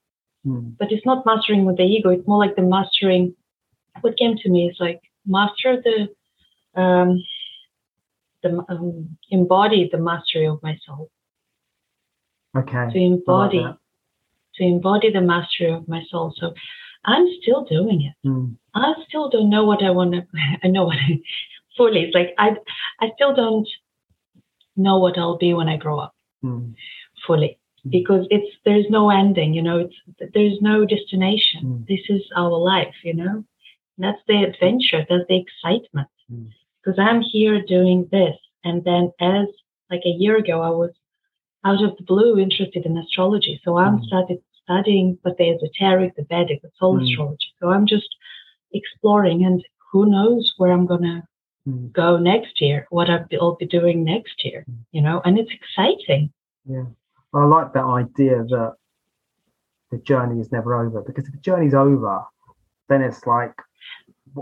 Mm. 0.46 0.76
But 0.78 0.92
it's 0.92 1.06
not 1.06 1.26
mastering 1.26 1.64
with 1.64 1.76
the 1.76 1.84
ego, 1.84 2.10
it's 2.10 2.26
more 2.26 2.38
like 2.38 2.56
the 2.56 2.62
mastering. 2.62 3.34
What 4.00 4.18
came 4.18 4.36
to 4.36 4.48
me 4.48 4.68
is 4.68 4.76
like 4.80 5.00
master 5.26 5.82
the, 5.82 6.80
um, 6.80 7.22
the 8.42 8.64
um, 8.68 9.16
embody 9.30 9.88
the 9.90 9.98
mastery 9.98 10.46
of 10.46 10.62
my 10.62 10.76
soul. 10.84 11.10
Okay. 12.56 12.90
To 12.92 12.98
embody, 12.98 13.58
like 13.58 13.76
to 14.56 14.64
embody 14.64 15.10
the 15.12 15.20
mastery 15.20 15.72
of 15.72 15.88
my 15.88 16.02
soul. 16.10 16.32
So 16.36 16.54
I'm 17.04 17.26
still 17.42 17.64
doing 17.64 18.02
it. 18.02 18.28
Mm. 18.28 18.56
I 18.74 18.94
still 19.08 19.28
don't 19.28 19.50
know 19.50 19.64
what 19.64 19.82
I 19.82 19.90
want 19.90 20.12
to. 20.12 20.26
I 20.62 20.68
know 20.68 20.84
what 20.84 20.96
I, 20.96 21.20
fully. 21.76 22.02
It's 22.04 22.14
like 22.14 22.34
I 22.38 22.56
I 23.00 23.10
still 23.14 23.34
don't 23.34 23.68
know 24.76 24.98
what 24.98 25.18
I'll 25.18 25.38
be 25.38 25.54
when 25.54 25.68
I 25.68 25.76
grow 25.76 25.98
up 26.00 26.14
mm. 26.44 26.74
fully 27.26 27.58
hmm. 27.82 27.90
because 27.90 28.26
it's 28.30 28.56
there's 28.64 28.86
no 28.90 29.10
ending. 29.10 29.54
You 29.54 29.62
know, 29.62 29.78
it's 29.78 30.32
there's 30.34 30.58
no 30.60 30.84
destination. 30.84 31.60
Mm. 31.64 31.86
This 31.86 32.00
is 32.08 32.22
our 32.36 32.56
life. 32.56 32.94
You 33.02 33.14
know, 33.14 33.44
that's 33.98 34.20
the 34.26 34.42
adventure. 34.42 35.06
That's 35.08 35.28
the 35.28 35.40
excitement. 35.44 36.08
Mm. 36.32 36.50
Because 36.82 36.98
I'm 36.98 37.22
here 37.22 37.62
doing 37.62 38.08
this, 38.10 38.36
and 38.62 38.84
then 38.84 39.12
as 39.20 39.46
like 39.90 40.02
a 40.04 40.16
year 40.18 40.36
ago, 40.36 40.60
I 40.60 40.70
was 40.70 40.90
out 41.64 41.82
of 41.82 41.96
the 41.96 42.04
blue 42.04 42.38
interested 42.38 42.84
in 42.84 42.98
astrology. 42.98 43.60
So 43.64 43.78
I'm 43.78 43.98
hmm. 43.98 44.04
started 44.04 44.38
studying, 44.62 45.18
but 45.22 45.36
the 45.38 45.50
esoteric, 45.50 46.16
the 46.16 46.26
Vedic, 46.28 46.62
the 46.62 46.70
soul 46.78 46.98
hmm. 46.98 47.04
astrology. 47.04 47.54
So 47.60 47.70
I'm 47.70 47.86
just 47.86 48.08
exploring, 48.72 49.44
and 49.44 49.64
who 49.92 50.10
knows 50.10 50.52
where 50.56 50.72
I'm 50.72 50.86
gonna 50.86 51.26
mm. 51.68 51.92
go 51.92 52.16
next 52.16 52.60
year, 52.60 52.86
what 52.90 53.08
I'll 53.10 53.56
be 53.56 53.66
doing 53.66 54.04
next 54.04 54.44
year, 54.44 54.64
mm. 54.70 54.76
you 54.92 55.02
know, 55.02 55.20
and 55.24 55.38
it's 55.38 55.50
exciting. 55.52 56.32
Yeah. 56.68 56.84
Well, 57.32 57.44
I 57.44 57.46
like 57.46 57.72
that 57.72 57.84
idea 57.84 58.44
that 58.44 58.74
the 59.90 59.98
journey 59.98 60.40
is 60.40 60.52
never 60.52 60.74
over 60.74 61.02
because 61.02 61.26
if 61.26 61.32
the 61.32 61.40
journey's 61.40 61.74
over, 61.74 62.22
then 62.88 63.02
it's 63.02 63.26
like, 63.26 63.54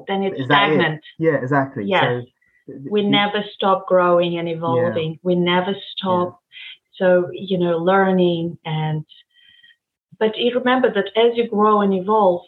then 0.06 0.22
it's 0.22 0.44
stagnant. 0.44 0.94
It? 1.18 1.24
Yeah, 1.24 1.36
exactly. 1.36 1.84
Yes. 1.84 2.24
So, 2.66 2.74
we 2.90 3.02
never 3.02 3.44
stop 3.54 3.86
growing 3.88 4.38
and 4.38 4.48
evolving. 4.48 5.12
Yeah. 5.12 5.18
We 5.22 5.34
never 5.34 5.74
stop. 5.96 6.28
Yeah. 6.28 7.06
So, 7.06 7.30
you 7.32 7.58
know, 7.58 7.78
learning 7.78 8.58
and, 8.64 9.04
but 10.18 10.36
you 10.36 10.54
remember 10.54 10.92
that 10.92 11.10
as 11.16 11.36
you 11.36 11.48
grow 11.48 11.80
and 11.80 11.92
evolve, 11.92 12.42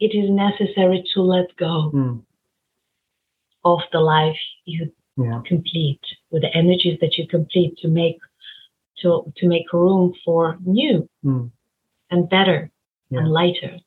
it 0.00 0.14
is 0.14 0.30
necessary 0.30 1.04
to 1.14 1.22
let 1.22 1.56
go. 1.56 1.90
Mm 1.94 2.22
of 3.64 3.80
the 3.92 4.00
life 4.00 4.38
you 4.64 4.92
yeah. 5.16 5.40
complete, 5.46 6.00
with 6.30 6.42
the 6.42 6.56
energies 6.56 6.98
that 7.00 7.18
you 7.18 7.26
complete 7.26 7.76
to 7.78 7.88
make 7.88 8.18
to 9.02 9.32
to 9.36 9.48
make 9.48 9.72
room 9.72 10.12
for 10.24 10.58
new 10.64 11.08
mm. 11.24 11.50
and 12.10 12.28
better 12.28 12.70
yeah. 13.10 13.18
and 13.18 13.30
lighter. 13.30 13.78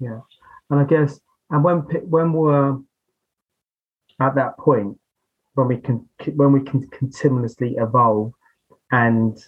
Yeah, 0.00 0.20
and 0.70 0.80
I 0.80 0.84
guess 0.84 1.20
and 1.50 1.62
when 1.62 1.78
when 2.08 2.32
we're 2.32 2.78
at 4.20 4.34
that 4.34 4.56
point 4.58 4.98
when 5.54 5.68
we 5.68 5.76
can 5.76 6.08
when 6.34 6.52
we 6.52 6.60
can 6.60 6.86
continuously 6.88 7.76
evolve 7.78 8.32
and 8.90 9.38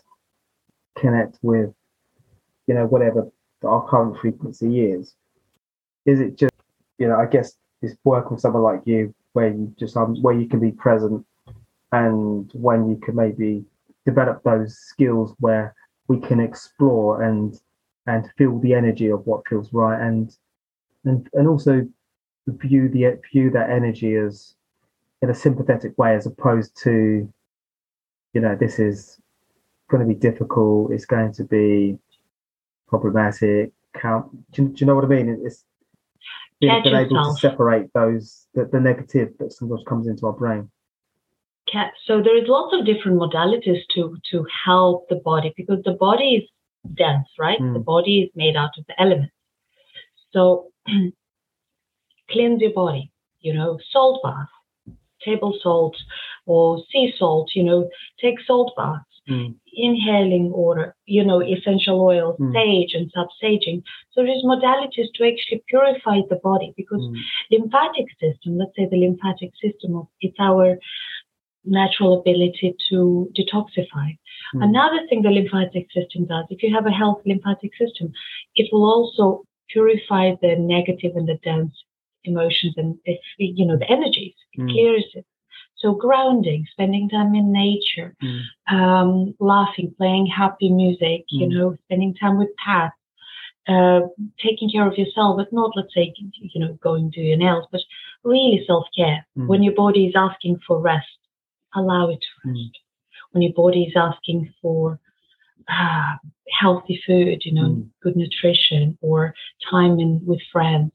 connect 0.97 1.39
with 1.43 1.73
you 2.67 2.75
know 2.75 2.87
whatever 2.87 3.31
our 3.65 3.87
current 3.89 4.19
frequency 4.19 4.81
is 4.81 5.15
is 6.05 6.21
it 6.21 6.37
just 6.37 6.55
you 6.99 7.09
know 7.09 7.17
i 7.17 7.27
guess 7.27 7.57
it's 7.83 7.97
work 8.05 8.31
with 8.31 8.41
someone 8.41 8.63
like 8.63 8.81
you 8.85 9.15
where 9.37 9.49
you 9.49 9.73
just 9.79 9.97
um, 9.99 10.17
where 10.23 10.35
you 10.35 10.49
can 10.49 10.59
be 10.59 10.73
present 10.73 11.25
and 11.93 12.51
when 12.55 12.89
you 12.89 12.97
can 12.97 13.15
maybe 13.15 13.63
develop 14.07 14.43
those 14.43 14.79
skills 14.79 15.35
where 15.41 15.75
we 16.09 16.19
can 16.19 16.41
explore 16.41 17.23
and 17.23 17.61
and 18.07 18.31
feel 18.39 18.59
the 18.61 18.73
energy 18.73 19.09
of 19.09 19.27
what 19.27 19.47
feels 19.47 19.71
right 19.73 20.01
and 20.01 20.37
and 21.05 21.29
and 21.35 21.47
also 21.47 21.87
view 22.47 22.89
the 22.89 23.21
view 23.31 23.51
that 23.51 23.69
energy 23.69 24.17
as 24.17 24.55
in 25.21 25.29
a 25.29 25.35
sympathetic 25.35 25.97
way 25.99 26.15
as 26.15 26.25
opposed 26.25 26.75
to 26.83 27.31
you 28.33 28.41
know 28.41 28.57
this 28.57 28.79
is 28.79 29.21
going 29.91 30.01
to 30.01 30.09
be 30.09 30.19
difficult 30.19 30.93
it's 30.93 31.05
going 31.05 31.33
to 31.33 31.45
be 31.45 31.99
problematic 32.89 33.71
count 33.95 34.27
do, 34.53 34.69
do 34.69 34.77
you 34.79 34.87
know 34.87 34.95
what 34.95 35.05
i 35.05 35.09
mean? 35.09 35.29
It's 35.45 35.65
been, 36.61 36.83
been 36.83 36.95
able 36.95 37.25
to 37.25 37.39
separate 37.39 37.93
those 37.95 38.47
the, 38.55 38.69
the 38.73 38.81
negative 38.81 39.31
that 39.39 39.53
sometimes 39.53 39.83
comes 39.89 40.07
into 40.07 40.27
our 40.27 40.33
brain. 40.33 40.71
So 42.07 42.23
there 42.23 42.37
is 42.41 42.49
lots 42.49 42.75
of 42.75 42.87
different 42.87 43.19
modalities 43.19 43.81
to 43.95 44.17
to 44.31 44.47
help 44.65 45.09
the 45.09 45.17
body 45.17 45.53
because 45.57 45.83
the 45.85 45.93
body 45.93 46.37
is 46.37 46.95
dense 46.95 47.29
right? 47.39 47.59
Mm. 47.59 47.75
the 47.75 47.81
body 47.81 48.23
is 48.23 48.31
made 48.35 48.57
out 48.57 48.79
of 48.79 48.87
the 48.87 49.01
elements. 49.01 49.35
So 50.33 50.71
cleanse 52.31 52.61
your 52.61 52.73
body 52.73 53.11
you 53.47 53.55
know 53.55 53.79
salt 53.91 54.21
bath 54.23 54.49
table 55.25 55.57
salt 55.63 55.97
or 56.47 56.83
sea 56.91 57.13
salt 57.19 57.51
you 57.55 57.63
know 57.63 57.89
take 58.21 58.39
salt 58.47 58.73
baths 58.77 59.16
mm. 59.29 59.55
inhaling 59.73 60.51
or 60.55 60.95
you 61.05 61.25
know 61.25 61.43
essential 61.43 62.01
oils, 62.01 62.37
mm. 62.39 62.53
sage 62.53 62.95
and 62.95 63.11
sub-saging. 63.15 63.83
So 64.13 64.23
there's 64.23 64.45
modalities 64.45 65.09
to 65.15 65.27
actually 65.27 65.63
purify 65.69 66.21
the 66.29 66.41
body 66.43 66.73
because 66.77 67.01
mm. 67.01 67.17
lymphatic 67.51 68.07
system, 68.21 68.59
let's 68.59 68.73
say 68.77 68.89
the 68.91 68.97
lymphatic 68.97 69.53
system, 69.63 70.07
it's 70.21 70.37
our 70.39 70.79
natural 71.65 72.21
ability 72.21 72.77
to 72.89 73.31
detoxify. 73.37 74.17
Mm. 74.55 74.65
Another 74.65 75.07
thing 75.09 75.23
the 75.23 75.31
lymphatic 75.31 75.87
system 75.93 76.27
does, 76.27 76.47
if 76.51 76.63
you 76.63 76.75
have 76.75 76.87
a 76.87 76.91
healthy 76.91 77.31
lymphatic 77.31 77.73
system, 77.77 78.13
it 78.55 78.69
will 78.73 78.85
also 78.85 79.45
purify 79.69 80.33
the 80.41 80.57
negative 80.57 81.17
and 81.17 81.29
the 81.29 81.39
dense 81.43 81.73
emotions 82.25 82.75
and 82.77 82.99
if 83.05 83.21
you 83.39 83.67
know 83.67 83.77
the 83.77 83.91
energies. 83.91 84.35
It 84.53 84.63
mm. 84.63 84.71
clears 84.71 85.05
it. 85.15 85.27
So 85.79 85.93
grounding, 85.93 86.67
spending 86.73 87.09
time 87.09 87.35
in 87.35 87.53
nature, 87.53 88.15
mm. 88.23 88.43
um, 88.75 89.35
laughing, 89.39 89.95
playing 89.99 90.27
happy 90.27 90.71
music, 90.71 91.25
mm. 91.33 91.41
you 91.41 91.49
know, 91.49 91.77
spending 91.85 92.15
time 92.15 92.39
with 92.39 92.49
pets, 92.57 92.95
uh, 93.69 94.01
taking 94.43 94.71
care 94.71 94.87
of 94.87 94.97
yourself, 94.97 95.37
but 95.37 95.53
not, 95.53 95.73
let's 95.77 95.93
say, 95.95 96.15
you 96.17 96.61
know, 96.61 96.79
going 96.83 97.11
to 97.13 97.21
your 97.21 97.37
nails, 97.37 97.67
but 97.71 97.83
really 98.25 98.65
self-care. 98.67 99.27
Mm. 99.37 99.49
When 99.49 99.63
your 99.63 99.75
body 99.75 100.07
is 100.07 100.15
asking 100.17 100.61
for 100.67 100.81
rest, 100.81 101.07
allow 101.75 102.09
it 102.09 102.21
to 102.21 102.49
rest. 102.49 102.59
Mm. 102.59 102.71
When 103.33 103.43
your 103.43 103.53
body 103.53 103.85
is 103.85 103.95
asking 103.97 104.55
for 104.63 104.99
uh, 105.69 106.15
healthy 106.59 107.03
food, 107.07 107.43
you 107.45 107.53
know, 107.53 107.69
mm. 107.69 107.89
good 108.03 108.17
nutrition 108.17 108.97
or 109.03 109.35
time 109.71 110.01
in 110.01 110.23
with 110.25 110.41
friends, 110.51 110.93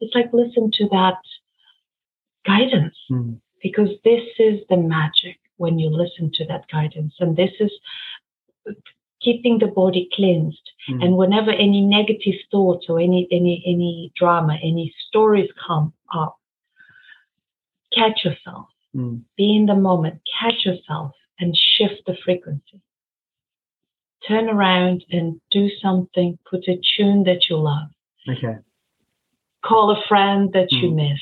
it's 0.00 0.14
like 0.14 0.32
listen 0.32 0.72
to 0.72 0.88
that 0.88 1.18
guidance. 2.44 2.96
Mm 3.12 3.38
because 3.64 3.88
this 4.04 4.22
is 4.38 4.60
the 4.68 4.76
magic 4.76 5.38
when 5.56 5.78
you 5.78 5.88
listen 5.88 6.30
to 6.34 6.44
that 6.46 6.68
guidance. 6.70 7.14
And 7.18 7.34
this 7.34 7.50
is 7.58 7.72
keeping 9.22 9.58
the 9.58 9.68
body 9.68 10.06
cleansed. 10.12 10.70
Mm. 10.90 11.02
And 11.02 11.16
whenever 11.16 11.50
any 11.50 11.80
negative 11.80 12.34
thoughts 12.50 12.86
or 12.90 13.00
any, 13.00 13.26
any, 13.32 13.64
any 13.66 14.12
drama, 14.14 14.58
any 14.62 14.94
stories 15.08 15.48
come 15.66 15.94
up, 16.14 16.36
catch 17.94 18.22
yourself. 18.26 18.66
Mm. 18.94 19.22
Be 19.38 19.56
in 19.56 19.64
the 19.64 19.74
moment, 19.74 20.20
catch 20.38 20.66
yourself, 20.66 21.12
and 21.40 21.56
shift 21.56 22.02
the 22.06 22.16
frequency. 22.22 22.82
Turn 24.28 24.50
around 24.50 25.04
and 25.10 25.40
do 25.50 25.70
something, 25.82 26.38
put 26.50 26.68
a 26.68 26.78
tune 26.96 27.24
that 27.24 27.48
you 27.48 27.56
love. 27.56 27.88
Okay. 28.28 28.58
Call 29.64 29.90
a 29.90 30.02
friend 30.06 30.52
that 30.52 30.70
you 30.70 30.90
Mm. 30.90 30.96
miss. 30.96 31.20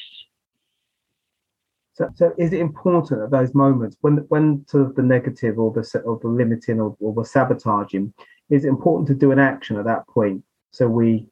So, 1.95 2.09
so 2.15 2.33
is 2.39 2.53
it 2.53 2.61
important 2.61 3.21
at 3.23 3.31
those 3.31 3.55
moments 3.55 3.97
when 4.01 4.19
when 4.29 4.65
sort 4.67 4.87
of 4.87 4.95
the 4.95 5.03
negative 5.03 5.59
or 5.59 5.73
the 5.73 6.03
or 6.05 6.19
the 6.23 6.29
limiting 6.29 6.81
or, 6.81 6.97
or 7.01 7.13
the 7.13 7.25
sabotaging, 7.25 8.15
is 8.49 8.65
it 8.65 8.69
important 8.69 9.09
to 9.09 9.15
do 9.15 9.31
an 9.31 9.39
action 9.39 9.77
at 9.77 9.85
that 9.85 10.07
point? 10.09 10.43
So 10.71 10.89
we, 10.89 11.29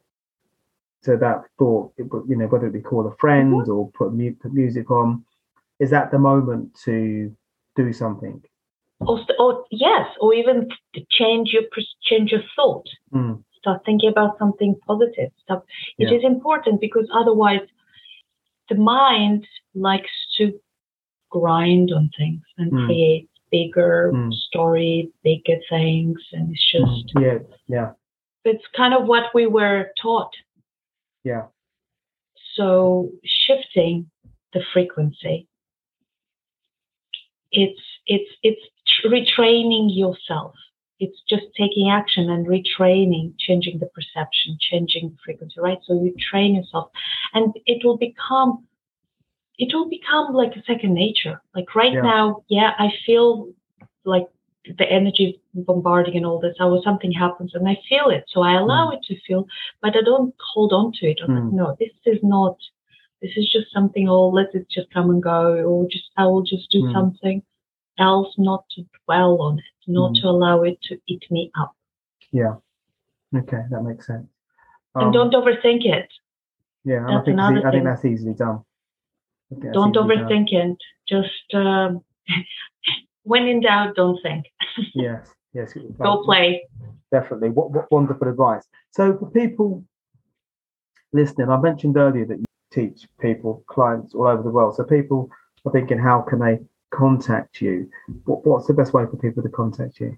so 1.03 1.17
that 1.17 1.45
thought, 1.59 1.95
you 1.97 2.37
know, 2.37 2.47
whether 2.47 2.67
it 2.67 2.75
be 2.75 2.81
call 2.81 3.07
a 3.07 3.17
friend 3.17 3.67
or 3.69 3.91
put, 3.93 4.13
mu- 4.13 4.35
put 4.35 4.53
music 4.53 4.91
on, 4.91 5.25
is 5.79 5.89
that 5.91 6.11
the 6.11 6.19
moment 6.19 6.79
to 6.85 7.35
do 7.75 7.93
something? 7.95 8.43
Or, 9.01 9.19
or 9.39 9.65
yes, 9.71 10.07
or 10.21 10.35
even 10.35 10.69
change 11.11 11.53
your 11.55 11.63
change 12.03 12.33
your 12.33 12.43
thought. 12.55 12.87
Mm, 13.15 13.43
Start 13.59 13.83
thinking 13.87 14.11
about 14.11 14.39
something 14.39 14.77
positive. 14.87 15.31
Stop. 15.43 15.65
It 15.99 16.11
Yeah. 16.11 16.19
is 16.19 16.25
important 16.25 16.83
because 16.83 17.09
otherwise, 17.15 17.61
the 18.71 18.77
mind 18.77 19.47
likes 19.75 20.11
to 20.39 20.59
grind 21.31 21.93
on 21.93 22.11
things 22.17 22.43
and 22.57 22.73
Mm. 22.73 22.87
create 22.87 23.29
bigger 23.51 24.13
Mm. 24.15 24.33
stories, 24.33 25.11
bigger 25.23 25.59
things, 25.69 26.21
and 26.33 26.51
it's 26.53 26.71
just 26.71 27.15
mm, 27.15 27.23
yeah, 27.23 27.39
yeah, 27.69 27.93
it's 28.45 28.67
kind 28.69 28.95
of 28.95 29.07
what 29.07 29.35
we 29.35 29.47
were 29.47 29.93
taught. 30.01 30.33
yeah, 31.25 31.47
So 32.57 33.11
shifting 33.25 34.11
the 34.53 34.63
frequency, 34.73 35.47
it's 37.53 37.83
it's 38.07 38.31
it's 38.43 38.65
retraining 39.05 39.89
yourself. 39.95 40.55
It's 41.01 41.21
just 41.29 41.47
taking 41.57 41.91
action 41.91 42.31
and 42.31 42.47
retraining, 42.47 43.33
changing 43.39 43.79
the 43.79 43.87
perception, 43.87 44.59
changing 44.61 45.11
the 45.11 45.17
frequency, 45.25 45.59
right? 45.59 45.79
So 45.87 45.95
you 45.95 46.15
train 46.31 46.55
yourself, 46.55 46.91
and 47.35 47.53
it 47.67 47.85
will 47.85 47.97
become 47.97 48.67
it 49.59 49.75
will 49.75 49.89
become 49.91 50.33
like 50.33 50.57
a 50.57 50.63
second 50.63 50.95
nature. 50.95 51.41
Like 51.55 51.75
right 51.75 51.93
Yeah. 51.93 52.03
now, 52.03 52.45
yeah, 52.49 52.73
I 52.79 52.89
feel 53.05 53.53
like 54.05 54.27
the 54.79 54.91
energy 54.91 55.25
is 55.55 55.65
bombarding 55.65 56.17
and 56.17 56.27
all 56.27 56.41
this. 56.41 56.57
Or 56.61 56.83
something 56.83 57.13
happens 57.13 57.55
and 57.55 57.69
I 57.69 57.77
feel 57.89 58.09
it, 58.11 58.25
so 58.29 58.43
I 58.43 58.55
allow 58.55 58.91
it 58.91 59.03
to 59.05 59.21
feel, 59.27 59.47
but 59.83 59.97
I 59.97 60.03
don't 60.03 60.35
hold 60.53 60.73
on 60.73 60.93
to 60.99 61.07
it. 61.11 61.19
I'm 61.23 61.35
like, 61.35 61.45
Mm. 61.45 61.53
no, 61.53 61.77
this 61.79 61.93
is 62.07 62.21
not. 62.23 62.57
This 63.23 63.33
is 63.37 63.47
just 63.53 63.71
something. 63.73 64.09
Oh, 64.09 64.29
let 64.29 64.55
it 64.55 64.67
just 64.71 64.91
come 64.91 65.11
and 65.11 65.23
go, 65.23 65.43
or 65.71 65.87
just 65.89 66.09
I 66.17 66.25
will 66.27 66.43
just 66.43 66.71
do 66.71 66.81
Mm. 66.83 66.93
something 66.93 67.43
else, 67.99 68.35
not 68.39 68.65
to 68.71 68.81
dwell 69.05 69.43
on 69.43 69.59
it, 69.59 69.80
not 69.93 70.13
Mm. 70.13 70.21
to 70.21 70.29
allow 70.29 70.63
it 70.63 70.81
to 70.83 70.99
eat 71.07 71.25
me 71.31 71.51
up, 71.61 71.73
yeah. 72.33 72.55
Okay, 73.35 73.63
that 73.71 73.83
makes 73.83 74.07
sense. 74.07 74.27
and 74.95 75.05
Um, 75.07 75.13
don't 75.13 75.35
overthink 75.35 75.85
it. 75.85 76.09
Yeah, 76.85 77.07
and 77.07 77.15
I 77.19 77.21
think 77.25 77.35
another 77.35 77.67
I 77.67 77.71
think 77.71 77.85
that's 77.85 78.05
easily 78.05 78.35
done. 78.35 78.65
That's 79.51 79.75
don't 79.75 79.91
easily 79.97 80.17
done. 80.17 80.27
overthink 80.27 80.53
it. 80.53 80.77
Just 81.09 81.55
um, 81.55 82.03
when 83.23 83.47
in 83.47 83.61
doubt, 83.61 83.95
don't 83.97 84.19
think. 84.23 84.47
Yes, 84.95 85.33
yes. 85.53 85.75
Go 86.03 86.23
play. 86.25 86.67
Definitely. 87.13 87.51
What, 87.51 87.71
what 87.73 87.91
wonderful 87.91 88.29
advice. 88.29 88.65
So 88.93 89.17
for 89.19 89.31
people 89.31 89.85
listening, 91.13 91.51
I 91.51 91.59
mentioned 91.59 91.97
earlier 91.97 92.25
that 92.27 92.39
you 92.39 92.45
teach 92.73 93.09
people, 93.21 93.65
clients 93.67 94.15
all 94.15 94.27
over 94.29 94.43
the 94.43 94.51
world. 94.51 94.77
So 94.77 94.85
people 94.85 95.29
are 95.67 95.73
thinking, 95.73 95.99
how 95.99 96.23
can 96.23 96.39
they 96.39 96.61
contact 96.91 97.61
you? 97.61 97.89
What, 98.25 98.47
what's 98.47 98.67
the 98.67 98.75
best 98.75 98.93
way 98.93 99.05
for 99.11 99.17
people 99.17 99.43
to 99.43 99.49
contact 99.49 100.01
you? 100.01 100.17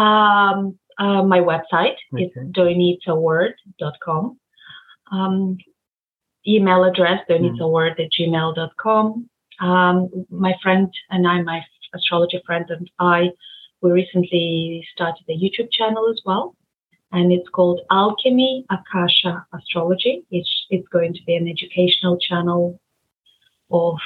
Um, 0.00 0.78
uh, 0.98 1.22
my 1.22 1.40
website 1.40 1.96
is 2.16 2.30
Okay. 2.36 2.50
donitaword.com. 2.52 4.38
Um, 5.12 5.58
email 6.46 6.84
address 6.84 7.20
donitaword 7.28 7.98
at 8.00 8.10
gmail.com. 8.18 9.28
Um, 9.60 10.26
my 10.30 10.54
friend 10.62 10.92
and 11.10 11.26
I, 11.26 11.42
my 11.42 11.62
astrology 11.94 12.40
friend 12.46 12.64
and 12.68 12.90
I, 12.98 13.30
we 13.82 13.90
recently 13.90 14.86
started 14.92 15.24
a 15.28 15.32
YouTube 15.32 15.70
channel 15.72 16.08
as 16.10 16.20
well. 16.24 16.56
And 17.12 17.32
it's 17.32 17.48
called 17.48 17.80
Alchemy 17.90 18.66
Akasha 18.70 19.44
Astrology. 19.52 20.24
It's, 20.30 20.66
it's 20.70 20.86
going 20.88 21.12
to 21.14 21.20
be 21.26 21.34
an 21.34 21.48
educational 21.48 22.18
channel 22.18 22.80
of 23.70 23.96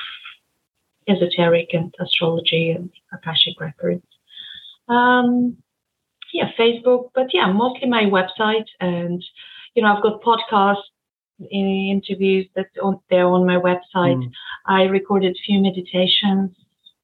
esoteric 1.09 1.71
and 1.73 1.95
astrology 2.01 2.71
and 2.71 2.91
Akashic 3.13 3.61
records. 3.61 4.05
Um, 4.89 5.57
yeah, 6.33 6.51
Facebook, 6.59 7.11
but 7.15 7.29
yeah, 7.33 7.51
mostly 7.53 7.89
my 7.89 8.05
website. 8.05 8.67
And, 8.81 9.25
you 9.75 9.83
know, 9.83 9.95
I've 9.95 10.03
got 10.03 10.23
podcasts, 10.23 10.83
in- 11.51 12.01
interviews 12.03 12.47
that 12.55 12.67
on 12.83 13.01
there 13.11 13.27
on 13.27 13.47
my 13.47 13.57
website. 13.57 14.23
Mm, 14.23 14.31
I 14.67 14.83
recorded 14.85 15.33
a 15.33 15.45
few 15.47 15.61
meditations, 15.61 16.51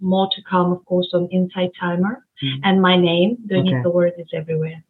more 0.00 0.28
to 0.34 0.42
come, 0.48 0.72
of 0.72 0.84
course, 0.84 1.10
on 1.12 1.28
Insight 1.28 1.72
Timer. 1.78 2.24
Mm. 2.42 2.60
And 2.64 2.82
my 2.82 2.96
name, 2.96 3.38
Donita 3.46 3.68
Okay. 3.68 3.82
The 3.82 3.90
Word, 3.90 4.12
is 4.18 4.28
everywhere. 4.32 4.82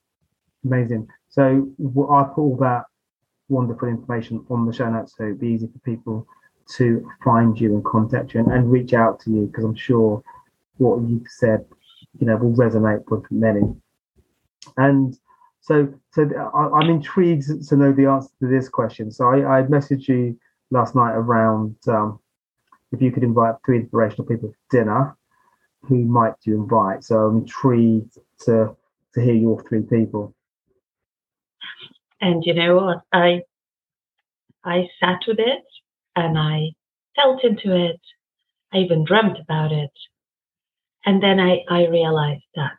amazing. 0.65 1.09
So 1.31 1.69
I 1.81 2.23
put 2.25 2.43
all 2.43 2.57
that 2.61 2.85
wonderful 3.49 3.89
information 3.89 4.45
on 4.51 4.67
the 4.67 4.73
show 4.73 4.89
notes 4.91 5.15
so 5.17 5.25
it'd 5.25 5.41
be 5.41 5.49
easy 5.49 5.67
for 5.67 5.79
people 5.81 6.27
to 6.77 7.09
find 7.25 7.61
you 7.61 7.75
and 7.75 7.85
contact 7.85 8.35
you 8.35 8.41
and, 8.41 8.53
and 8.53 8.71
reach 8.71 8.93
out 8.93 9.21
to 9.21 9.31
you 9.31 9.47
because 9.47 9.65
I'm 9.65 9.75
sure 9.75 10.23
what 10.79 11.01
you've 11.09 11.27
said, 11.29 11.65
you 12.19 12.27
know, 12.27 12.37
will 12.37 12.53
resonate 12.53 13.09
with 13.11 13.31
many. 13.31 13.63
And 14.77 15.17
so, 15.61 15.93
so 16.13 16.29
I, 16.55 16.79
I'm 16.79 16.91
intrigued 16.91 17.69
to 17.69 17.77
know 17.77 17.93
the 17.93 18.07
answer 18.07 18.31
to 18.41 18.49
this 18.49 18.69
question. 18.69 19.11
So 19.11 19.27
I, 19.27 19.59
I 19.59 19.63
messaged 19.63 20.09
you 20.09 20.39
last 20.71 20.95
night 20.95 21.13
around 21.13 21.77
um, 21.89 22.21
if 22.93 23.01
you 23.01 23.13
could 23.13 23.23
invite 23.23 23.55
three 23.65 23.79
inspirational 23.79 24.27
people 24.27 24.51
for 24.51 24.77
dinner, 24.77 25.17
who 25.83 26.05
might 26.05 26.35
you 26.43 26.63
invite? 26.63 27.05
So 27.05 27.17
I'm 27.17 27.39
intrigued 27.39 28.19
to 28.45 28.77
to 29.15 29.21
hear 29.21 29.35
your 29.35 29.63
three 29.65 29.83
people. 29.83 30.35
And 32.21 32.45
you 32.45 32.55
know 32.55 32.77
what? 32.77 33.03
I 33.13 33.43
I 34.65 34.89
sat 35.01 35.21
with 35.27 35.39
it 35.39 35.65
and 36.17 36.39
I 36.39 36.71
felt 37.17 37.45
into 37.45 37.75
it. 37.75 38.01
I 38.73 38.79
even 38.79 39.05
dreamt 39.05 39.39
about 39.41 39.73
it. 39.73 39.91
And 41.05 41.23
then 41.23 41.41
I, 41.41 41.65
I 41.69 41.87
realized 41.87 42.45
that 42.55 42.77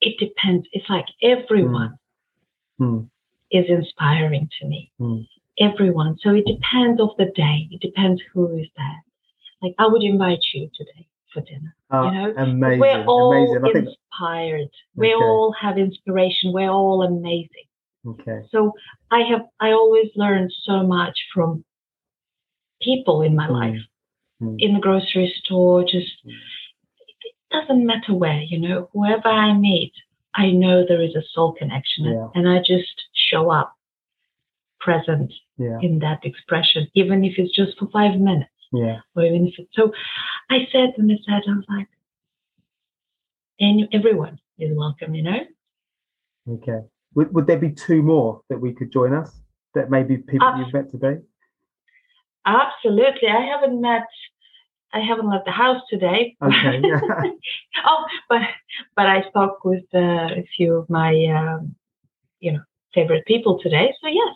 it 0.00 0.14
depends. 0.18 0.66
It's 0.72 0.88
like 0.88 1.06
everyone 1.22 1.94
Hmm. 2.78 3.00
is 3.50 3.64
inspiring 3.68 4.48
to 4.60 4.66
me. 4.68 4.92
Hmm. 4.98 5.20
Everyone. 5.58 6.16
So 6.22 6.30
it 6.34 6.44
depends 6.46 7.00
of 7.00 7.10
the 7.18 7.32
day. 7.34 7.66
It 7.72 7.80
depends 7.80 8.22
who 8.32 8.56
is 8.58 8.68
there. 8.76 9.02
Like 9.60 9.74
I 9.78 9.88
would 9.88 10.04
invite 10.04 10.38
you 10.54 10.70
today 10.76 11.08
for 11.32 11.40
dinner. 11.40 11.74
Ah, 11.90 12.04
You 12.04 12.12
know, 12.12 12.34
amazing, 12.36 12.80
We're 12.80 13.04
all 13.06 13.32
amazing. 13.32 13.64
I 13.64 13.72
think 13.72 13.88
inspired. 13.88 14.68
We 14.94 15.14
Okay. 15.14 15.24
all 15.24 15.52
have 15.60 15.78
inspiration. 15.78 16.52
We're 16.52 16.70
all 16.70 17.02
amazing. 17.02 17.67
Okay. 18.10 18.46
So 18.50 18.72
I 19.10 19.20
have 19.30 19.46
I 19.60 19.70
always 19.72 20.10
learned 20.16 20.52
so 20.62 20.82
much 20.86 21.16
from 21.34 21.64
people 22.82 23.22
in 23.22 23.34
my 23.34 23.46
Hmm. 23.46 23.52
life, 23.52 23.80
Hmm. 24.40 24.56
in 24.58 24.74
the 24.74 24.80
grocery 24.80 25.28
store, 25.44 25.82
just 25.84 26.12
Hmm. 26.22 26.30
it 26.30 27.34
doesn't 27.50 27.84
matter 27.86 28.14
where, 28.14 28.42
you 28.42 28.58
know, 28.58 28.88
whoever 28.92 29.28
I 29.28 29.52
meet, 29.54 29.92
I 30.34 30.50
know 30.50 30.84
there 30.86 31.02
is 31.02 31.16
a 31.16 31.22
soul 31.32 31.52
connection 31.52 32.06
and- 32.06 32.14
Yeah. 32.14 32.28
and 32.34 32.48
I 32.48 32.58
just 32.60 32.94
show 33.12 33.50
up 33.50 33.74
present 34.80 35.32
Yeah, 35.58 35.80
in 35.80 35.98
that 35.98 36.24
expression, 36.24 36.88
even 36.94 37.24
if 37.24 37.36
it's 37.38 37.54
just 37.54 37.76
for 37.78 37.86
five 37.88 38.20
minutes 38.20 38.50
yeah, 38.72 39.00
or 39.16 39.24
even 39.24 39.48
if 39.48 39.58
it's 39.58 39.74
so 39.74 39.92
I 40.50 40.66
said 40.70 40.94
and 40.98 41.10
I 41.10 41.16
said, 41.26 41.42
I 41.48 41.54
was 41.56 41.64
like, 41.68 41.88
and 43.60 43.88
everyone 43.92 44.38
is 44.58 44.76
welcome, 44.76 45.14
you 45.16 45.22
know? 45.22 45.40
okay. 46.48 46.80
Would, 47.14 47.34
would 47.34 47.46
there 47.46 47.58
be 47.58 47.70
two 47.70 48.02
more 48.02 48.42
that 48.48 48.60
we 48.60 48.72
could 48.72 48.92
join 48.92 49.14
us? 49.14 49.30
That 49.74 49.90
maybe 49.90 50.18
people 50.18 50.46
Uh, 50.48 50.58
you've 50.58 50.72
met 50.72 50.90
today? 50.90 51.18
Absolutely. 52.46 53.28
I 53.28 53.40
haven't 53.42 53.80
met 53.80 54.06
I 54.92 55.00
haven't 55.00 55.28
left 55.28 55.44
the 55.44 55.50
house 55.50 55.82
today. 55.90 56.34
Okay. 56.42 56.80
oh, 57.84 58.04
but 58.28 58.40
but 58.96 59.06
I 59.06 59.22
spoke 59.28 59.62
with 59.64 59.84
uh, 59.94 60.28
a 60.40 60.48
few 60.56 60.76
of 60.76 60.88
my 60.88 61.12
um, 61.26 61.74
you 62.40 62.52
know 62.52 62.62
favorite 62.94 63.26
people 63.26 63.58
today. 63.58 63.92
So 64.00 64.08
yes, 64.08 64.34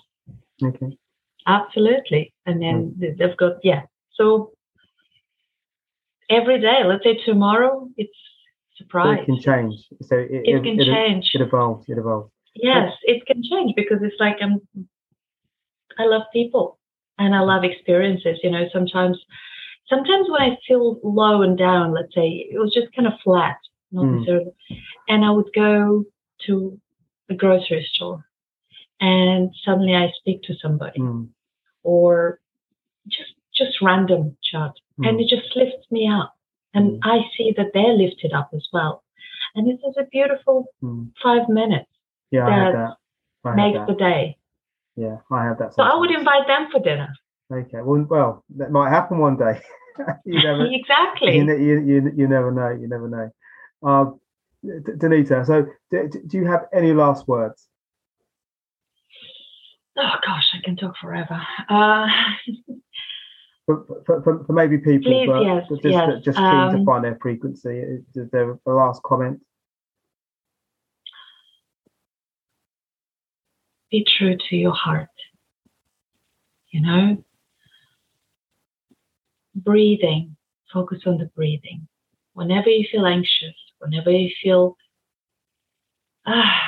okay. 0.62 0.98
absolutely. 1.46 2.34
And 2.44 2.60
then 2.60 2.96
th- 3.00 3.16
they've 3.16 3.36
got 3.36 3.64
yeah. 3.64 3.82
So 4.12 4.52
every 6.28 6.60
day, 6.60 6.84
let's 6.84 7.04
say 7.04 7.16
tomorrow, 7.24 7.88
it's 7.96 8.18
So 8.76 8.84
surprise. 8.84 9.20
it 9.20 9.24
can 9.24 9.40
change. 9.40 9.74
So 10.02 10.16
it, 10.16 10.42
It 10.44 10.62
can 10.62 10.78
change. 10.78 11.30
It 11.34 11.40
evolves. 11.40 11.88
It 11.88 11.98
evolves. 11.98 12.32
Yes, 12.55 12.92
it 13.05 13.24
can 13.26 13.42
change 13.42 13.74
because 13.76 13.98
it's 14.03 14.20
like 14.20 14.36
I'm. 14.40 14.61
I 15.98 16.05
love 16.05 16.22
people 16.32 16.78
and 17.18 17.34
I 17.34 17.40
love 17.40 17.64
experiences. 17.64 18.38
You 18.42 18.50
know, 18.50 18.66
sometimes 18.72 19.18
sometimes 19.88 20.28
when 20.30 20.42
I 20.42 20.59
feel 20.66 21.00
low 21.03 21.42
and 21.42 21.57
down, 21.57 21.92
let's 21.92 22.14
say 22.14 22.48
it 22.50 22.59
was 22.59 22.72
just 22.72 22.94
kind 22.94 23.07
of 23.07 23.14
flat, 23.24 23.57
not 23.90 24.05
Mm. 24.05 24.12
necessarily, 24.16 24.53
and 25.09 25.24
I 25.24 25.30
would 25.30 25.50
go 25.55 26.05
to 26.46 26.80
a 27.30 27.34
grocery 27.34 27.86
store, 27.92 28.24
and 29.00 29.50
suddenly 29.64 29.94
I 29.94 30.11
speak 30.18 30.42
to 30.44 30.55
somebody, 30.57 31.00
Mm. 31.00 31.28
or 31.82 32.40
just 33.09 33.32
just 33.55 33.80
random 33.82 34.36
chat, 34.42 34.72
and 34.98 35.18
Mm. 35.18 35.22
it 35.22 35.28
just 35.28 35.55
lifts 35.57 35.90
me 35.90 36.07
up, 36.09 36.34
and 36.74 36.92
Mm. 36.92 37.00
I 37.03 37.30
see 37.36 37.53
that 37.53 37.72
they're 37.72 37.94
lifted 37.94 38.32
up 38.32 38.50
as 38.55 38.66
well, 38.72 39.05
and 39.55 39.66
this 39.66 39.80
is 39.88 39.96
a 39.96 40.05
beautiful 40.05 40.66
Mm. 40.82 41.12
five 41.22 41.48
minutes 41.48 41.88
Yeah, 42.33 42.47
I 42.49 42.51
had 42.64 42.74
that. 42.74 42.97
I 43.45 43.55
makes 43.55 43.78
that. 43.78 43.87
the 43.87 43.95
day. 43.95 44.37
Yeah, 44.97 45.18
I 45.30 45.45
have 45.45 45.59
that. 45.59 45.74
So 45.74 45.83
I 45.83 45.95
would 45.97 46.11
invite 46.11 46.47
them 46.47 46.68
for 46.70 46.80
dinner. 46.80 47.09
Okay. 47.53 47.80
Well, 47.83 48.07
well, 48.09 48.45
that 48.57 48.72
might 48.72 48.91
happen 48.91 49.18
one 49.18 49.37
day. 49.37 49.61
you 50.24 50.43
never. 50.43 50.66
exactly. 50.70 51.37
You, 51.37 51.45
you, 51.57 51.80
you, 51.80 52.12
you 52.16 52.28
never 52.28 52.51
know. 52.51 52.70
You 52.70 52.89
never 52.89 53.09
know. 53.09 53.30
Uh, 53.87 54.11
D- 54.64 54.93
Danita, 54.93 55.45
so 55.45 55.66
do, 55.91 56.09
do 56.09 56.37
you 56.39 56.47
have 56.47 56.66
any 56.72 56.93
last 56.93 57.26
words? 57.26 57.68
Oh 59.99 60.14
gosh, 60.24 60.55
I 60.55 60.62
can 60.64 60.76
talk 60.76 60.97
forever. 61.01 61.41
Uh, 61.68 62.07
For, 63.66 63.85
for, 64.05 64.22
for, 64.24 64.45
for 64.45 64.53
maybe 64.53 64.76
people 64.78 65.12
Please, 65.12 65.30
yes, 65.41 65.68
just, 65.68 65.85
yes. 65.85 66.24
just 66.24 66.37
keen 66.37 66.45
to 66.47 66.78
Um, 66.78 66.85
find 66.85 67.05
their 67.05 67.16
frequency. 67.22 67.78
Is 68.14 68.28
there 68.33 68.59
a 68.66 68.70
last 68.72 69.01
comment? 69.05 69.41
Be 73.93 74.05
true 74.18 74.36
to 74.49 74.57
your 74.57 74.72
heart. 74.74 75.09
You 76.70 76.80
know, 76.80 77.24
breathing, 79.55 80.36
focus 80.72 81.01
on 81.07 81.18
the 81.18 81.26
breathing. 81.36 81.86
Whenever 82.32 82.70
you 82.70 82.86
feel 82.90 83.07
anxious, 83.07 83.55
whenever 83.78 84.11
you 84.11 84.30
feel, 84.43 84.76
ah, 86.26 86.59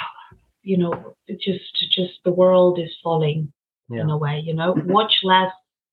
you 0.62 0.76
know, 0.76 1.16
just, 1.28 1.64
just 1.90 2.12
the 2.24 2.32
world 2.32 2.78
is 2.78 2.94
falling 3.02 3.50
in 3.90 4.10
a 4.10 4.16
way, 4.18 4.40
you 4.44 4.54
know, 4.54 4.74
watch 4.86 5.14
less 5.24 5.52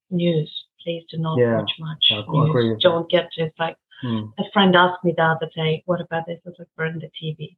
news. 0.09 0.51
Please 0.83 1.03
do 1.09 1.17
not 1.17 1.37
Yeah, 1.39 1.57
watch 1.57 1.71
much 1.79 2.05
news. 2.27 2.81
Don't 2.81 3.09
get 3.09 3.31
to, 3.33 3.43
it's 3.45 3.59
like, 3.59 3.77
Hmm. 4.01 4.25
a 4.39 4.43
friend 4.51 4.75
asked 4.75 5.03
me 5.03 5.13
the 5.15 5.21
other 5.23 5.47
day, 5.55 5.83
"What 5.85 6.01
about 6.01 6.25
this?" 6.25 6.39
I 6.43 6.49
was 6.49 6.57
like, 6.57 6.67
"Burn 6.75 6.97
the 6.97 7.11
TV." 7.21 7.55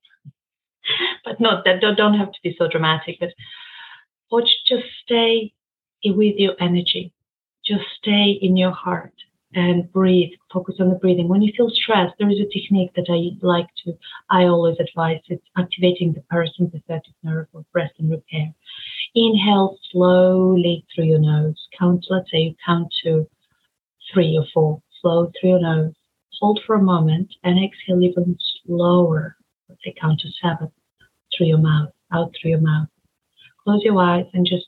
but 1.26 1.40
not 1.40 1.66
that 1.66 1.82
don't, 1.82 2.18
have 2.18 2.32
to 2.32 2.40
be 2.44 2.56
so 2.58 2.68
dramatic. 2.68 3.18
But 3.20 3.30
oh, 3.30 4.38
watch, 4.38 4.50
just 4.68 4.86
stay 5.04 5.54
with 6.06 6.36
your 6.38 6.56
energy. 6.60 7.14
Just 7.66 7.86
stay 7.98 8.38
in 8.42 8.58
your 8.58 8.72
heart 8.72 9.14
and 9.56 9.92
breathe. 9.92 10.32
Focus 10.52 10.76
on 10.80 10.90
the 10.90 10.96
breathing. 10.96 11.30
When 11.30 11.42
you 11.42 11.54
feel 11.56 11.70
stressed, 11.70 12.16
there 12.20 12.30
is 12.30 12.40
a 12.40 12.52
technique 12.52 12.92
that 12.96 13.06
I 13.10 13.38
like 13.46 13.70
to. 13.86 13.94
I 14.30 14.44
always 14.44 14.78
advise. 14.80 15.22
It's 15.30 15.46
activating 15.58 16.14
the 16.14 16.24
parasympathetic 16.32 17.14
nerve 17.24 17.48
of 17.54 17.66
rest 17.74 17.94
and 18.00 18.12
repair. 18.12 18.54
Inhale 19.16 19.78
slowly 19.92 20.86
through 20.94 21.06
your 21.06 21.20
nose. 21.20 21.56
Count. 21.78 22.06
Let's 22.10 22.30
say 22.32 22.40
you 22.40 22.56
count 22.66 22.94
to 23.04 23.28
three 24.14 24.38
or 24.38 24.46
four. 24.54 24.82
Slow 25.02 25.32
through 25.40 25.52
your 25.52 25.62
nose 25.62 25.94
hold 26.44 26.60
for 26.68 26.76
a 26.76 26.82
moment 26.82 27.34
and 27.46 27.64
exhale 27.64 28.04
even 28.04 28.38
slower. 28.66 29.38
Say 29.84 29.94
count 30.00 30.20
to 30.22 30.30
seven 30.42 30.72
through 31.36 31.48
your 31.48 31.58
mouth, 31.58 31.90
out 32.12 32.34
through 32.40 32.52
your 32.52 32.62
mouth. 32.62 32.88
Close 33.64 33.82
your 33.84 34.02
eyes 34.02 34.26
and 34.34 34.46
just 34.46 34.68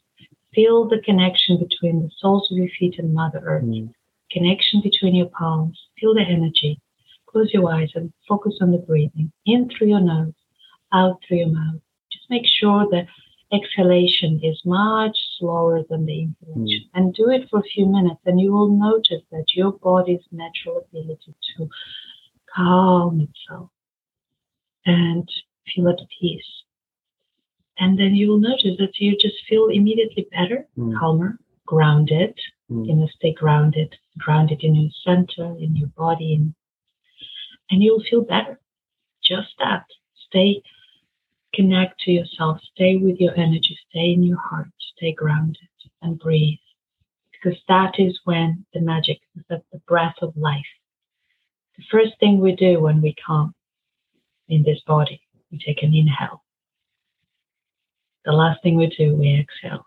feel 0.53 0.87
the 0.87 1.01
connection 1.03 1.59
between 1.59 2.01
the 2.01 2.09
soles 2.17 2.49
of 2.51 2.57
your 2.57 2.69
feet 2.79 2.95
and 2.97 3.13
Mother 3.13 3.41
Earth. 3.43 3.65
Mm. 3.65 3.93
Connection 4.31 4.81
between 4.81 5.15
your 5.15 5.27
palms. 5.27 5.79
Feel 5.99 6.15
the 6.15 6.21
energy. 6.21 6.79
Close 7.27 7.53
your 7.53 7.71
eyes 7.71 7.89
and 7.95 8.11
focus 8.27 8.55
on 8.61 8.71
the 8.71 8.77
breathing. 8.77 9.31
In 9.45 9.69
through 9.69 9.89
your 9.89 9.99
nose, 9.99 10.33
out 10.93 11.19
through 11.27 11.37
your 11.37 11.49
mouth. 11.49 11.81
Just 12.11 12.29
make 12.29 12.45
sure 12.45 12.87
the 12.89 13.05
exhalation 13.53 14.39
is 14.41 14.61
much 14.65 15.17
slower 15.37 15.83
than 15.89 16.05
the 16.05 16.21
inhalation. 16.21 16.89
And 16.93 17.13
do 17.13 17.29
it 17.29 17.49
for 17.49 17.59
a 17.59 17.63
few 17.63 17.85
minutes, 17.85 18.21
and 18.25 18.39
you 18.39 18.53
will 18.53 18.69
notice 18.69 19.21
that 19.31 19.45
your 19.53 19.73
body's 19.73 20.23
natural 20.31 20.85
ability 20.89 21.35
to 21.57 21.69
calm 22.55 23.19
itself 23.19 23.69
and 24.85 25.27
feel 25.73 25.87
at 25.89 25.99
peace. 26.19 26.63
And 27.77 27.99
then 27.99 28.15
you 28.15 28.29
will 28.29 28.37
notice 28.39 28.77
that 28.79 28.99
you 28.99 29.17
just 29.17 29.35
feel 29.49 29.67
immediately 29.67 30.27
better, 30.31 30.67
Mm. 30.77 30.97
calmer, 30.97 31.39
grounded. 31.65 32.37
Mm. 32.71 32.87
You 32.87 32.95
know, 32.95 33.07
stay 33.07 33.33
grounded, 33.33 33.95
grounded 34.17 34.63
in 34.63 34.75
your 34.75 34.91
center, 35.03 35.55
in 35.59 35.75
your 35.75 35.89
body, 35.89 36.33
and, 36.35 36.53
and 37.69 37.83
you'll 37.83 38.03
feel 38.09 38.21
better. 38.23 38.59
Just 39.23 39.49
that. 39.59 39.85
Stay 40.27 40.61
connect 41.53 41.99
to 42.01 42.11
yourself, 42.11 42.59
stay 42.73 42.97
with 42.97 43.17
your 43.19 43.33
energy, 43.37 43.77
stay 43.89 44.11
in 44.11 44.23
your 44.23 44.37
heart, 44.37 44.67
stay 44.97 45.13
grounded 45.13 45.69
and 46.01 46.19
breathe. 46.19 46.59
Because 47.31 47.57
that 47.67 47.93
is 47.97 48.19
when 48.25 48.65
the 48.73 48.81
magic, 48.81 49.21
that's 49.49 49.63
the 49.71 49.79
breath 49.87 50.15
of 50.21 50.35
life. 50.35 50.65
The 51.77 51.83
first 51.89 52.19
thing 52.19 52.39
we 52.39 52.55
do 52.55 52.81
when 52.81 53.01
we 53.01 53.15
come 53.25 53.53
in 54.47 54.63
this 54.63 54.81
body, 54.85 55.21
we 55.51 55.59
take 55.59 55.83
an 55.83 55.93
inhale. 55.93 56.43
The 58.25 58.31
last 58.31 58.61
thing 58.63 58.75
we 58.75 58.87
do, 58.87 59.15
we 59.15 59.39
exhale. 59.39 59.85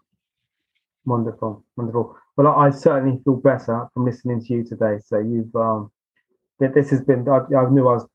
Wonderful, 1.04 1.64
wonderful. 1.76 2.16
Well, 2.36 2.48
I 2.48 2.70
certainly 2.70 3.20
feel 3.24 3.36
better 3.36 3.88
from 3.92 4.04
listening 4.04 4.44
to 4.44 4.52
you 4.52 4.64
today. 4.64 4.98
So 5.04 5.18
you've 5.18 5.54
um, 5.56 5.90
this 6.58 6.90
has 6.90 7.02
been. 7.02 7.28
I, 7.28 7.38
I 7.56 7.68
knew 7.70 7.88
I 7.88 7.94
was. 7.94 8.06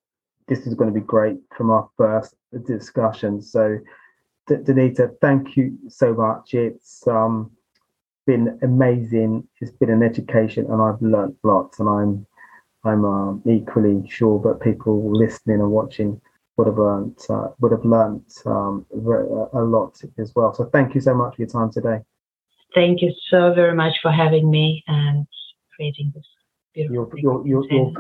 This 0.48 0.68
is 0.68 0.76
going 0.76 0.94
to 0.94 1.00
be 1.00 1.06
great 1.06 1.38
from 1.56 1.72
our 1.72 1.90
first 1.98 2.36
discussion. 2.66 3.42
So, 3.42 3.80
D- 4.48 4.56
Danita, 4.56 5.12
thank 5.22 5.56
you 5.56 5.78
so 5.88 6.14
much. 6.14 6.54
It's 6.54 7.08
um, 7.08 7.52
been 8.28 8.60
amazing. 8.62 9.48
It's 9.62 9.72
been 9.72 9.90
an 9.90 10.04
education, 10.04 10.66
and 10.70 10.82
I've 10.82 11.02
learnt 11.02 11.38
lots. 11.44 11.80
And 11.80 11.90
I'm 11.90 12.28
I'm 12.84 13.06
um, 13.06 13.42
equally 13.46 14.08
sure 14.10 14.42
that 14.42 14.62
people 14.62 15.12
listening 15.12 15.62
and 15.62 15.72
watching 15.72 16.20
would 16.58 16.68
have 16.68 16.78
learnt 16.78 17.22
uh, 17.30 17.48
would 17.60 17.72
have 17.72 17.86
learnt 17.86 18.32
um, 18.46 18.86
a 18.92 19.62
lot 19.62 20.00
as 20.18 20.34
well. 20.36 20.54
So, 20.54 20.66
thank 20.66 20.94
you 20.96 21.02
so 21.02 21.14
much 21.14 21.36
for 21.36 21.42
your 21.42 21.50
time 21.50 21.72
today. 21.72 22.00
Thank 22.76 23.02
you 23.02 23.14
so 23.30 23.54
very 23.54 23.76
much 23.76 23.94
for 24.02 24.12
having 24.12 24.50
me 24.50 24.84
and 24.88 25.28
creating 25.76 26.12
this 26.16 26.26
beautiful 26.74 27.20
You're, 27.20 27.46
you're, 27.46 27.48
you're, 27.48 27.66
you're, 27.72 27.94